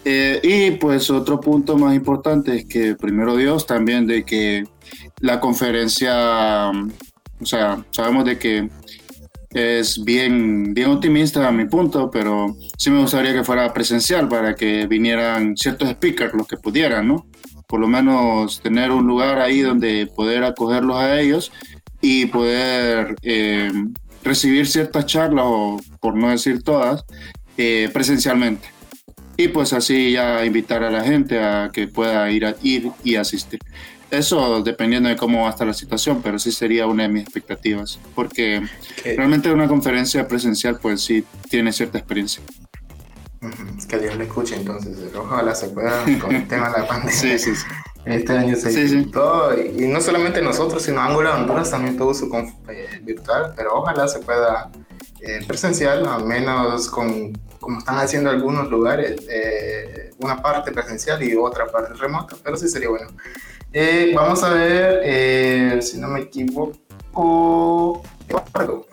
Eh, 0.03 0.39
y 0.41 0.71
pues 0.77 1.11
otro 1.11 1.39
punto 1.39 1.77
más 1.77 1.93
importante 1.93 2.55
es 2.55 2.65
que 2.65 2.95
primero 2.95 3.35
Dios 3.35 3.67
también 3.67 4.07
de 4.07 4.25
que 4.25 4.63
la 5.19 5.39
conferencia, 5.39 6.71
o 7.39 7.45
sea, 7.45 7.85
sabemos 7.91 8.25
de 8.25 8.39
que 8.39 8.67
es 9.51 10.03
bien, 10.03 10.73
bien 10.73 10.91
optimista 10.91 11.47
a 11.47 11.51
mi 11.51 11.65
punto, 11.65 12.11
pero 12.11 12.55
sí 12.77 12.91
me 12.91 13.01
gustaría 13.01 13.33
que 13.33 13.43
fuera 13.43 13.73
presencial 13.73 14.27
para 14.27 14.55
que 14.55 14.85
vinieran 14.85 15.57
ciertos 15.57 15.89
speakers, 15.89 16.33
los 16.33 16.47
que 16.47 16.57
pudieran, 16.57 17.07
¿no? 17.07 17.25
Por 17.67 17.79
lo 17.79 17.87
menos 17.87 18.61
tener 18.61 18.91
un 18.91 19.07
lugar 19.07 19.39
ahí 19.39 19.61
donde 19.61 20.07
poder 20.07 20.43
acogerlos 20.43 20.97
a 20.97 21.19
ellos 21.19 21.51
y 22.01 22.27
poder 22.27 23.15
eh, 23.23 23.71
recibir 24.23 24.67
ciertas 24.67 25.05
charlas, 25.05 25.45
o 25.47 25.79
por 25.99 26.15
no 26.15 26.29
decir 26.29 26.63
todas, 26.63 27.03
eh, 27.57 27.89
presencialmente. 27.91 28.67
Y 29.37 29.47
pues 29.47 29.73
así 29.73 30.11
ya 30.11 30.45
invitar 30.45 30.83
a 30.83 30.91
la 30.91 31.03
gente 31.03 31.39
a 31.39 31.69
que 31.71 31.87
pueda 31.87 32.29
ir, 32.29 32.45
a, 32.45 32.55
ir 32.61 32.91
y 33.03 33.15
asistir. 33.15 33.59
Eso 34.11 34.63
dependiendo 34.63 35.09
de 35.09 35.15
cómo 35.15 35.41
va 35.41 35.47
a 35.47 35.51
estar 35.51 35.67
la 35.67 35.73
situación, 35.73 36.21
pero 36.23 36.39
sí 36.39 36.51
sería 36.51 36.87
una 36.87 37.03
de 37.03 37.09
mis 37.09 37.23
expectativas, 37.23 37.99
porque 38.15 38.61
realmente 39.03 39.51
una 39.51 39.67
conferencia 39.67 40.27
presencial 40.27 40.79
pues 40.79 41.01
sí 41.01 41.23
tiene 41.49 41.71
cierta 41.71 41.97
experiencia. 41.99 42.41
Que 43.87 43.97
Dios 43.99 44.17
le 44.17 44.25
escuche 44.25 44.55
entonces, 44.55 44.97
ojalá 45.15 45.55
se 45.55 45.69
pueda 45.69 46.03
con 46.21 46.35
el 46.35 46.47
tema 46.47 46.69
de 46.71 46.79
la 46.79 46.87
pandemia. 46.87 47.13
Sí, 47.13 47.39
sí, 47.39 47.55
sí. 47.55 47.65
Este 48.05 48.33
año 48.33 48.55
se 48.55 48.69
disfrutó 48.69 49.51
y, 49.57 49.87
no 49.87 50.01
solamente 50.01 50.41
nosotros, 50.41 50.81
sino 50.81 51.01
Angola 51.01 51.35
Honduras 51.35 51.69
también 51.69 51.97
tuvo 51.97 52.13
su 52.13 52.25
eh, 52.69 52.99
virtual, 53.03 53.53
pero 53.55 53.75
ojalá 53.75 54.07
se 54.07 54.19
pueda 54.19 54.71
eh, 55.19 55.43
presencial, 55.45 56.07
al 56.07 56.25
menos 56.25 56.89
con 56.89 57.33
como 57.59 57.79
están 57.79 57.97
haciendo 57.97 58.29
algunos 58.29 58.69
lugares, 58.69 59.21
eh, 59.29 60.11
una 60.19 60.41
parte 60.41 60.71
presencial 60.71 61.21
y 61.21 61.35
otra 61.35 61.67
parte 61.67 61.93
remota, 61.93 62.35
pero 62.43 62.57
sí 62.57 62.67
sería 62.67 62.89
bueno. 62.89 63.09
Eh, 63.71 64.13
vamos 64.15 64.43
a 64.43 64.49
ver, 64.49 65.01
eh, 65.03 65.79
si 65.81 65.99
no 65.99 66.07
me 66.07 66.21
equivoco, 66.21 68.01
Eduardo. 68.27 68.87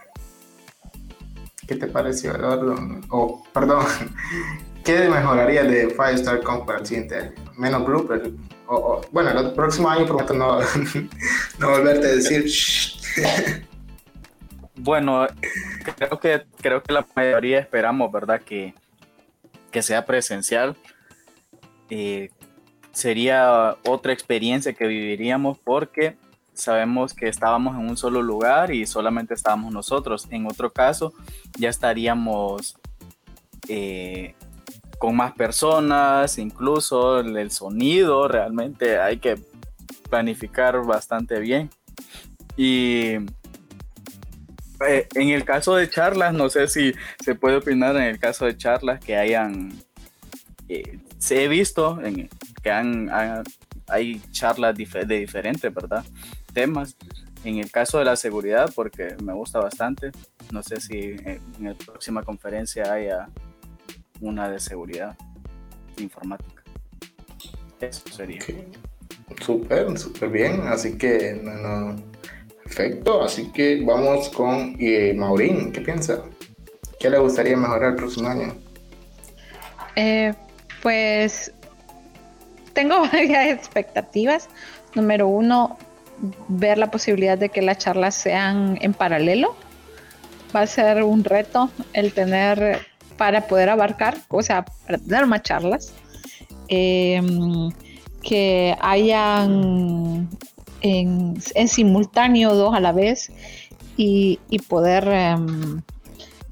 ¿Qué 1.66 1.76
te 1.76 1.86
pareció, 1.86 2.34
Eduardo? 2.34 2.74
Oh, 3.10 3.42
perdón. 3.52 3.86
¿Qué 4.84 5.08
mejoraría 5.08 5.64
de 5.64 5.88
Firestar 5.88 6.42
Comp 6.42 6.66
para 6.66 6.80
el 6.80 6.86
siguiente 6.86 7.16
año? 7.16 7.32
Menos 7.56 7.84
blooper. 7.84 8.30
bueno, 9.10 9.30
el 9.30 9.52
próximo 9.52 9.88
año 9.88 10.06
prometo 10.06 10.34
no, 10.34 10.60
no 11.58 11.70
volverte 11.70 12.06
a 12.06 12.10
decir. 12.10 12.44
bueno, 14.76 15.26
creo 15.96 16.20
que, 16.20 16.46
creo 16.60 16.82
que 16.82 16.92
la 16.92 17.04
mayoría 17.16 17.58
esperamos, 17.60 18.12
¿verdad? 18.12 18.42
Que, 18.42 18.74
que 19.72 19.82
sea 19.82 20.04
presencial. 20.04 20.76
Eh, 21.88 22.30
sería 22.96 23.76
otra 23.84 24.14
experiencia 24.14 24.72
que 24.72 24.86
viviríamos 24.86 25.58
porque 25.58 26.16
sabemos 26.54 27.12
que 27.12 27.28
estábamos 27.28 27.76
en 27.76 27.90
un 27.90 27.98
solo 27.98 28.22
lugar 28.22 28.72
y 28.72 28.86
solamente 28.86 29.34
estábamos 29.34 29.70
nosotros. 29.70 30.26
En 30.30 30.46
otro 30.46 30.72
caso, 30.72 31.12
ya 31.58 31.68
estaríamos 31.68 32.78
eh, 33.68 34.34
con 34.98 35.14
más 35.14 35.34
personas, 35.34 36.38
incluso 36.38 37.20
el 37.20 37.50
sonido 37.50 38.28
realmente 38.28 38.98
hay 38.98 39.18
que 39.18 39.38
planificar 40.08 40.82
bastante 40.82 41.38
bien. 41.38 41.68
Y 42.56 43.16
eh, 44.88 45.06
en 45.14 45.28
el 45.28 45.44
caso 45.44 45.76
de 45.76 45.90
charlas, 45.90 46.32
no 46.32 46.48
sé 46.48 46.66
si 46.66 46.94
se 47.22 47.34
puede 47.34 47.56
opinar 47.56 47.94
en 47.96 48.04
el 48.04 48.18
caso 48.18 48.46
de 48.46 48.56
charlas 48.56 49.00
que 49.04 49.18
hayan, 49.18 49.70
eh, 50.70 50.98
se 51.18 51.44
he 51.44 51.48
visto 51.48 52.00
en, 52.00 52.30
hay 52.70 54.20
charlas 54.30 54.76
de 54.76 55.18
diferentes, 55.18 55.72
¿verdad? 55.72 56.04
Temas. 56.52 56.96
En 57.44 57.58
el 57.58 57.70
caso 57.70 57.98
de 57.98 58.04
la 58.04 58.16
seguridad, 58.16 58.72
porque 58.74 59.14
me 59.22 59.32
gusta 59.32 59.60
bastante, 59.60 60.10
no 60.50 60.62
sé 60.62 60.80
si 60.80 61.14
en, 61.24 61.40
la 61.60 61.74
próxima 61.74 62.22
conferencia 62.22 62.92
haya 62.92 63.28
una 64.20 64.50
de 64.50 64.58
seguridad 64.58 65.16
informática. 65.98 66.62
Eso 67.80 68.02
sería. 68.10 68.40
Súper, 69.40 69.96
súper 69.98 70.30
bien. 70.30 70.62
Así 70.66 70.98
que, 70.98 71.40
no, 71.42 71.96
perfecto. 72.64 73.22
Así 73.22 73.52
que 73.52 73.84
vamos 73.84 74.28
con 74.30 74.74
eh, 74.80 75.14
Maurín. 75.14 75.70
¿Qué 75.72 75.82
piensa? 75.82 76.22
¿Qué 76.98 77.10
le 77.10 77.18
gustaría 77.18 77.56
mejorar 77.56 77.90
el 77.90 77.96
próximo 77.96 78.28
año? 78.28 78.54
Eh, 79.94 80.34
pues 80.82 81.52
tengo 82.76 83.00
varias 83.12 83.46
expectativas. 83.48 84.48
Número 84.94 85.26
uno, 85.26 85.76
ver 86.46 86.78
la 86.78 86.90
posibilidad 86.90 87.36
de 87.36 87.48
que 87.48 87.62
las 87.62 87.78
charlas 87.78 88.14
sean 88.14 88.78
en 88.80 88.94
paralelo. 88.94 89.56
Va 90.54 90.60
a 90.60 90.66
ser 90.68 91.02
un 91.02 91.24
reto 91.24 91.70
el 91.92 92.12
tener 92.12 92.86
para 93.16 93.48
poder 93.48 93.70
abarcar, 93.70 94.18
o 94.28 94.42
sea, 94.42 94.64
para 94.86 94.98
tener 94.98 95.26
más 95.26 95.42
charlas, 95.42 95.92
em, 96.68 97.70
que 98.22 98.76
hayan 98.80 100.28
en, 100.82 101.40
simultáneo 101.40 102.54
dos 102.54 102.74
a 102.74 102.80
la 102.80 102.92
vez 102.92 103.32
y, 103.96 104.38
poder 104.68 105.08
em, 105.08 105.82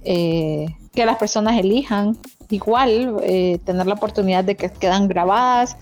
eh, 0.04 0.66
que 0.94 1.04
las 1.04 1.16
personas 1.18 1.58
elijan 1.58 2.16
igual, 2.50 3.16
eh, 3.22 3.58
tener 3.64 3.86
la 3.86 3.94
oportunidad 3.94 4.44
de 4.44 4.56
que 4.56 4.70
quedan 4.70 5.08
grabadas. 5.08 5.76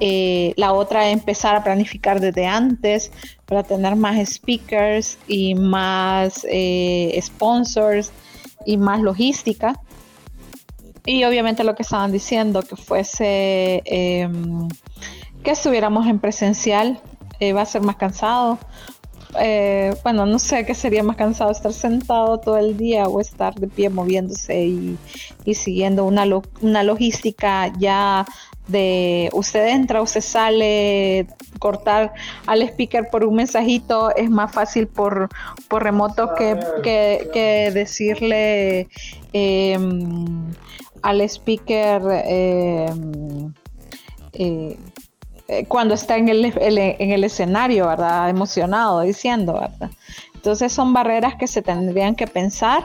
Eh, 0.00 0.54
la 0.56 0.72
otra, 0.72 1.10
empezar 1.10 1.56
a 1.56 1.64
planificar 1.64 2.20
desde 2.20 2.46
antes 2.46 3.12
para 3.46 3.62
tener 3.62 3.96
más 3.96 4.16
speakers 4.28 5.18
y 5.28 5.54
más 5.54 6.46
sponsors 7.20 8.12
y 8.66 8.76
más 8.76 9.00
logística. 9.00 9.80
Y 11.04 11.24
obviamente 11.24 11.64
lo 11.64 11.74
que 11.74 11.82
estaban 11.82 12.12
diciendo, 12.12 12.62
que 12.62 12.76
fuese 12.76 13.82
em, 13.84 14.68
que 15.42 15.50
estuviéramos 15.50 16.06
en 16.06 16.20
presencial, 16.20 17.00
eh, 17.40 17.52
va 17.52 17.62
a 17.62 17.66
ser 17.66 17.82
más 17.82 17.96
cansado. 17.96 18.58
Eh, 19.40 19.94
bueno, 20.02 20.26
no 20.26 20.38
sé 20.38 20.66
qué 20.66 20.74
sería 20.74 21.02
más 21.02 21.16
cansado, 21.16 21.50
estar 21.50 21.72
sentado 21.72 22.38
todo 22.38 22.58
el 22.58 22.76
día 22.76 23.08
o 23.08 23.20
estar 23.20 23.54
de 23.54 23.66
pie 23.66 23.88
moviéndose 23.88 24.64
y, 24.64 24.98
siguiendo 25.54 26.04
una, 26.04 26.24
una 26.60 26.82
logística 26.82 27.72
ya 27.78 28.26
de 28.68 29.30
usted 29.32 29.68
entra, 29.68 30.02
usted 30.02 30.20
sale, 30.20 31.26
cortar 31.58 32.12
al 32.46 32.62
speaker 32.62 33.08
por 33.10 33.24
un 33.24 33.36
mensajito 33.36 34.14
es 34.14 34.30
más 34.30 34.52
fácil 34.52 34.86
por, 34.86 35.28
por 35.68 35.82
remoto 35.82 36.34
que, 36.34 36.58
que, 36.82 37.70
decirle 37.72 38.88
em, 39.32 40.52
al 41.02 41.20
speaker 41.22 42.02
em, 42.24 43.52
eh, 44.34 44.78
eh, 45.52 45.66
cuando 45.68 45.94
está 45.94 46.16
en 46.16 46.28
el, 46.30 46.46
en 46.56 47.10
el 47.10 47.24
escenario, 47.24 47.86
¿verdad? 47.88 48.30
Emocionado, 48.30 49.02
diciendo, 49.02 49.52
¿verdad? 49.54 49.90
Entonces 50.34 50.72
son 50.72 50.92
barreras 50.94 51.34
que 51.36 51.46
se 51.46 51.60
tendrían 51.60 52.14
que 52.14 52.26
pensar, 52.26 52.84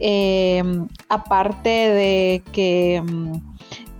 em, 0.00 0.88
aparte 1.10 1.68
de 1.68 2.42
que, 2.52 2.96
em, 2.96 3.40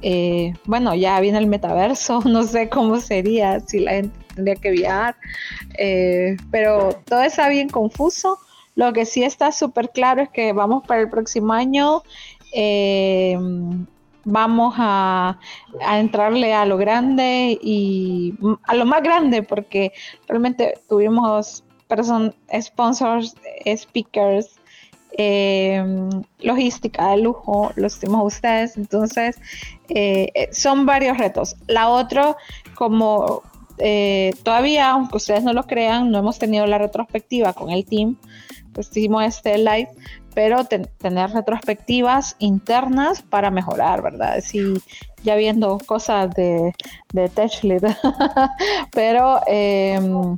eh, 0.00 0.54
bueno, 0.64 0.94
ya 0.94 1.20
viene 1.20 1.38
el 1.38 1.46
metaverso, 1.46 2.20
no 2.24 2.44
sé 2.44 2.70
cómo 2.70 3.00
sería 3.00 3.60
si 3.60 3.80
la 3.80 3.92
gente 3.92 4.18
tendría 4.34 4.56
que 4.56 4.70
viajar, 4.70 5.16
pero 6.50 6.90
todo 7.04 7.22
está 7.22 7.48
bien 7.48 7.68
confuso. 7.68 8.38
Lo 8.74 8.92
que 8.92 9.04
sí 9.06 9.24
está 9.24 9.52
súper 9.52 9.90
claro 9.90 10.22
es 10.22 10.28
que 10.30 10.52
vamos 10.52 10.86
para 10.86 11.00
el 11.02 11.10
próximo 11.10 11.52
año 11.52 12.02
eh, 12.52 13.38
vamos 14.26 14.74
a, 14.76 15.38
entrarle 15.80 16.52
a 16.52 16.66
lo 16.66 16.76
grande 16.76 17.58
y 17.62 18.34
a 18.64 18.74
lo 18.74 18.84
más 18.84 19.02
grande 19.02 19.42
porque 19.42 19.92
realmente 20.28 20.74
tuvimos 20.88 21.64
person, 21.86 22.34
sponsors, 22.60 23.34
speakers, 23.76 24.60
eh, 25.16 25.82
logística 26.40 27.10
de 27.10 27.18
lujo, 27.18 27.72
los 27.76 27.98
tenemos 27.98 28.34
ustedes, 28.34 28.76
entonces 28.76 29.38
eh, 29.88 30.48
son 30.52 30.84
varios 30.84 31.16
retos. 31.16 31.56
La 31.68 31.88
otra, 31.88 32.36
como 32.74 33.42
todavía, 34.42 34.90
aunque 34.90 35.18
ustedes 35.18 35.44
no 35.44 35.52
lo 35.52 35.64
crean, 35.64 36.10
no 36.10 36.18
hemos 36.18 36.38
tenido 36.38 36.66
la 36.66 36.78
retrospectiva 36.78 37.52
con 37.52 37.70
el 37.70 37.84
team, 37.84 38.16
pues 38.72 38.88
hicimos 38.88 39.24
este 39.24 39.56
live, 39.56 39.88
pero 40.36 40.66
tener 40.66 41.30
retrospectivas 41.30 42.36
internas 42.40 43.22
para 43.22 43.50
mejorar, 43.50 44.02
¿verdad? 44.02 44.40
Si 44.42 44.74
ya 45.24 45.34
viendo 45.34 45.78
cosas 45.78 46.28
de, 46.34 46.74
de 47.14 47.30
TechLead, 47.30 47.80
pero 48.92 49.40
em, 49.46 50.36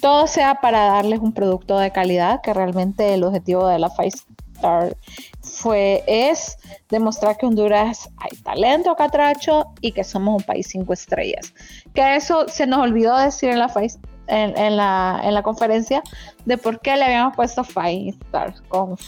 todo 0.00 0.26
sea 0.26 0.56
para 0.56 0.84
darles 0.86 1.20
un 1.20 1.32
producto 1.32 1.78
de 1.78 1.92
calidad, 1.92 2.40
que 2.40 2.52
realmente 2.52 3.14
el 3.14 3.22
objetivo 3.22 3.68
de 3.68 3.78
la 3.78 3.90
Five 3.90 4.14
Star 4.56 4.96
fue, 5.42 6.02
es 6.08 6.58
demostrar 6.88 7.36
que 7.36 7.46
Honduras 7.46 8.10
hay 8.16 8.36
talento 8.38 8.96
catracho 8.96 9.66
y 9.80 9.92
que 9.92 10.02
somos 10.02 10.40
un 10.40 10.42
país 10.42 10.66
cinco 10.68 10.92
estrellas. 10.92 11.54
Que 11.94 12.16
eso 12.16 12.48
se 12.48 12.66
nos 12.66 12.80
olvidó 12.80 13.16
decir 13.16 13.50
en 13.50 13.60
la 13.60 13.68
Five 13.68 13.92
en, 14.30 14.76
la, 14.76 15.20
en 15.24 15.34
la 15.34 15.42
conferencia 15.42 16.02
de 16.44 16.56
por 16.56 16.80
qué 16.80 16.96
le 16.96 17.04
habíamos 17.04 17.34
puesto 17.34 17.64
Five 17.64 18.14
Stars 18.26 18.62
Conf. 18.68 19.00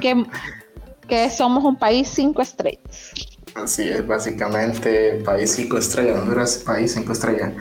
que, 0.00 0.24
que 1.08 1.30
somos 1.30 1.64
un 1.64 1.76
país 1.76 2.08
cinco 2.08 2.42
estrellas. 2.42 3.12
Así 3.54 3.88
es, 3.88 4.06
básicamente 4.06 5.20
país 5.24 5.52
cinco 5.52 5.76
estrellas, 5.76 6.20
Honduras, 6.20 6.62
país 6.64 6.94
cinco 6.94 7.12
estrellas. 7.12 7.52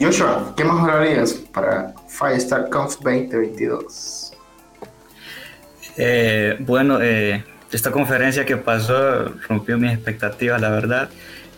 Joshua, 0.00 0.54
¿qué 0.56 0.64
mejorarías 0.64 1.32
para 1.32 1.92
Five 2.06 2.36
Star 2.36 2.70
Conf 2.70 2.96
2022? 3.00 4.32
Eh, 5.96 6.56
bueno, 6.60 6.98
eh, 7.02 7.44
esta 7.72 7.90
conferencia 7.90 8.44
que 8.44 8.56
pasó 8.56 9.24
rompió 9.48 9.76
mis 9.76 9.92
expectativas, 9.92 10.60
la 10.60 10.70
verdad 10.70 11.10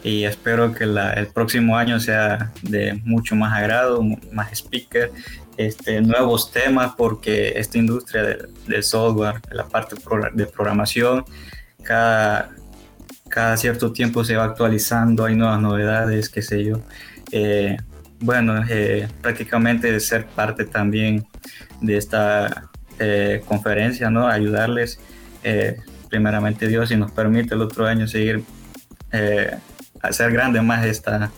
y 0.04 0.24
espero 0.24 0.74
que 0.74 0.84
el 0.84 1.28
próximo 1.28 1.76
año 1.76 2.00
sea 2.00 2.50
de 2.62 3.00
mucho 3.04 3.36
más 3.36 3.56
agrado, 3.56 4.02
más 4.32 4.50
speaker, 4.52 5.12
este, 5.56 6.00
nuevos 6.00 6.50
temas, 6.50 6.94
porque 6.96 7.52
esta 7.56 7.78
industria 7.78 8.38
del, 8.66 8.82
software, 8.82 9.40
la 9.50 9.64
parte 9.64 9.96
de 10.34 10.46
programación, 10.46 11.24
cada, 11.84 12.50
cada 13.28 13.56
cierto 13.56 13.92
tiempo 13.92 14.24
se 14.24 14.34
va 14.34 14.44
actualizando, 14.44 15.24
hay 15.24 15.36
nuevas 15.36 15.60
novedades, 15.60 16.28
qué 16.28 16.42
sé 16.42 16.64
yo. 16.64 16.80
Eh, 17.30 17.76
bueno, 18.18 18.62
eh, 18.68 19.08
prácticamente 19.20 19.98
ser 20.00 20.26
parte 20.26 20.64
también 20.64 21.26
de 21.80 21.96
esta 21.96 22.70
eh, 22.98 23.42
conferencia, 23.46 24.10
¿no? 24.10 24.26
Ayudarles, 24.26 24.98
primeramente 26.08 26.68
Dios, 26.68 26.88
si 26.88 26.96
nos 26.96 27.10
permite 27.10 27.54
el 27.54 27.62
otro 27.62 27.86
año 27.86 28.06
seguir 28.06 28.44
hacer 30.02 30.32
grande 30.32 30.60
más 30.60 30.84
esta, 30.84 31.30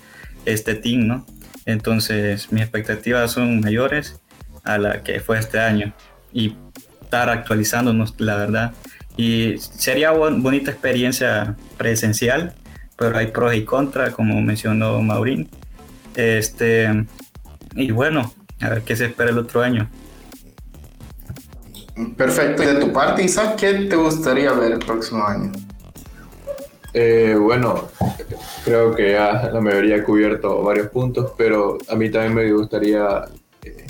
este 0.45 0.75
team, 0.75 1.07
¿no? 1.07 1.27
Entonces 1.67 2.53
mis 2.53 2.63
expectativas 2.63 3.31
son 3.31 3.61
mayores 3.61 4.21
a 4.65 4.79
la 4.79 5.03
que 5.03 5.21
fue 5.21 5.39
este 5.39 5.61
año 5.61 5.95
y 6.33 6.57
estar 7.03 7.29
actualizándonos, 7.29 8.15
la 8.19 8.37
verdad. 8.37 8.73
Y 9.17 9.57
sería 9.59 10.11
bonita 10.11 10.71
experiencia 10.73 11.55
presencial, 11.77 12.55
pero 12.97 13.17
hay 13.17 13.29
pros 13.29 13.55
y 13.55 13.65
contras, 13.65 14.13
como 14.15 14.41
mencionó 14.41 15.01
Maurín. 15.01 15.49
Este, 16.17 17.07
y 17.77 17.91
bueno, 17.93 18.33
a 18.61 18.69
ver 18.71 18.83
qué 18.83 18.97
se 18.97 19.07
espera 19.07 19.31
el 19.31 19.39
otro 19.39 19.63
año. 19.63 19.89
Perfecto. 22.17 22.63
Y 22.65 22.67
de 22.67 22.75
tu 22.77 22.93
parte, 22.93 23.23
Isaac, 23.23 23.57
¿qué 23.57 23.73
te 23.73 23.97
gustaría 23.97 24.53
ver 24.53 24.73
el 24.73 24.79
próximo 24.81 25.25
año? 25.25 25.53
Eh, 26.97 27.37
bueno, 27.37 27.89
creo 28.65 28.95
que 28.95 29.13
ya 29.13 29.51
la 29.53 29.61
mayoría 29.61 29.97
ha 29.97 30.05
cubierto 30.05 30.63
varios 30.63 30.91
puntos, 30.91 31.33
pero 31.37 31.77
a 31.89 31.97
mí 31.97 32.09
también 32.09 32.35
me 32.35 32.53
gustaría 32.53 33.25
eh, 33.65 33.85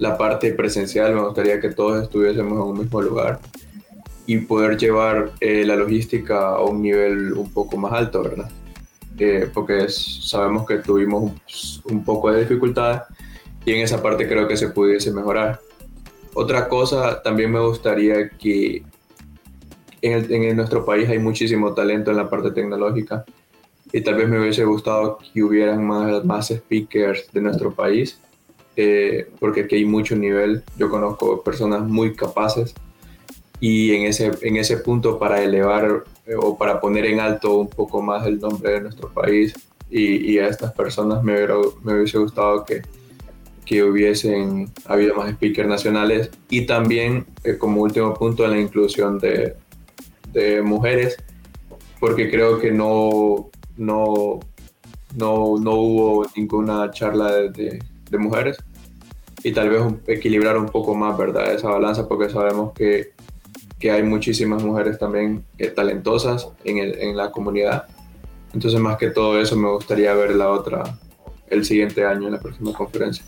la 0.00 0.18
parte 0.18 0.52
presencial, 0.52 1.14
me 1.14 1.22
gustaría 1.22 1.60
que 1.60 1.70
todos 1.70 2.02
estuviésemos 2.02 2.52
en 2.54 2.58
un 2.58 2.78
mismo 2.80 3.00
lugar 3.00 3.38
y 4.26 4.38
poder 4.38 4.76
llevar 4.76 5.30
eh, 5.38 5.64
la 5.64 5.76
logística 5.76 6.48
a 6.48 6.62
un 6.62 6.82
nivel 6.82 7.32
un 7.32 7.52
poco 7.52 7.76
más 7.76 7.92
alto, 7.92 8.22
¿verdad? 8.22 8.50
porque 9.54 9.88
sabemos 9.88 10.66
que 10.66 10.78
tuvimos 10.78 11.30
un, 11.84 12.04
poco 12.04 12.32
de 12.32 12.40
dificultad 12.40 13.04
y 13.64 13.70
en 13.70 13.82
esa 13.82 14.02
parte 14.02 14.26
creo 14.26 14.48
que 14.48 14.56
se 14.56 14.70
pudiese 14.70 15.12
mejorar. 15.12 15.60
Otra 16.34 16.66
cosa, 16.68 17.22
también 17.22 17.52
me 17.52 17.60
gustaría 17.60 18.30
que 18.30 18.82
en, 20.02 20.56
nuestro 20.56 20.84
país 20.84 21.08
hay 21.08 21.18
muchísimo 21.18 21.72
talento 21.72 22.10
en 22.10 22.16
la 22.16 22.28
parte 22.28 22.50
tecnológica 22.50 23.24
y 23.92 24.00
tal 24.00 24.16
vez 24.16 24.28
me 24.28 24.40
hubiese 24.40 24.64
gustado 24.64 25.18
que 25.32 25.42
hubieran 25.42 25.86
más, 25.86 26.24
más 26.24 26.48
speakers 26.48 27.30
de 27.32 27.40
nuestro 27.40 27.72
país, 27.72 28.18
eh, 28.76 29.28
porque 29.38 29.62
aquí 29.62 29.76
hay 29.76 29.84
mucho 29.84 30.16
nivel, 30.16 30.62
yo 30.76 30.90
conozco 30.90 31.42
personas 31.42 31.82
muy 31.82 32.14
capaces 32.14 32.74
y 33.60 33.94
en 33.94 34.06
ese, 34.06 34.32
en 34.42 34.56
ese 34.56 34.78
punto 34.78 35.18
para 35.18 35.42
elevar 35.42 36.04
eh, 36.26 36.34
o 36.36 36.56
para 36.58 36.80
poner 36.80 37.06
en 37.06 37.20
alto 37.20 37.58
un 37.58 37.68
poco 37.68 38.02
más 38.02 38.26
el 38.26 38.40
nombre 38.40 38.72
de 38.72 38.80
nuestro 38.80 39.08
país 39.12 39.54
y, 39.90 40.38
a 40.38 40.48
estas 40.48 40.72
personas 40.72 41.22
me, 41.22 41.34
me 41.82 41.94
hubiese 41.94 42.16
gustado 42.16 42.64
que, 42.64 42.80
que 43.64 43.82
hubiesen 43.82 44.70
habido 44.86 45.14
más 45.14 45.30
speakers 45.32 45.68
nacionales. 45.68 46.30
Y 46.48 46.66
también 46.66 47.26
eh, 47.44 47.56
como 47.58 47.82
último 47.82 48.14
punto 48.14 48.46
la 48.46 48.58
inclusión 48.58 49.18
de, 49.18 49.54
de 50.32 50.62
mujeres, 50.62 51.16
porque 52.00 52.30
creo 52.30 52.58
que 52.58 52.70
no, 52.70 53.50
no, 53.76 54.40
no, 55.16 55.56
no 55.58 55.72
hubo 55.74 56.26
ninguna 56.36 56.90
charla 56.90 57.32
de, 57.32 57.80
de, 58.10 58.18
mujeres 58.18 58.58
y 59.42 59.52
tal 59.52 59.70
vez 59.70 59.82
equilibrar 60.06 60.56
un 60.58 60.66
poco 60.66 60.94
más, 60.94 61.16
¿verdad? 61.16 61.52
Esa 61.52 61.68
balanza, 61.68 62.08
porque 62.08 62.30
sabemos 62.30 62.72
que, 62.72 63.12
que 63.78 63.90
hay 63.90 64.02
muchísimas 64.02 64.62
mujeres 64.62 64.98
también 64.98 65.44
eh, 65.58 65.68
talentosas 65.68 66.48
en, 66.64 66.78
el, 66.78 66.98
en 67.00 67.16
la 67.16 67.30
comunidad. 67.30 67.86
Entonces, 68.52 68.80
más 68.80 68.98
que 68.98 69.10
todo 69.10 69.40
eso, 69.40 69.56
me 69.56 69.70
gustaría 69.70 70.14
ver 70.14 70.34
la 70.36 70.50
otra 70.50 70.98
el 71.48 71.64
siguiente 71.64 72.04
año 72.04 72.26
en 72.26 72.34
la 72.34 72.40
próxima 72.40 72.72
conferencia. 72.72 73.24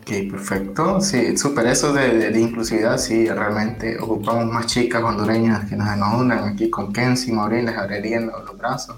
Ok, 0.00 0.30
perfecto. 0.30 1.00
Sí, 1.00 1.36
súper 1.36 1.66
eso 1.66 1.92
de, 1.92 2.30
de, 2.30 2.40
inclusividad. 2.40 2.98
Sí, 2.98 3.28
realmente 3.28 3.98
ocupamos 3.98 4.46
más 4.46 4.66
chicas 4.66 5.02
hondureñas 5.02 5.68
que 5.68 5.76
nos 5.76 5.88
unan 6.14 6.48
aquí 6.48 6.70
con 6.70 6.92
Kenzie, 6.92 7.32
Maureen, 7.32 7.66
les 7.66 7.76
abrirían 7.76 8.26
los 8.26 8.56
brazos. 8.56 8.96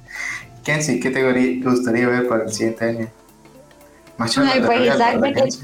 Kenzie, 0.64 1.00
¿qué 1.00 1.10
te 1.10 1.60
gustaría 1.62 2.08
ver 2.08 2.28
para 2.28 2.44
el 2.44 2.52
siguiente 2.52 2.84
año? 2.84 3.08
Más 4.16 4.36
Ay, 4.38 4.62
pues 4.64 5.60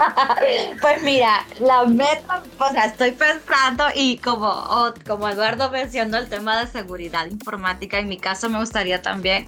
pues 0.80 1.02
mira, 1.02 1.44
la 1.58 1.84
meta, 1.84 2.42
o 2.58 2.68
sea, 2.70 2.86
estoy 2.86 3.12
pensando 3.12 3.84
y 3.94 4.18
como, 4.18 4.92
como 5.06 5.28
Eduardo 5.28 5.70
mencionó 5.70 6.18
el 6.18 6.28
tema 6.28 6.60
de 6.60 6.70
seguridad 6.70 7.26
informática, 7.26 7.98
en 7.98 8.08
mi 8.08 8.18
caso 8.18 8.48
me 8.48 8.58
gustaría 8.58 9.02
también 9.02 9.46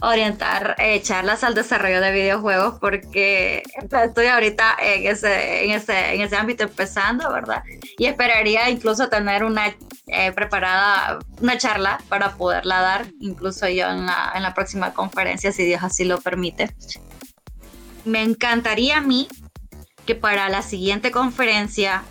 orientar 0.00 0.76
eh, 0.78 1.00
charlas 1.02 1.42
al 1.42 1.54
desarrollo 1.54 2.00
de 2.00 2.12
videojuegos 2.12 2.78
porque 2.80 3.62
estoy 4.04 4.26
ahorita 4.26 4.76
en 4.80 5.06
ese, 5.06 5.64
en 5.64 5.70
ese, 5.72 6.14
en 6.14 6.20
ese 6.20 6.36
ámbito 6.36 6.64
empezando, 6.64 7.30
¿verdad? 7.32 7.62
Y 7.98 8.06
esperaría 8.06 8.70
incluso 8.70 9.08
tener 9.08 9.44
una 9.44 9.74
eh, 10.06 10.32
preparada, 10.32 11.18
una 11.40 11.58
charla 11.58 11.98
para 12.08 12.36
poderla 12.36 12.80
dar, 12.80 13.06
incluso 13.20 13.68
yo 13.68 13.88
en 13.88 14.06
la, 14.06 14.32
en 14.34 14.42
la 14.42 14.54
próxima 14.54 14.92
conferencia, 14.94 15.52
si 15.52 15.64
Dios 15.64 15.82
así 15.82 16.04
lo 16.04 16.20
permite. 16.20 16.74
Me 18.04 18.22
encantaría 18.22 18.98
a 18.98 19.00
mí 19.00 19.28
que 20.08 20.14
para 20.14 20.48
la 20.48 20.62
siguiente 20.62 21.10
conferencia, 21.10 22.02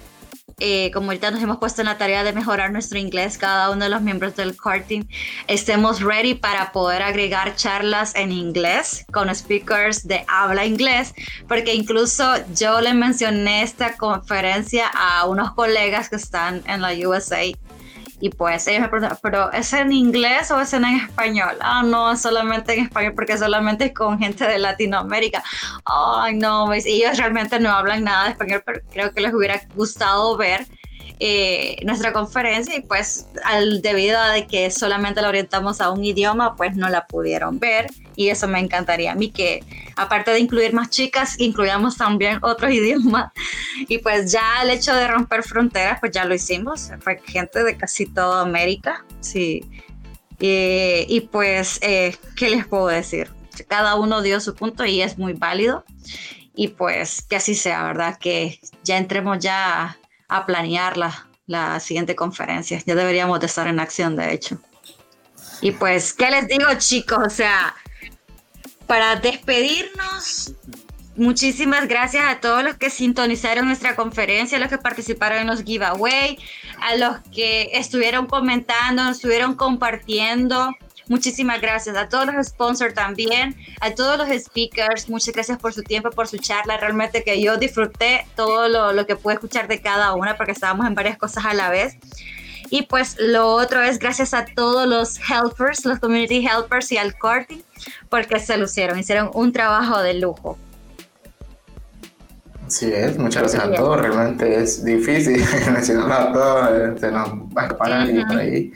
eh, 0.59 0.91
como 0.93 1.07
ahorita 1.07 1.31
nos 1.31 1.41
hemos 1.41 1.57
puesto 1.57 1.81
en 1.81 1.87
la 1.87 1.97
tarea 1.97 2.23
de 2.23 2.31
mejorar 2.31 2.71
nuestro 2.71 2.99
inglés, 2.99 3.39
cada 3.39 3.71
uno 3.71 3.85
de 3.85 3.89
los 3.89 4.03
miembros 4.03 4.35
del 4.35 4.55
core 4.55 5.07
estemos 5.47 6.01
ready 6.01 6.35
para 6.35 6.71
poder 6.71 7.01
agregar 7.01 7.55
charlas 7.55 8.13
en 8.13 8.31
inglés 8.31 9.03
con 9.11 9.33
speakers 9.33 10.07
de 10.07 10.23
habla 10.27 10.67
inglés, 10.67 11.15
porque 11.47 11.73
incluso 11.73 12.35
yo 12.53 12.81
le 12.81 12.93
mencioné 12.93 13.63
esta 13.63 13.97
conferencia 13.97 14.85
a 14.93 15.25
unos 15.25 15.55
colegas 15.55 16.07
que 16.09 16.17
están 16.17 16.61
en 16.67 16.83
la 16.83 16.91
USA 16.93 17.41
y 18.19 18.29
pues 18.29 18.67
ellos 18.67 18.81
me 18.81 18.89
preguntan, 18.89 19.17
¿pero 19.21 19.51
es 19.51 19.71
en 19.73 19.91
inglés 19.91 20.49
o 20.51 20.59
es 20.59 20.73
en 20.73 20.85
español? 20.85 21.55
Ah, 21.59 21.83
no, 21.83 22.15
solamente 22.17 22.73
en 22.73 22.85
español 22.85 23.13
porque 23.15 23.37
solamente 23.37 23.85
es 23.85 23.93
con 23.93 24.17
gente 24.17 24.47
de 24.47 24.57
Latinoamérica. 24.57 25.43
Ay, 25.85 26.35
no, 26.35 26.71
ellos 26.73 27.17
realmente 27.17 27.59
no 27.59 27.69
hablan 27.71 28.03
nada 28.03 28.25
de 28.25 28.31
español, 28.31 28.63
pero 28.65 28.81
creo 28.91 29.11
que 29.13 29.21
les 29.21 29.33
hubiera 29.33 29.61
gustado 29.75 30.35
ver 30.35 30.65
eh, 31.19 31.77
nuestra 31.83 32.13
conferencia 32.13 32.75
y 32.75 32.81
pues 32.81 33.27
al, 33.43 33.81
debido 33.81 34.19
a 34.19 34.29
de 34.29 34.45
que 34.45 34.69
solamente 34.69 35.19
la 35.19 35.29
orientamos 35.29 35.81
a 35.81 35.89
un 35.89 36.05
idioma, 36.05 36.55
pues 36.55 36.75
no 36.75 36.89
la 36.89 37.07
pudieron 37.07 37.57
ver 37.57 37.87
y 38.15 38.29
eso 38.29 38.47
me 38.47 38.59
encantaría 38.59 39.13
a 39.13 39.15
mí 39.15 39.31
que 39.31 39.63
aparte 39.95 40.29
de 40.29 40.39
incluir 40.39 40.73
más 40.73 40.91
chicas, 40.91 41.39
incluyamos 41.39 41.97
también 41.97 42.37
otros 42.43 42.71
idiomas 42.73 43.31
y 43.87 43.97
pues 43.97 44.31
ya 44.31 44.61
el 44.61 44.69
hecho 44.69 44.93
de 44.93 45.07
romper 45.07 45.41
fronteras, 45.41 45.99
pues 45.99 46.11
ya 46.11 46.23
lo 46.23 46.35
hicimos, 46.35 46.91
fue 46.99 47.19
gente 47.25 47.63
de 47.63 47.75
casi 47.75 48.05
toda 48.05 48.41
América, 48.41 49.03
sí. 49.19 49.65
y 50.39 51.21
pues, 51.31 51.79
eh, 51.81 52.15
¿qué 52.35 52.51
les 52.51 52.67
puedo 52.67 52.87
decir? 52.87 53.31
Cada 53.67 53.95
uno 53.95 54.21
dio 54.21 54.39
su 54.39 54.53
punto 54.53 54.85
y 54.85 55.01
es 55.01 55.17
muy 55.17 55.33
válido 55.33 55.83
y 56.53 56.69
pues 56.69 57.23
que 57.23 57.37
así 57.37 57.55
sea, 57.55 57.83
¿verdad? 57.83 58.19
Que 58.19 58.59
ya 58.83 58.97
entremos 58.97 59.39
ya 59.39 59.97
a 60.27 60.45
planear 60.45 60.97
la, 60.97 61.27
la 61.45 61.79
siguiente 61.79 62.15
conferencia. 62.15 62.81
Ya 62.85 62.95
deberíamos 62.95 63.39
de 63.39 63.45
estar 63.45 63.67
en 63.67 63.79
acción, 63.79 64.15
de 64.15 64.33
hecho. 64.33 64.59
Y 65.61 65.71
pues, 65.71 66.13
¿qué 66.13 66.29
les 66.29 66.47
digo, 66.47 66.67
chicos? 66.77 67.19
O 67.25 67.29
sea, 67.29 67.75
para 68.85 69.15
despedirnos, 69.15 70.53
muchísimas 71.15 71.87
gracias 71.87 72.25
a 72.27 72.39
todos 72.39 72.63
los 72.63 72.75
que 72.75 72.89
sintonizaron 72.89 73.65
nuestra 73.65 73.95
conferencia, 73.95 74.57
a 74.57 74.61
los 74.61 74.69
que 74.69 74.77
participaron 74.77 75.39
en 75.39 75.47
los 75.47 75.63
giveaway, 75.63 76.37
a 76.81 76.95
los 76.95 77.17
que 77.33 77.71
estuvieron 77.73 78.27
comentando, 78.27 79.09
estuvieron 79.09 79.55
compartiendo. 79.55 80.69
Muchísimas 81.09 81.61
gracias 81.61 81.95
a 81.95 82.09
todos 82.09 82.25
los 82.25 82.47
sponsors 82.47 82.93
también, 82.93 83.55
a 83.79 83.91
todos 83.91 84.17
los 84.17 84.29
speakers. 84.41 85.09
Muchas 85.09 85.33
gracias 85.33 85.57
por 85.57 85.73
su 85.73 85.83
tiempo, 85.83 86.09
por 86.09 86.27
su 86.27 86.37
charla. 86.37 86.77
Realmente 86.77 87.23
que 87.23 87.41
yo 87.41 87.57
disfruté 87.57 88.25
todo 88.35 88.67
lo, 88.67 88.91
lo 88.93 89.05
que 89.05 89.15
pude 89.15 89.35
escuchar 89.35 89.67
de 89.67 89.81
cada 89.81 90.13
una 90.13 90.35
porque 90.35 90.51
estábamos 90.51 90.85
en 90.85 90.95
varias 90.95 91.17
cosas 91.17 91.45
a 91.45 91.53
la 91.53 91.69
vez. 91.69 91.97
Y 92.69 92.83
pues 92.83 93.15
lo 93.19 93.47
otro 93.47 93.81
es 93.81 93.99
gracias 93.99 94.33
a 94.33 94.45
todos 94.45 94.87
los 94.87 95.17
helpers, 95.29 95.85
los 95.85 95.99
community 95.99 96.45
helpers 96.45 96.91
y 96.91 96.97
al 96.97 97.17
Corti, 97.17 97.63
porque 98.09 98.39
se 98.39 98.57
lucieron, 98.57 98.99
hicieron 98.99 99.31
un 99.33 99.53
trabajo 99.53 100.01
de 100.01 100.15
lujo. 100.15 100.57
Sí 102.67 102.91
es, 102.93 103.17
muchas 103.17 103.43
gracias 103.43 103.63
a 103.63 103.71
todos, 103.73 104.01
realmente 104.01 104.61
es 104.61 104.83
difícil 104.83 105.41
mencionar 105.71 106.11
a 106.11 106.33
todos, 106.33 106.99
se 106.99 107.11
nos 107.11 107.29
va 107.29 107.61
a 107.61 107.65
escapar 107.65 108.27
por 108.27 108.37
ahí. 108.37 108.73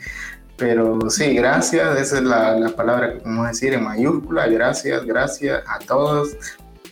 Pero 0.56 1.10
sí, 1.10 1.34
gracias, 1.34 1.98
esa 1.98 2.16
es 2.16 2.22
la, 2.22 2.56
la 2.58 2.70
palabra 2.70 3.14
que 3.14 3.20
podemos 3.20 3.48
decir 3.48 3.74
en 3.74 3.84
mayúscula, 3.84 4.46
gracias, 4.46 5.04
gracias 5.04 5.62
a 5.66 5.78
todos 5.78 6.36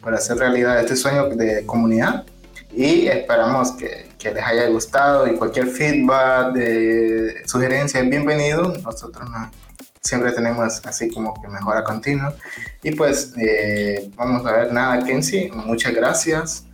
por 0.01 0.15
hacer 0.15 0.39
realidad 0.39 0.81
este 0.81 0.97
sueño 0.97 1.29
de 1.29 1.65
comunidad 1.67 2.25
y 2.73 3.09
esperamos 3.09 3.73
que, 3.73 4.09
que 4.19 4.33
les 4.33 4.45
haya 4.45 4.69
gustado 4.69 5.27
y 5.27 5.37
cualquier 5.37 5.67
feedback, 5.67 6.53
de 6.53 7.43
sugerencia 7.47 8.01
es 8.01 8.09
bienvenido. 8.09 8.73
Nosotros 8.83 9.29
siempre 10.01 10.33
tenemos 10.33 10.81
así 10.85 11.11
como 11.11 11.35
que 11.41 11.49
mejora 11.49 11.83
continua. 11.83 12.35
Y 12.83 12.93
pues 12.93 13.33
eh, 13.37 14.11
vamos 14.15 14.47
a 14.47 14.53
ver 14.53 14.73
nada, 14.73 15.05
Kenzie, 15.05 15.51
muchas 15.53 15.95
gracias. 15.95 16.65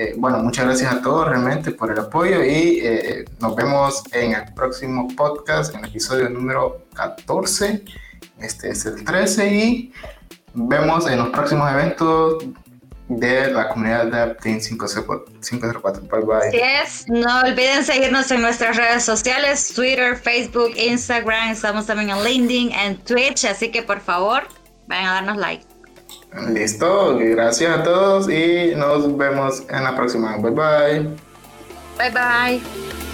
Eh, 0.00 0.14
bueno, 0.16 0.38
muchas 0.38 0.64
gracias 0.64 0.94
a 0.94 1.02
todos 1.02 1.26
realmente 1.26 1.72
por 1.72 1.90
el 1.90 1.98
apoyo 1.98 2.44
y 2.44 2.78
eh, 2.84 3.24
nos 3.40 3.56
vemos 3.56 4.04
en 4.12 4.32
el 4.32 4.54
próximo 4.54 5.08
podcast, 5.16 5.74
en 5.74 5.80
el 5.80 5.90
episodio 5.90 6.28
número 6.28 6.84
14. 6.94 7.82
Este 8.38 8.70
es 8.70 8.86
el 8.86 9.02
13 9.02 9.52
y 9.52 9.92
vemos 10.54 11.08
en 11.08 11.18
los 11.18 11.30
próximos 11.30 11.68
eventos 11.72 12.44
de 13.08 13.50
la 13.50 13.70
comunidad 13.70 14.06
de 14.06 14.20
Aptin 14.20 14.60
504. 14.60 16.02
Bye 16.06 16.20
bye. 16.20 16.36
Así 16.46 16.60
es, 16.60 17.08
no 17.08 17.40
olviden 17.40 17.84
seguirnos 17.84 18.30
en 18.30 18.42
nuestras 18.42 18.76
redes 18.76 19.02
sociales, 19.02 19.74
Twitter, 19.74 20.16
Facebook, 20.16 20.74
Instagram, 20.76 21.50
estamos 21.50 21.86
también 21.86 22.10
en 22.10 22.22
LinkedIn, 22.22 22.70
en 22.70 22.98
Twitch, 22.98 23.46
así 23.46 23.72
que 23.72 23.82
por 23.82 23.98
favor, 23.98 24.46
vayan 24.86 25.06
a 25.06 25.12
darnos 25.14 25.38
like. 25.38 25.77
Listo, 26.52 27.18
gracias 27.18 27.78
a 27.78 27.82
todos 27.82 28.28
y 28.28 28.74
nos 28.76 29.16
vemos 29.16 29.62
en 29.68 29.84
la 29.84 29.96
próxima. 29.96 30.36
Bye 30.36 30.50
bye. 30.50 31.16
Bye 31.98 32.10
bye. 32.10 33.07